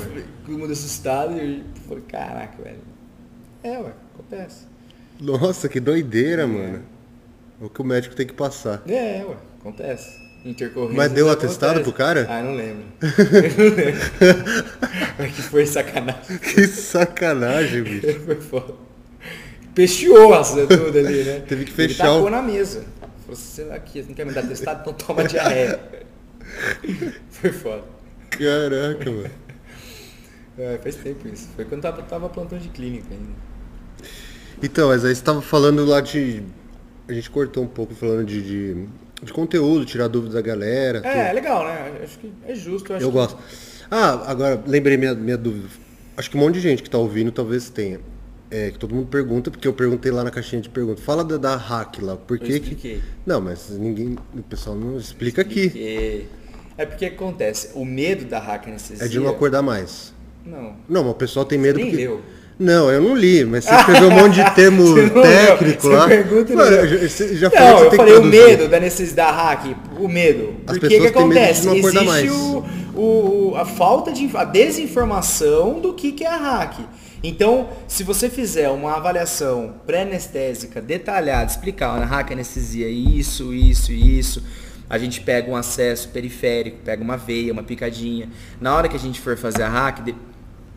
[0.45, 2.79] todo mundo assustado e eu falei, caraca, velho.
[3.63, 4.65] É, ué, acontece.
[5.19, 6.45] Nossa, que doideira, é.
[6.45, 6.83] mano.
[7.61, 8.81] O que o médico tem que passar.
[8.87, 10.19] É, ué, acontece.
[10.43, 10.97] Intercorrência.
[10.97, 11.83] Mas deu atestado acontece.
[11.83, 12.27] pro cara?
[12.27, 12.83] Ah, não lembro.
[12.99, 14.01] Eu não lembro.
[15.19, 16.37] Mas que foi sacanagem.
[16.41, 18.19] Que sacanagem, bicho.
[18.25, 18.73] foi foda.
[19.75, 21.39] Peixeou as tudo ali, né?
[21.47, 22.05] Teve que fechar.
[22.05, 22.29] Ele tacou o...
[22.31, 22.83] na mesa.
[23.25, 24.81] Falou assim, aqui, você não quer me dar testado?
[24.81, 25.79] Então toma diarreia.
[27.29, 27.83] foi foda.
[28.31, 29.29] Caraca, mano.
[30.57, 31.47] É, faz tempo isso.
[31.55, 33.51] Foi quando tava, tava plantando de clínica ainda.
[34.61, 36.43] Então, mas aí você tava falando lá de.
[37.11, 38.85] A gente cortou um pouco falando de, de,
[39.21, 41.01] de conteúdo, tirar dúvidas da galera.
[41.03, 41.99] É, é legal, né?
[42.01, 42.93] Acho que é justo.
[42.93, 43.13] Eu, eu que...
[43.13, 43.37] gosto.
[43.91, 45.67] Ah, agora lembrei minha, minha dúvida.
[46.15, 47.99] Acho que um monte de gente que tá ouvindo talvez tenha.
[48.49, 51.03] É, que todo mundo pergunta, porque eu perguntei lá na caixinha de perguntas.
[51.03, 53.01] Fala da, da hack lá, por que que...
[53.25, 56.27] Não, mas ninguém, o pessoal não explica aqui.
[56.77, 59.05] É porque acontece, o medo da hack anestesia...
[59.05, 60.13] É de não acordar mais.
[60.45, 60.75] Não.
[60.87, 61.97] Não, mas o pessoal tem medo Você porque...
[61.97, 62.21] leu.
[62.61, 66.07] Não, eu não li, mas você escreveu um monte de termo técnico lá.
[66.07, 70.53] Pergunta, Mano, já, já não, eu falei o medo da necessidade da hack, o medo.
[70.67, 71.67] As Porque que acontece?
[71.67, 72.29] Existe.
[72.29, 72.63] O,
[72.95, 76.81] o, a falta de a desinformação do que, que é a hack.
[77.23, 84.43] Então, se você fizer uma avaliação pré-anestésica detalhada, explicar na hack anestesia isso, isso isso,
[84.87, 88.29] a gente pega um acesso periférico, pega uma veia, uma picadinha.
[88.59, 90.13] Na hora que a gente for fazer a hack,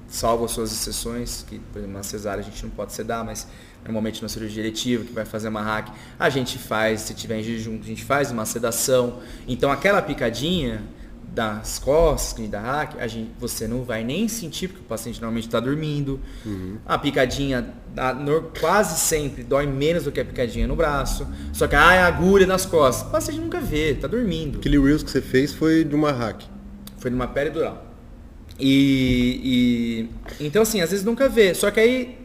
[0.08, 3.46] salvo as suas exceções, que por exemplo, na cesárea a gente não pode sedar, mas
[3.84, 7.42] normalmente na cirurgia eletiva, que vai fazer uma hack, a gente faz, se tiver em
[7.42, 9.20] jejum, a gente faz uma sedação.
[9.46, 10.82] Então aquela picadinha,
[11.34, 15.46] das costas, da hack, a gente, você não vai nem sentir, porque o paciente normalmente
[15.46, 16.20] está dormindo.
[16.46, 16.78] Uhum.
[16.86, 21.26] A picadinha a, no, quase sempre dói menos do que a picadinha no braço.
[21.52, 23.08] Só que ah, é a agulha nas costas.
[23.08, 24.58] O paciente nunca vê, está dormindo.
[24.58, 26.42] Aquele Reels que você fez foi de uma hack.
[26.98, 27.93] Foi de uma pele dural.
[28.58, 30.08] E,
[30.38, 31.54] e então assim, às vezes nunca vê.
[31.54, 32.24] Só que aí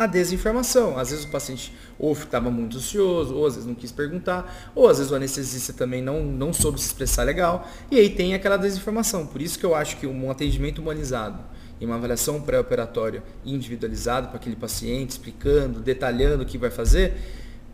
[0.00, 0.98] a desinformação.
[0.98, 4.88] Às vezes o paciente ou estava muito ansioso, ou às vezes não quis perguntar, ou
[4.88, 8.56] às vezes o anestesista também não, não soube se expressar legal, e aí tem aquela
[8.56, 9.26] desinformação.
[9.26, 11.38] Por isso que eu acho que um atendimento humanizado
[11.78, 17.14] e uma avaliação pré-operatória individualizada para aquele paciente, explicando, detalhando o que vai fazer,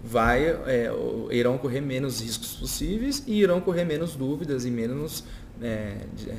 [0.03, 0.91] vai, é,
[1.31, 5.23] irão correr menos riscos possíveis e irão correr menos dúvidas e menos
[5.63, 5.97] é,
[6.27, 6.35] é,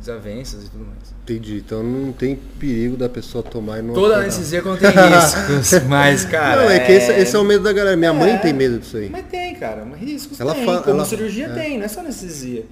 [0.00, 0.98] desavenças e tudo mais.
[1.22, 1.58] Entendi.
[1.58, 3.94] Então não tem perigo da pessoa tomar e não.
[3.94, 4.22] Toda acordar.
[4.22, 6.62] anestesia contém riscos, mas, cara.
[6.64, 7.96] não, é que esse, esse é o medo da galera.
[7.96, 8.38] Minha mãe É.
[8.38, 9.08] tem medo disso aí.
[9.08, 10.64] Mas tem, cara, mas riscos Ela tem.
[10.64, 11.48] fala- Como ela- cirurgia é.
[11.54, 12.64] tem, não é só anestesia.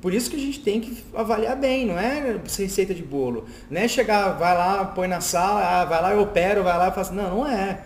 [0.00, 3.46] Por isso que a gente tem que avaliar bem, não é receita de bolo.
[3.70, 6.88] Não é chegar, vai lá, põe na sala, ah, vai lá, eu opero, vai lá
[6.88, 7.10] e faz.
[7.10, 7.80] Não, não é.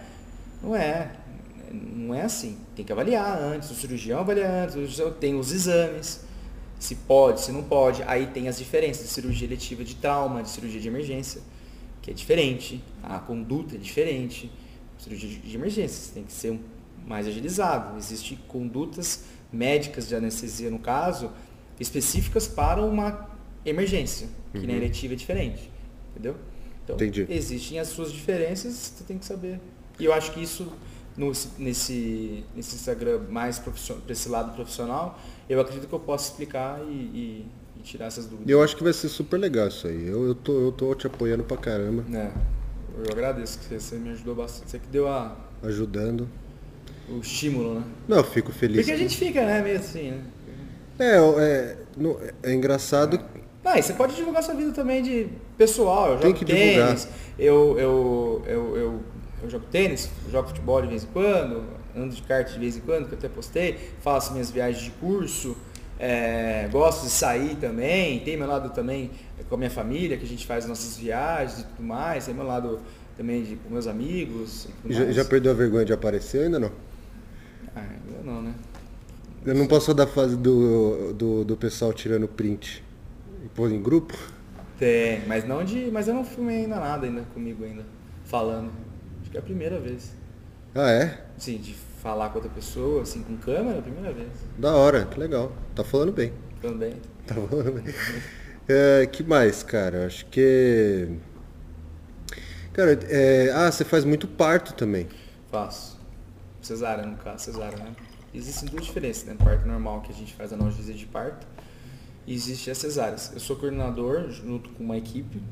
[0.63, 1.09] Não é.
[1.73, 2.59] Não é assim.
[2.77, 6.21] Tem que avaliar antes, o cirurgião avalia antes, tem os exames,
[6.81, 8.03] se pode, se não pode.
[8.05, 11.41] Aí tem as diferenças de cirurgia eletiva de trauma, de cirurgia de emergência,
[12.03, 14.51] que é diferente, a conduta é diferente.
[14.99, 16.59] Cirurgia de- emergência, tem que ser
[17.07, 17.97] mais agilizado.
[17.97, 21.31] Existem condutas médicas de anestesia, no caso,
[21.79, 23.29] específicas para uma
[23.65, 25.71] emergência, que na eletiva é diferente.
[26.13, 26.37] Entendeu?
[26.85, 27.27] Então, Entendi.
[27.31, 29.61] existem as suas diferenças, você tem que saber.
[29.99, 30.71] E eu acho que isso,
[31.17, 35.19] no- nesse, nesse Instagram mais profissional, para esse lado profissional,
[35.53, 37.47] eu acredito que eu posso explicar e, e-
[37.77, 38.49] e tirar essas dúvidas.
[38.49, 40.07] Eu acho que vai ser super legal isso aí.
[40.07, 42.31] Eu, eu, tô, eu tô te apoiando pra caramba, É,
[43.05, 44.71] eu agradeço que você me ajudou bastante.
[44.71, 46.29] Você que deu a, ajudando.
[47.09, 47.85] o estímulo, né?
[48.09, 48.77] Não, eu fico feliz.
[48.77, 50.21] Porque a gente fica, né, meio assim, né?
[50.99, 53.19] É, é, no- é engraçado.
[53.65, 56.13] Ah, e você pode divulgar sua vida também de pessoal.
[56.13, 56.87] Eu Tem jogo que divulgar.
[56.89, 57.09] tênis,
[57.39, 59.01] eu, eu, eu, eu,
[59.43, 61.63] eu jogo tênis, jogo futebol de vez em quando,
[61.97, 64.91] ando de kart de vez em quando, que eu até postei, faço minhas viagens de
[64.93, 65.57] curso,
[65.99, 69.11] é, gosto de sair também, tem meu lado também
[69.49, 72.47] com a minha família, que a gente faz nossas viagens e tudo mais, tem meu
[72.47, 72.81] lado
[73.17, 76.73] também de, com meus amigos Já, já perdeu a vergonha de aparecer ainda não?
[77.75, 78.55] Ah, ainda não, né?
[79.45, 82.85] Eu não passou da fase do, do, do pessoal tirando print
[83.45, 84.17] e pôr em grupo?
[84.79, 85.91] Tem, mas não de.
[85.91, 87.85] Mas eu não filmei ainda nada ainda comigo ainda.
[88.25, 88.71] Falando.
[89.21, 90.15] Acho que é a primeira vez.
[90.75, 91.25] Ah, é?
[91.37, 94.29] Assim, de falar com outra pessoa, assim, com câmera, a primeira vez.
[94.59, 95.53] Da hora, que legal.
[95.75, 96.33] Tá falando bem.
[96.61, 96.95] Também.
[97.27, 97.95] Tá falando bem.
[98.73, 100.07] É, que mais, cara?
[100.07, 101.09] Acho que.
[102.73, 105.09] Cara, é, ah, você faz muito parto também.
[105.51, 105.99] Faço.
[106.63, 107.93] Cesárea, no caso, cesárea, né?
[108.33, 109.35] Existem duas diferenças, né?
[109.37, 111.45] Parto normal, que a gente faz analgesia de parto,
[112.25, 113.33] e existe as cesáreas.
[113.35, 115.43] Eu sou coordenador, junto com uma equipe,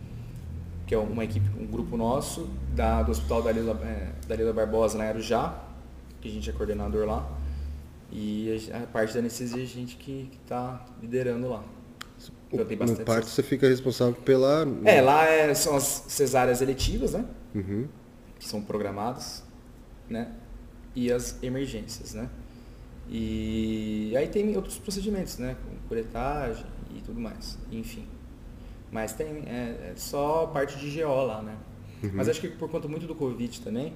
[0.88, 5.04] que é uma equipe, um grupo nosso, da, do Hospital Dalila, é, Dalila Barbosa, na
[5.04, 5.62] Arujá,
[6.20, 7.30] que a gente é coordenador lá.
[8.10, 11.62] E a, a parte da anestesia a gente que está liderando lá.
[12.50, 14.66] Então tem bastante parto ces- você fica responsável pela.
[14.86, 17.24] É, lá é- são as cesáreas eletivas, né?
[17.54, 17.86] Uhum.
[18.38, 19.44] que são programadas,
[20.08, 20.32] né?
[20.96, 22.30] E as emergências, né?
[23.10, 25.56] E aí tem outros procedimentos, né?
[25.64, 28.06] Com curetagem e tudo mais, enfim.
[28.90, 31.54] Mas tem é, é só parte de GO lá, né?
[32.12, 33.92] Mas acho que por conta muito do Covid também,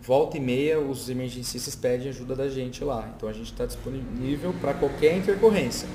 [0.00, 3.10] volta e meia os emergencistas pedem ajuda da gente lá.
[3.16, 5.88] Então a gente está disponível para qualquer intercorrência.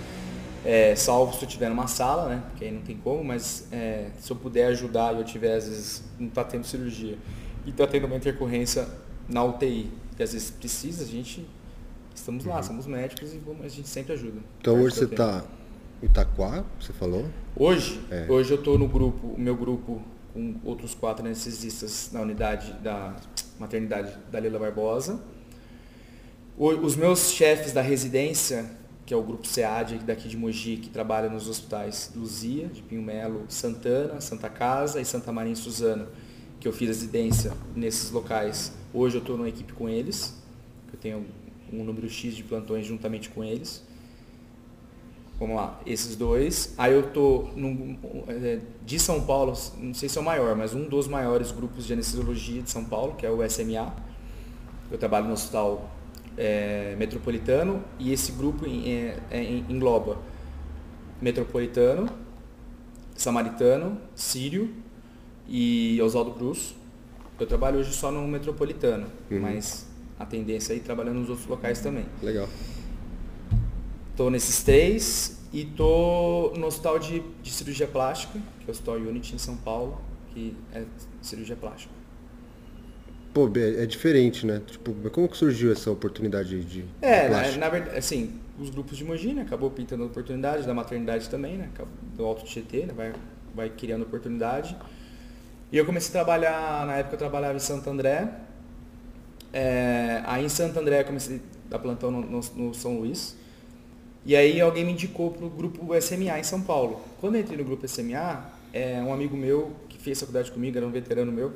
[0.66, 2.44] É, salvo se eu estiver numa sala, né?
[2.50, 5.68] Porque aí não tem como, mas é, se eu puder ajudar e eu tiver, às
[5.68, 7.18] vezes, não está tendo cirurgia
[7.66, 8.88] e está tendo uma intercorrência
[9.28, 11.48] na UTI, que às vezes precisa, a gente
[12.14, 14.40] estamos lá, somos médicos e a gente sempre ajuda.
[14.60, 15.59] Então hoje você tá em
[16.02, 17.26] Itaquá, você falou?
[17.56, 18.26] Hoje, É.
[18.30, 20.02] hoje eu estou no grupo, o meu grupo
[20.34, 23.16] com outros quatro anestesistas na unidade da
[23.60, 25.20] maternidade da Lila Barbosa.
[26.58, 28.66] O- os meus chefes da residência,
[29.06, 33.02] que é o grupo SEAD daqui de Mogi, que trabalha nos hospitais Luzia, de Pinho
[33.02, 36.08] Melo, Santana, Santa Casa e Santa Maria em Suzano,
[36.60, 38.72] que eu fiz residência nesses locais.
[38.94, 40.38] Hoje eu estou numa equipe com eles,
[40.94, 41.26] eu tenho
[41.74, 43.84] um número X de plantões juntamente com eles.
[45.40, 46.74] Vamos lá, esses dois.
[46.78, 47.98] Aí eu tô num,
[48.28, 51.86] é, de São Paulo, não sei se é o maior, mas um dos maiores grupos
[51.88, 53.94] de anestesiologia de São Paulo, que é o SMA.
[54.91, 55.90] Eu trabalho no hospital
[56.38, 60.18] é, metropolitano e esse grupo em- é, é, em- engloba
[61.22, 62.10] metropolitano,
[63.16, 64.70] samaritano, sírio
[65.48, 66.76] e Oswaldo Cruz.
[67.40, 69.07] Eu trabalho hoje só no metropolitano,
[69.41, 69.88] mas
[70.18, 72.06] a tendência é ir trabalhando nos outros locais também.
[72.22, 72.48] Legal.
[74.20, 78.96] Tô nesses três e tô no hospital de, de cirurgia plástica, que é o Hospital
[78.96, 80.02] Unity em São Paulo,
[80.34, 80.84] que é
[81.22, 81.94] cirurgia plástica.
[83.34, 84.62] Pô, é é diferente, né?
[84.68, 89.06] Tipo, como que surgiu essa oportunidade de É, na, na verdade, assim, os grupos de
[89.06, 91.70] Mogi, né, acabou pintando oportunidade, da maternidade também, né,
[92.18, 93.14] do Alto Tietê, né, vai,
[93.56, 94.76] vai criando oportunidade.
[95.72, 98.28] E eu comecei a trabalhar, na época eu trabalhava em Santo André,
[99.54, 103.36] é, aí em Santo André eu comecei a dar plantão no, no- no São Luís,
[104.26, 107.02] e aí alguém me indicou para o grupo SMA em São Paulo.
[107.20, 108.44] Quando eu entrei no grupo SMA,
[108.74, 111.54] é, um amigo meu que fez faculdade comigo, era um veterano meu,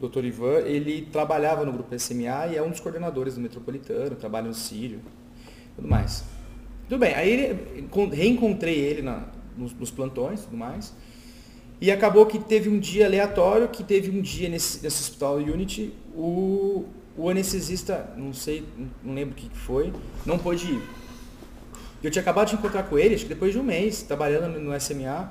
[0.00, 0.24] Dr.
[0.24, 4.54] Ivan, ele trabalhava no grupo SMA e é um dos coordenadores do Metropolitano, trabalha no
[4.54, 5.00] Sírio,
[5.76, 6.24] tudo mais.
[6.88, 9.26] Tudo bem, aí ele, encon- reencontrei ele na-
[9.56, 10.94] nos, nos plantões tudo mais.
[11.80, 15.92] E acabou que teve um dia aleatório, que teve um dia nesse, nesse hospital Unity,
[16.14, 16.84] o,
[17.16, 18.64] o anestesista, não sei,
[19.04, 19.92] não lembro o que foi,
[20.26, 20.82] não pôde ir.
[22.02, 24.78] Eu tinha acabado de encontrar com ele, acho que depois de um mês, trabalhando no
[24.80, 25.30] SMA,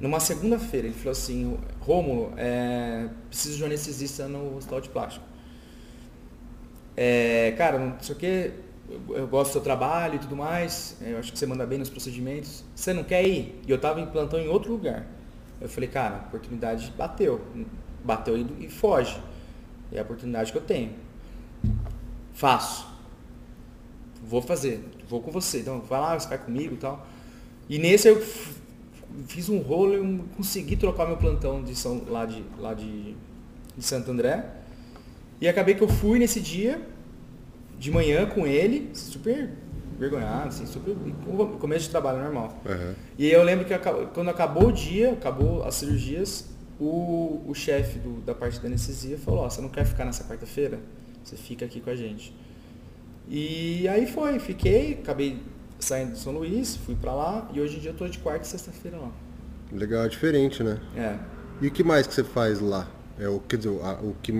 [0.00, 0.88] numa segunda-feira.
[0.88, 5.24] Ele falou assim, Rômulo, é, preciso de um anestesista no hospital de plástico.
[6.96, 8.52] É, cara, não sei o que,
[9.10, 11.78] eu, gosto do seu trabalho e tudo mais, é, eu acho que você manda bem
[11.78, 12.64] nos procedimentos.
[12.74, 13.60] Você não quer ir?
[13.66, 15.06] E eu estava em plantão em outro lugar.
[15.60, 17.40] Eu falei, cara, a oportunidade bateu.
[18.04, 19.20] Bateu e, e foge.
[19.92, 20.92] É a oportunidade que eu tenho.
[22.32, 22.86] Faço.
[24.22, 24.84] Vou fazer.
[25.08, 25.60] Vou com você.
[25.60, 27.06] Então, vai lá, você vai comigo e tal.
[27.68, 28.22] E nesse eu
[29.26, 33.14] fiz um rolo e consegui trocar meu plantão de São, lá, de, lá de,
[33.76, 34.44] de Santo André.
[35.40, 36.80] E acabei que eu fui nesse dia,
[37.78, 39.50] de manhã com ele, super
[39.98, 40.94] vergonhado, assim, super.
[41.58, 42.60] começo de trabalho normal.
[42.64, 42.94] Uhum.
[43.18, 43.74] E eu lembro que
[44.12, 49.40] quando acabou o dia, acabou as cirurgias, o, o chefe da parte da anestesia falou,
[49.40, 50.78] ó, oh, você não quer ficar nessa quarta-feira?
[51.24, 52.34] Você fica aqui com a gente.
[53.28, 55.40] E aí foi, fiquei, acabei
[55.78, 58.46] saindo de São Luís, fui para lá e hoje em dia eu tô de quarta
[58.46, 59.10] e sexta-feira lá.
[59.72, 60.80] Legal, é diferente, né?
[60.96, 61.18] É.
[61.60, 62.88] E o que mais que você faz lá?
[63.18, 64.32] É o, quer dizer, o, o que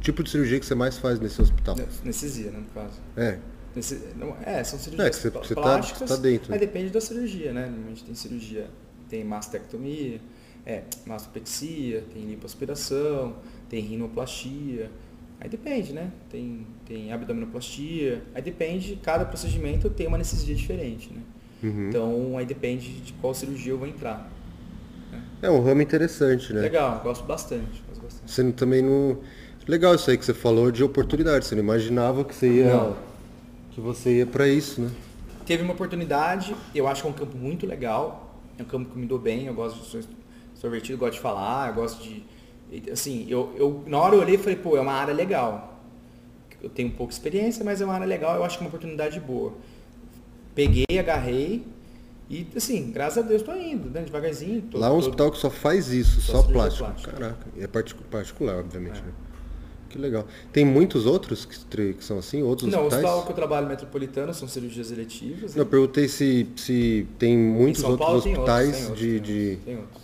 [0.00, 1.76] tipo de cirurgia que você mais faz nesse hospital?
[2.02, 3.00] Anestesia, né, no caso.
[3.16, 3.38] É.
[3.74, 6.08] Nesse, não, é, são cirurgias é, que você, você tá- plásticas.
[6.08, 6.52] Tá, tá dentro.
[6.52, 7.66] Aí depende da cirurgia, né?
[7.66, 8.70] Normalmente tem cirurgia,
[9.08, 10.20] tem mastectomia,
[10.64, 13.36] é, mastopexia, tem lipoaspiração,
[13.68, 14.90] tem rinoplastia.
[15.38, 16.10] Aí depende, né?
[16.30, 18.22] Tem, tem abdominoplastia.
[18.34, 21.20] Aí depende, cada procedimento tem uma anestesia diferente, né?
[21.62, 21.88] Uhum.
[21.88, 24.30] Então aí depende de qual cirurgia eu vou entrar.
[25.10, 25.22] Né?
[25.42, 26.60] É um ramo interessante, né?
[26.60, 28.30] Legal, gosto bastante, gosto bastante.
[28.30, 29.18] Você também não.
[29.66, 31.44] Legal isso aí que você falou de oportunidade.
[31.44, 32.72] Você não imaginava que você ia.
[32.72, 32.96] Não
[33.76, 34.90] que você ia para isso, né?
[35.44, 38.98] Teve uma oportunidade, eu acho que é um campo muito legal, é um campo que
[38.98, 40.00] me dou bem, eu gosto de sou
[40.54, 42.24] extrovertido, gosto de falar, eu gosto de
[42.90, 45.75] assim, eu, eu na hora eu olhei e falei, pô, é uma área legal.
[46.62, 49.20] Eu tenho pouca experiência, mas é uma área legal, eu acho que é uma oportunidade
[49.20, 49.52] boa.
[50.54, 51.64] Peguei, agarrei
[52.28, 54.62] e assim, graças a Deus estou indo, né, devagarzinho.
[54.62, 56.84] Tô, Lá é um hospital que só faz isso, só, só plástico.
[56.84, 57.12] plástico.
[57.12, 59.02] Caraca, e é particular, obviamente, é.
[59.02, 59.12] né?
[59.88, 60.26] Que legal.
[60.52, 63.04] Tem muitos outros que, que são assim, outros Não, hospitais?
[63.04, 65.54] O hospital que eu trabalho metropolitano são cirurgias eletivas.
[65.54, 69.56] Não, eu perguntei se, se tem muitos outros hospitais outros, tem outros, de...
[69.56, 70.02] Tem, tem outros.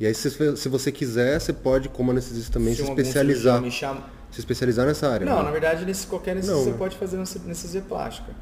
[0.00, 3.60] E aí, se, se você quiser, você pode, como anestesista também, se, se especializar.
[3.60, 4.15] Me chama...
[4.36, 5.24] Se especializar nessa área.
[5.24, 5.44] Não, né?
[5.44, 6.76] na verdade, nesse, qualquer anestesia você né?
[6.76, 8.32] pode fazer anestesia plástica.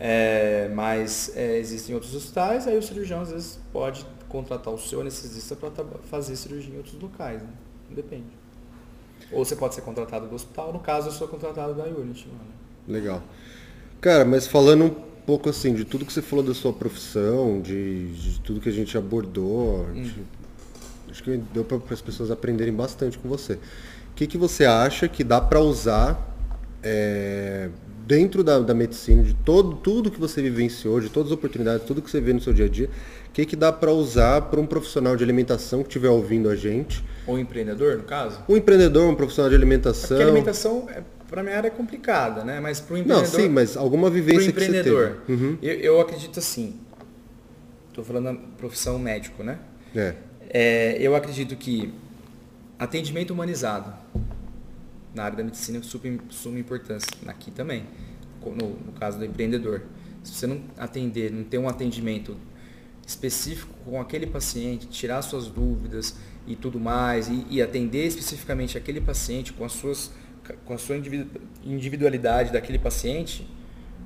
[0.00, 5.00] É, mas é, existem outros hospitais, aí o cirurgião às vezes pode contratar o seu
[5.00, 5.70] anestesista para
[6.10, 7.40] fazer cirurgia em outros locais.
[7.40, 7.50] Né?
[7.88, 8.26] Depende.
[9.30, 12.26] Ou você pode ser contratado do hospital, no caso eu sou contratado da Unity.
[12.26, 12.40] Mano.
[12.88, 13.22] Legal.
[14.00, 14.90] Cara, mas falando um
[15.24, 18.72] pouco assim, de tudo que você falou da sua profissão, de, de tudo que a
[18.72, 20.02] gente abordou, hum.
[20.02, 20.24] de,
[21.12, 23.56] acho que deu para as pessoas aprenderem bastante com você.
[24.12, 26.36] O que, que você acha que dá para usar
[26.82, 27.68] é,
[28.06, 32.02] dentro da, da medicina, de todo, tudo que você vivenciou, de todas as oportunidades, tudo
[32.02, 32.90] que você vê no seu dia a dia,
[33.28, 36.56] o que, que dá para usar para um profissional de alimentação que estiver ouvindo a
[36.56, 37.02] gente?
[37.26, 38.40] Ou um empreendedor, no caso?
[38.46, 40.08] Um empreendedor, um profissional de alimentação.
[40.08, 42.60] Porque alimentação, é, para minha área, é complicada, né?
[42.60, 43.32] Mas para o empreendedor...
[43.32, 45.44] Não, sim, mas alguma vivência empreendedor, que você teve.
[45.44, 45.58] Uhum.
[45.62, 46.78] Eu, eu acredito assim,
[47.88, 49.58] estou falando da profissão médico, né?
[49.96, 50.14] É.
[50.50, 50.96] é.
[51.00, 51.94] Eu acredito que
[52.82, 53.92] atendimento humanizado
[55.14, 57.10] na área da medicina super suma importância.
[57.26, 57.84] Aqui também,
[58.44, 59.82] no, no caso do empreendedor.
[60.22, 62.36] Se você não atender, não ter um atendimento
[63.06, 69.00] específico com aquele paciente, tirar suas dúvidas e tudo mais, e, e, atender especificamente aquele
[69.00, 70.12] paciente com, as suas,
[70.64, 70.96] com a sua
[71.64, 73.46] individualidade daquele paciente,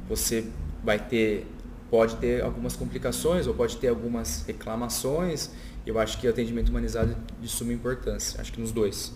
[0.09, 0.45] você
[0.83, 1.47] vai ter,
[1.91, 5.51] pode ter algumas complicações ou pode ter algumas reclamações.
[5.87, 9.15] Eu acho que o atendimento humanizado é de suma importância, acho que nos dois.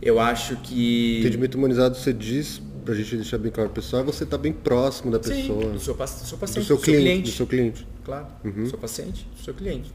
[0.00, 1.20] Eu acho que.
[1.20, 4.52] Atendimento humanizado, você diz para a gente deixar bem claro pessoal, é você está bem
[4.52, 5.62] próximo da pessoa.
[5.62, 7.30] Sim, do seu, do seu paciente, do seu, cliente, cliente.
[7.30, 7.88] Do seu cliente.
[8.04, 8.64] Claro, uhum.
[8.64, 9.92] do seu paciente, do seu cliente.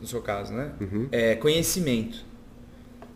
[0.00, 0.72] No seu caso, né?
[0.80, 1.08] Uhum.
[1.12, 2.24] É, conhecimento.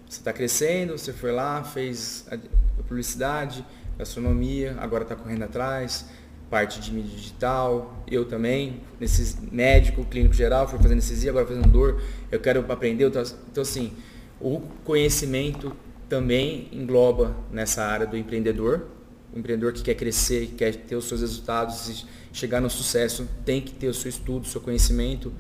[0.07, 2.37] Você está crescendo, você foi lá, fez a
[2.83, 3.65] publicidade,
[3.99, 6.07] gastronomia, agora está correndo atrás,
[6.51, 11.69] parte de mídia digital, eu também, nesse médico, clínico geral, foi fazendo anestesia, agora fazendo
[11.69, 13.07] dor, eu quero aprender.
[13.07, 13.93] Então, assim,
[14.41, 15.75] o conhecimento
[16.09, 18.87] também engloba nessa área do empreendedor.
[19.35, 23.61] O empreendedor que quer crescer, que quer ter os seus resultados chegar no sucesso, tem
[23.61, 25.33] que ter o seu estudo, o seu conhecimento.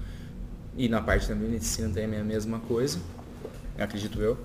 [0.77, 2.99] E na parte da medicina também é a mesma coisa,
[3.79, 4.37] acredito eu.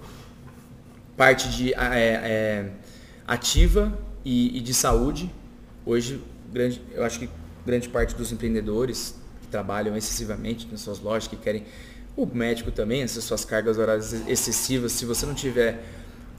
[1.18, 2.72] Parte de é, é,
[3.28, 5.32] ativa e, e, de saúde.
[5.86, 6.22] Hoje,
[6.52, 7.30] grande, eu acho que
[7.66, 11.66] grande parte dos empreendedores que trabalham excessivamente nas suas lojas, que querem
[12.16, 15.84] o médico também, essas suas cargas horárias excessivas, se você não tiver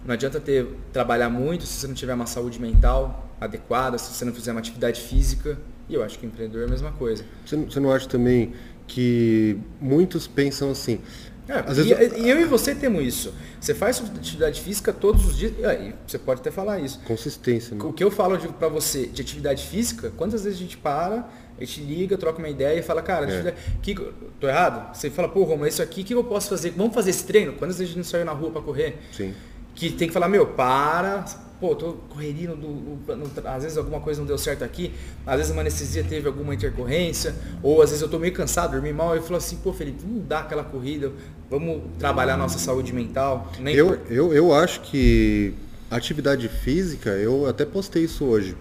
[0.05, 4.24] não adianta ter trabalhar muito se você não tiver uma saúde mental adequada, se você
[4.24, 5.59] não fizer uma atividade física.
[5.89, 7.24] E eu acho que o empreendedor é a mesma coisa.
[7.45, 8.55] Você, você não acha também
[8.87, 11.01] que muitos pensam assim?
[11.51, 12.18] É, Às e, vezes...
[12.18, 13.35] e eu e você temos isso.
[13.60, 15.52] Você faz atividade física todos os dias.
[15.52, 17.01] E você pode até falar isso.
[17.05, 17.77] Consistência.
[17.77, 17.85] Né?
[17.85, 21.28] O que eu falo para você de atividade física, quantas vezes a gente para,
[21.59, 23.55] a gente liga, troca uma ideia e fala, cara, é.
[23.82, 23.94] que,
[24.39, 24.94] tô errado?
[24.94, 26.70] Você fala, pô, Roma, isso aqui, o que eu posso fazer?
[26.70, 27.52] Vamos fazer esse treino?
[27.55, 28.98] Quantas vezes a gente saiu na rua para correr?
[29.12, 29.35] Sim
[29.81, 31.24] que tem que falar, meu, para,
[31.61, 34.93] pô, tô correria, no, no, no, às vezes alguma coisa não deu certo aqui,
[35.27, 38.93] às vezes uma anestesia teve alguma intercorrência, ou às vezes eu tô meio cansado, dormi
[38.93, 41.12] mal, e falo assim, pô, Felipe, vamos dar aquela corrida,
[41.51, 43.53] vamos trabalhar nossa saúde mental.
[43.61, 44.12] Nem eu, por...
[44.12, 45.55] eu, eu acho que
[45.91, 48.57] atividade física, eu até postei isso hoje.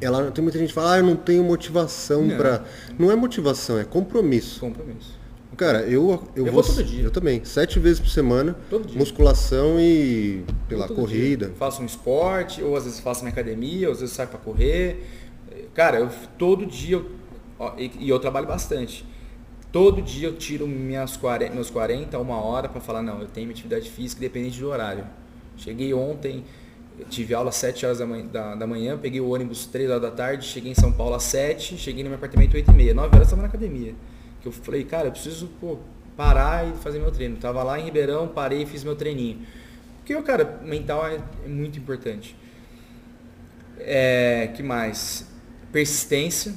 [0.00, 2.64] Ela tem muita gente que fala, ah, eu não tenho motivação para.
[2.96, 4.60] Não é motivação, é compromisso.
[4.60, 5.17] Compromisso.
[5.58, 7.02] Cara, eu, eu, eu vou, todo dia.
[7.02, 7.44] Eu também.
[7.44, 8.56] Sete vezes por semana.
[8.94, 11.46] Musculação e pela corrida.
[11.46, 11.54] Dia.
[11.56, 15.04] Faço um esporte, ou às vezes faço minha academia, ou às vezes saio para correr.
[15.74, 16.08] Cara, eu
[16.38, 17.10] todo dia, eu,
[17.58, 19.04] ó, e, e, eu trabalho bastante.
[19.72, 23.50] Todo dia eu tiro minhas 40, meus 40, uma hora para falar, não, eu tenho
[23.50, 25.04] atividade física independente do horário.
[25.56, 26.44] Cheguei ontem,
[27.10, 30.02] tive aula às 7 horas da manhã, da, da manhã, peguei o ônibus 3 horas
[30.02, 32.94] da tarde, cheguei em São Paulo às 7, cheguei no meu apartamento 8 e meia.
[32.94, 33.94] 9 horas eu estava na academia
[34.40, 35.78] que eu falei, cara, eu preciso pô,
[36.16, 37.36] parar e fazer meu treino.
[37.36, 39.46] Tava lá em Ribeirão, parei e fiz meu treininho.
[39.98, 42.36] Porque cara, mental é, é muito importante.
[43.78, 45.26] É, que mais?
[45.70, 46.54] Persistência.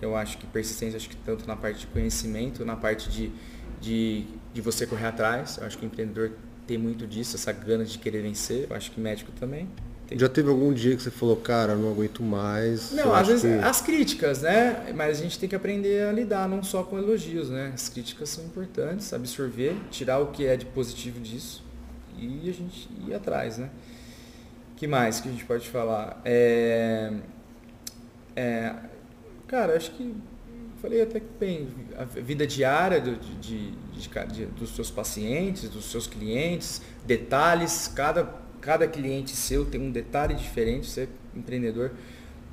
[0.00, 3.32] Eu acho que persistência, acho que tanto na parte de conhecimento, na parte de,
[3.80, 5.58] de, de você correr atrás.
[5.58, 6.32] Eu acho que o empreendedor
[6.66, 8.66] tem muito disso, essa gana de querer vencer.
[8.70, 9.68] Eu acho que médico também.
[10.08, 10.18] Tem...
[10.18, 12.92] Já teve algum dia que você falou, cara, não aguento mais?
[12.92, 13.64] Não, às vezes que...
[13.64, 14.92] as críticas, né?
[14.96, 17.72] Mas a gente tem que aprender a lidar não só com elogios, né?
[17.74, 21.62] As críticas são importantes, absorver, tirar o que é de positivo disso
[22.18, 23.70] e a gente ir atrás, né?
[24.78, 26.20] que mais que a gente pode falar?
[26.24, 27.12] É,
[28.36, 28.74] é,
[29.48, 30.14] cara, acho que
[30.80, 31.68] falei até que bem,
[31.98, 38.22] a vida diária do, de, de, de, dos seus pacientes, dos seus clientes, detalhes, cada
[38.60, 41.92] cada cliente seu tem um detalhe diferente, você é empreendedor.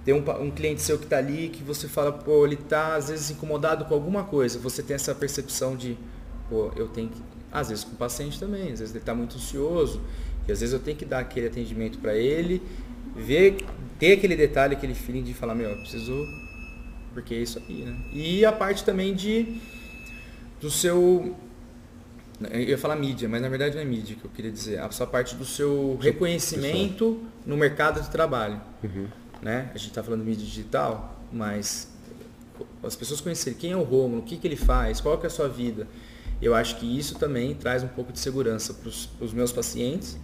[0.04, 3.10] Tem um, um cliente seu que está ali que você fala, pô, ele está às
[3.10, 4.60] vezes incomodado com alguma coisa.
[4.60, 5.98] Você tem essa percepção de,
[6.50, 7.22] pô, eu tenho que.
[7.52, 10.02] Às vezes com o paciente também, às vezes ele está muito ansioso.
[10.48, 12.62] E às vezes eu tenho que dar aquele atendimento para ele,
[13.16, 13.58] ver,
[13.98, 16.14] ter aquele detalhe, aquele feeling de falar, meu, eu preciso.
[17.14, 17.98] Porque é isso aí, né?
[18.14, 19.58] E a parte também de
[20.60, 21.36] do seu
[22.52, 24.80] eu ia falar mídia, mas na verdade não é mídia que eu queria dizer.
[24.80, 28.60] A sua parte do seu reconhecimento no mercado de trabalho.
[28.84, 29.08] Uhum.
[29.42, 29.70] Né?
[29.74, 31.90] A gente está falando de mídia digital, mas
[32.84, 35.28] as pessoas conhecerem quem é o Romulo, o que, que ele faz, qual que é
[35.28, 35.88] a sua vida.
[36.42, 40.18] Eu acho que isso também traz um pouco de segurança para os meus pacientes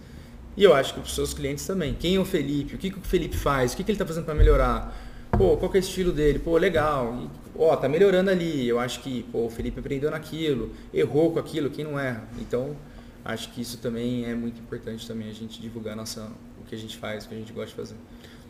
[0.55, 1.93] e eu acho que para os seus clientes também.
[1.93, 2.75] Quem é o Felipe?
[2.75, 3.73] O que, que o Felipe faz?
[3.73, 4.95] O que, que ele está fazendo para melhorar?
[5.37, 6.39] Pô, qual que é o estilo dele?
[6.39, 7.15] Pô, legal.
[7.15, 8.67] E ó, tá melhorando ali.
[8.67, 12.23] Eu acho que, pô, o Felipe aprendeu naquilo, errou com aquilo, quem não erra.
[12.39, 12.75] Então,
[13.23, 16.29] acho que isso também é muito importante também a gente divulgar nossa,
[16.61, 17.95] o que a gente faz, o que a gente gosta de fazer.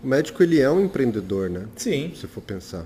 [0.04, 1.68] O médico ele é um empreendedor, né?
[1.76, 2.12] Sim.
[2.16, 2.86] Se for pensar.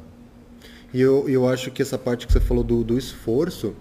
[0.93, 3.73] E eu, eu acho que essa parte que você falou do, do esforço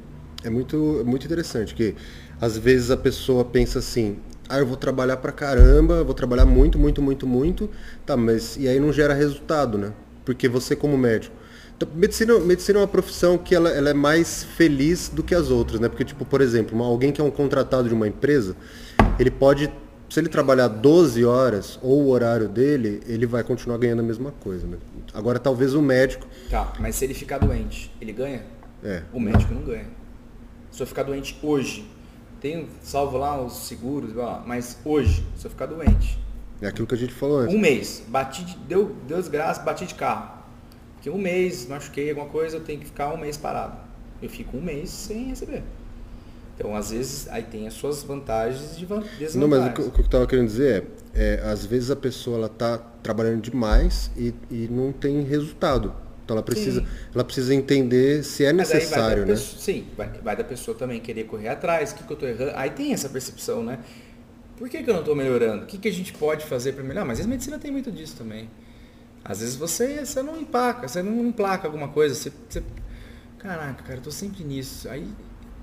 [0.43, 1.95] é muito, muito interessante, que
[2.41, 4.19] às vezes a pessoa pensa assim,
[4.49, 7.71] ah, eu vou trabalhar pra caramba, vou trabalhar muito, muito, muito, muito,
[8.05, 9.93] tá, mas e aí não gera resultado, né?
[10.25, 11.35] Porque você como médico,
[11.77, 15.51] então, medicina, medicina é uma profissão que ela, ela, é mais feliz do que as
[15.51, 15.89] outras, né?
[15.89, 18.57] Porque, tipo, por exemplo, uma, alguém que é um contratado de uma empresa,
[19.19, 19.73] ele pode,
[20.09, 24.31] se ele trabalhar 12 horas ou o horário dele, ele vai continuar ganhando a mesma
[24.31, 24.77] coisa, né?
[25.13, 26.27] Agora, talvez o médico...
[26.49, 28.43] Tá, mas se ele ficar doente, ele ganha?
[28.83, 29.03] É.
[29.13, 29.87] O médico não ganha.
[30.71, 31.91] Se eu ficar doente hoje,
[32.41, 34.13] tem salvo lá os seguros,
[34.47, 36.24] mas hoje, se eu ficar doente...
[36.65, 37.55] É aquilo que a gente falou antes.
[37.55, 40.45] Um mês, bati de, deu, deu desgraça, bati de carro
[41.05, 43.77] que um mês, machuquei alguma coisa, eu tenho que ficar um mês parado.
[44.23, 45.63] Eu fico um mês sem receber.
[46.57, 49.35] Então, às vezes, aí tem as suas vantagens e desvantagens.
[49.35, 52.47] Não, mas o que eu estava querendo dizer é, é, às vezes a pessoa ela
[52.47, 55.93] está trabalhando demais e, e não tem resultado.
[56.25, 56.83] Então ela precisa,
[57.15, 59.35] ela precisa entender se é necessário, né?
[59.35, 62.27] Pessoa, sim, vai, vai, da pessoa também querer correr atrás, o que, que eu estou
[62.31, 62.53] errando.
[62.55, 63.81] Aí tem essa percepção, né?
[64.57, 65.65] Por que, que eu não estou melhorando?
[65.65, 67.05] O que, que a gente pode fazer para melhorar?
[67.05, 68.49] Mas a medicina tem muito disso também.
[69.25, 72.63] Às vezes você, você não empaca, você não emplaca alguma coisa, você, você
[73.39, 74.89] caraca, cara, eu tô sempre nisso.
[74.89, 75.09] Aí,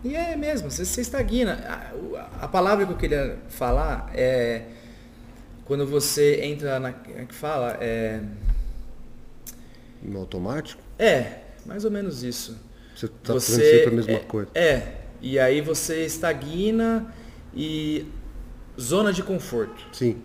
[0.04, 1.54] e é mesmo, você, você estagna.
[1.68, 4.64] A, a, palavra que eu queria falar é
[5.66, 6.90] quando você entra na.
[6.90, 7.78] É que fala?
[7.80, 8.20] É,
[10.02, 10.82] no automático?
[10.98, 12.58] É, mais ou menos isso.
[12.96, 14.50] Você tá você, fazendo sempre a mesma é, coisa.
[14.56, 17.14] É, e aí você estagna
[17.54, 18.08] e
[18.80, 19.84] zona de conforto.
[19.92, 20.18] Sim.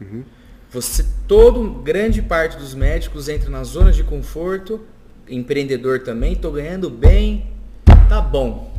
[0.00, 0.24] Uhum.
[0.70, 4.80] Você, todo, grande parte dos médicos entra na zona de conforto,
[5.28, 7.52] empreendedor também, estou ganhando bem,
[8.08, 8.72] tá bom.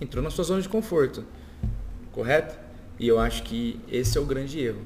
[0.00, 1.24] Entrou na sua zona de conforto,
[2.12, 2.56] correto?
[2.98, 4.82] E eu acho que esse é o grande erro.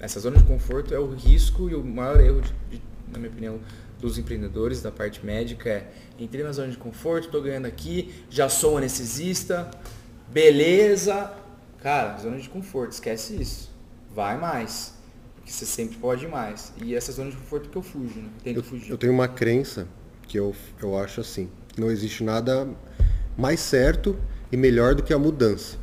[0.00, 2.82] Essa zona de conforto é o risco e o maior erro, de, de,
[3.12, 3.60] na minha opinião,
[4.00, 8.48] dos empreendedores da parte médica é entrei na zona de conforto, estou ganhando aqui, já
[8.48, 9.70] sou anestesista,
[10.28, 11.32] beleza.
[11.82, 13.70] Cara, zona de conforto, esquece isso.
[14.14, 14.94] Vai mais.
[15.34, 16.72] Porque você sempre pode ir mais.
[16.80, 18.28] E essa zona de conforto que eu fujo, né?
[18.44, 18.90] Tento eu, fugir.
[18.90, 19.88] Eu tenho uma crença
[20.28, 21.50] que eu, eu acho assim.
[21.76, 22.68] Não existe nada
[23.36, 24.16] mais certo
[24.52, 25.76] e melhor do que a mudança.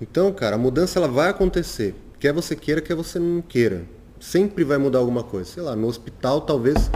[0.00, 1.94] Então, cara, a mudança ela vai acontecer.
[2.18, 3.84] Quer você queira, quer você não queira.
[4.18, 5.48] Sempre vai mudar alguma coisa.
[5.48, 6.90] Sei lá, no hospital talvez,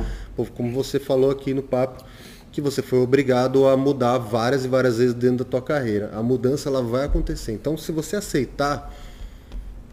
[0.57, 2.05] como você falou aqui no papo,
[2.53, 6.11] que você foi obrigado a mudar várias e várias vezes dentro da tua carreira.
[6.13, 7.53] A mudança ela vai acontecer.
[7.53, 8.93] Então, se você aceitar,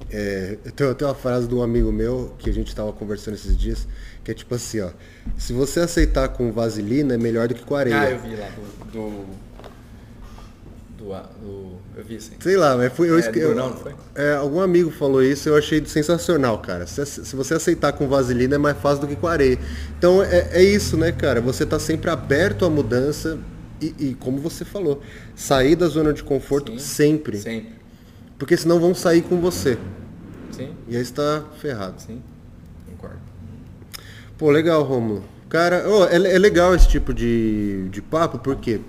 [0.10, 3.36] é, eu tenho até uma frase de um amigo meu que a gente estava conversando
[3.36, 3.88] esses dias,
[4.24, 4.90] que é tipo assim, ó,
[5.38, 8.00] se você aceitar com vaselina é melhor do que com areia.
[8.00, 9.26] Ah, eu vi lá do, do
[10.98, 12.34] do, do, eu vi assim.
[12.40, 13.94] Sei lá, mas foi eu, é, eu, não, não foi?
[14.16, 16.88] É, algum amigo falou isso, eu achei sensacional, cara.
[16.88, 19.60] Se, se, você aceitar com vaselina é mais fácil do que com areia.
[19.98, 21.40] Então é, é isso, né, cara?
[21.40, 23.38] Você tá sempre aberto à mudança
[23.80, 25.02] e, e, como você falou,
[25.36, 27.38] sair da zona de conforto Sim, sempre.
[27.38, 27.78] Sempre.
[28.40, 29.78] Porque senão vão sair com você.
[30.52, 30.72] Sim.
[30.88, 32.02] E aí está ferrado.
[32.02, 32.22] Sim,
[32.90, 33.20] concordo.
[34.36, 35.24] Pô, legal, Romulo.
[35.48, 38.82] Cara, oh, é, é legal esse tipo de, de papo, por quê?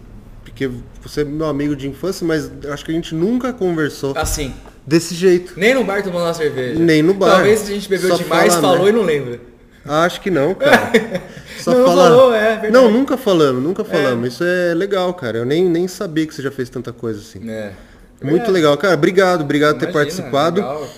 [0.59, 0.70] Porque
[1.01, 4.52] você é meu amigo de infância, mas acho que a gente nunca conversou assim.
[4.85, 5.52] desse jeito.
[5.56, 6.80] Nem no bar tomando uma cerveja.
[6.80, 7.36] Nem no bar.
[7.36, 8.90] Talvez a gente bebeu Só demais, fala, falou né?
[8.90, 9.40] e não lembra.
[9.85, 10.90] Acho que não, cara.
[11.60, 12.09] Só não, fala...
[12.09, 12.72] falou, é verdade.
[12.72, 14.24] Não, nunca falamos, nunca falamos.
[14.24, 14.28] É.
[14.28, 15.39] Isso é legal, cara.
[15.39, 17.48] Eu nem, nem sabia que você já fez tanta coisa assim.
[17.48, 17.72] É.
[18.20, 18.51] Muito é.
[18.51, 18.94] legal, cara.
[18.94, 20.60] Obrigado, obrigado por ter participado.
[20.60, 20.89] Legal.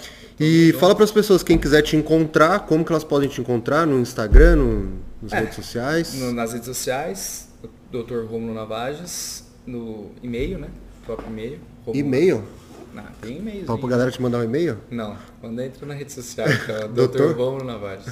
[0.41, 3.87] E fala para as pessoas, quem quiser te encontrar, como que elas podem te encontrar
[3.87, 6.15] no Instagram, no, nas é, redes sociais?
[6.15, 7.51] No, nas redes sociais,
[7.93, 8.25] Dr.
[8.27, 10.69] Romulo Navages, no e-mail, né?
[11.07, 11.59] Próprio e-mail.
[11.95, 12.45] E-mail?
[12.93, 13.65] Não, tem e-mail.
[13.65, 14.79] Pra, pra galera te mandar um e-mail?
[14.91, 17.37] Não, manda entra na rede social, então, Dr.
[17.37, 18.05] Romulo Navares.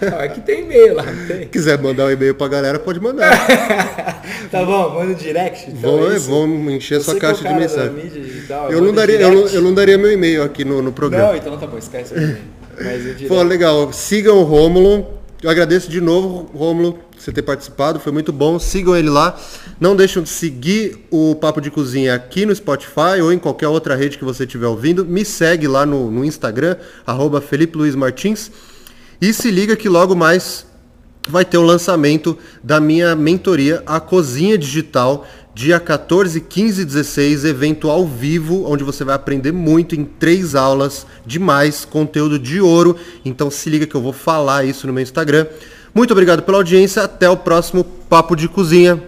[0.00, 1.46] é que tem e-mail lá, tem?
[1.46, 3.30] Quiser mandar um e-mail pra galera, pode mandar.
[4.50, 5.70] tá bom, manda direct.
[5.70, 8.10] Então vou, é vou encher Você sua caixa de mensagem.
[8.48, 11.28] Tal, eu, não daria, eu, não, eu não daria meu e-mail aqui no, no programa.
[11.28, 12.62] Não, então tá bom, esquece o e-mail.
[13.28, 13.92] Pô, legal.
[13.92, 15.22] Sigam o Rômulo.
[15.42, 18.60] Eu agradeço de novo, Rômulo, você ter participado, foi muito bom.
[18.60, 19.36] Sigam ele lá.
[19.82, 23.96] Não deixem de seguir o Papo de Cozinha aqui no Spotify ou em qualquer outra
[23.96, 25.04] rede que você estiver ouvindo.
[25.04, 28.52] Me segue lá no, no Instagram, arroba Felipe Luiz Martins.
[29.20, 30.64] E se liga que logo mais
[31.28, 37.44] vai ter o lançamento da minha mentoria, a Cozinha Digital, dia 14, 15 e 16,
[37.44, 42.94] evento ao vivo, onde você vai aprender muito em três aulas demais, conteúdo de ouro.
[43.24, 45.44] Então se liga que eu vou falar isso no meu Instagram.
[45.92, 49.02] Muito obrigado pela audiência, até o próximo Papo de Cozinha.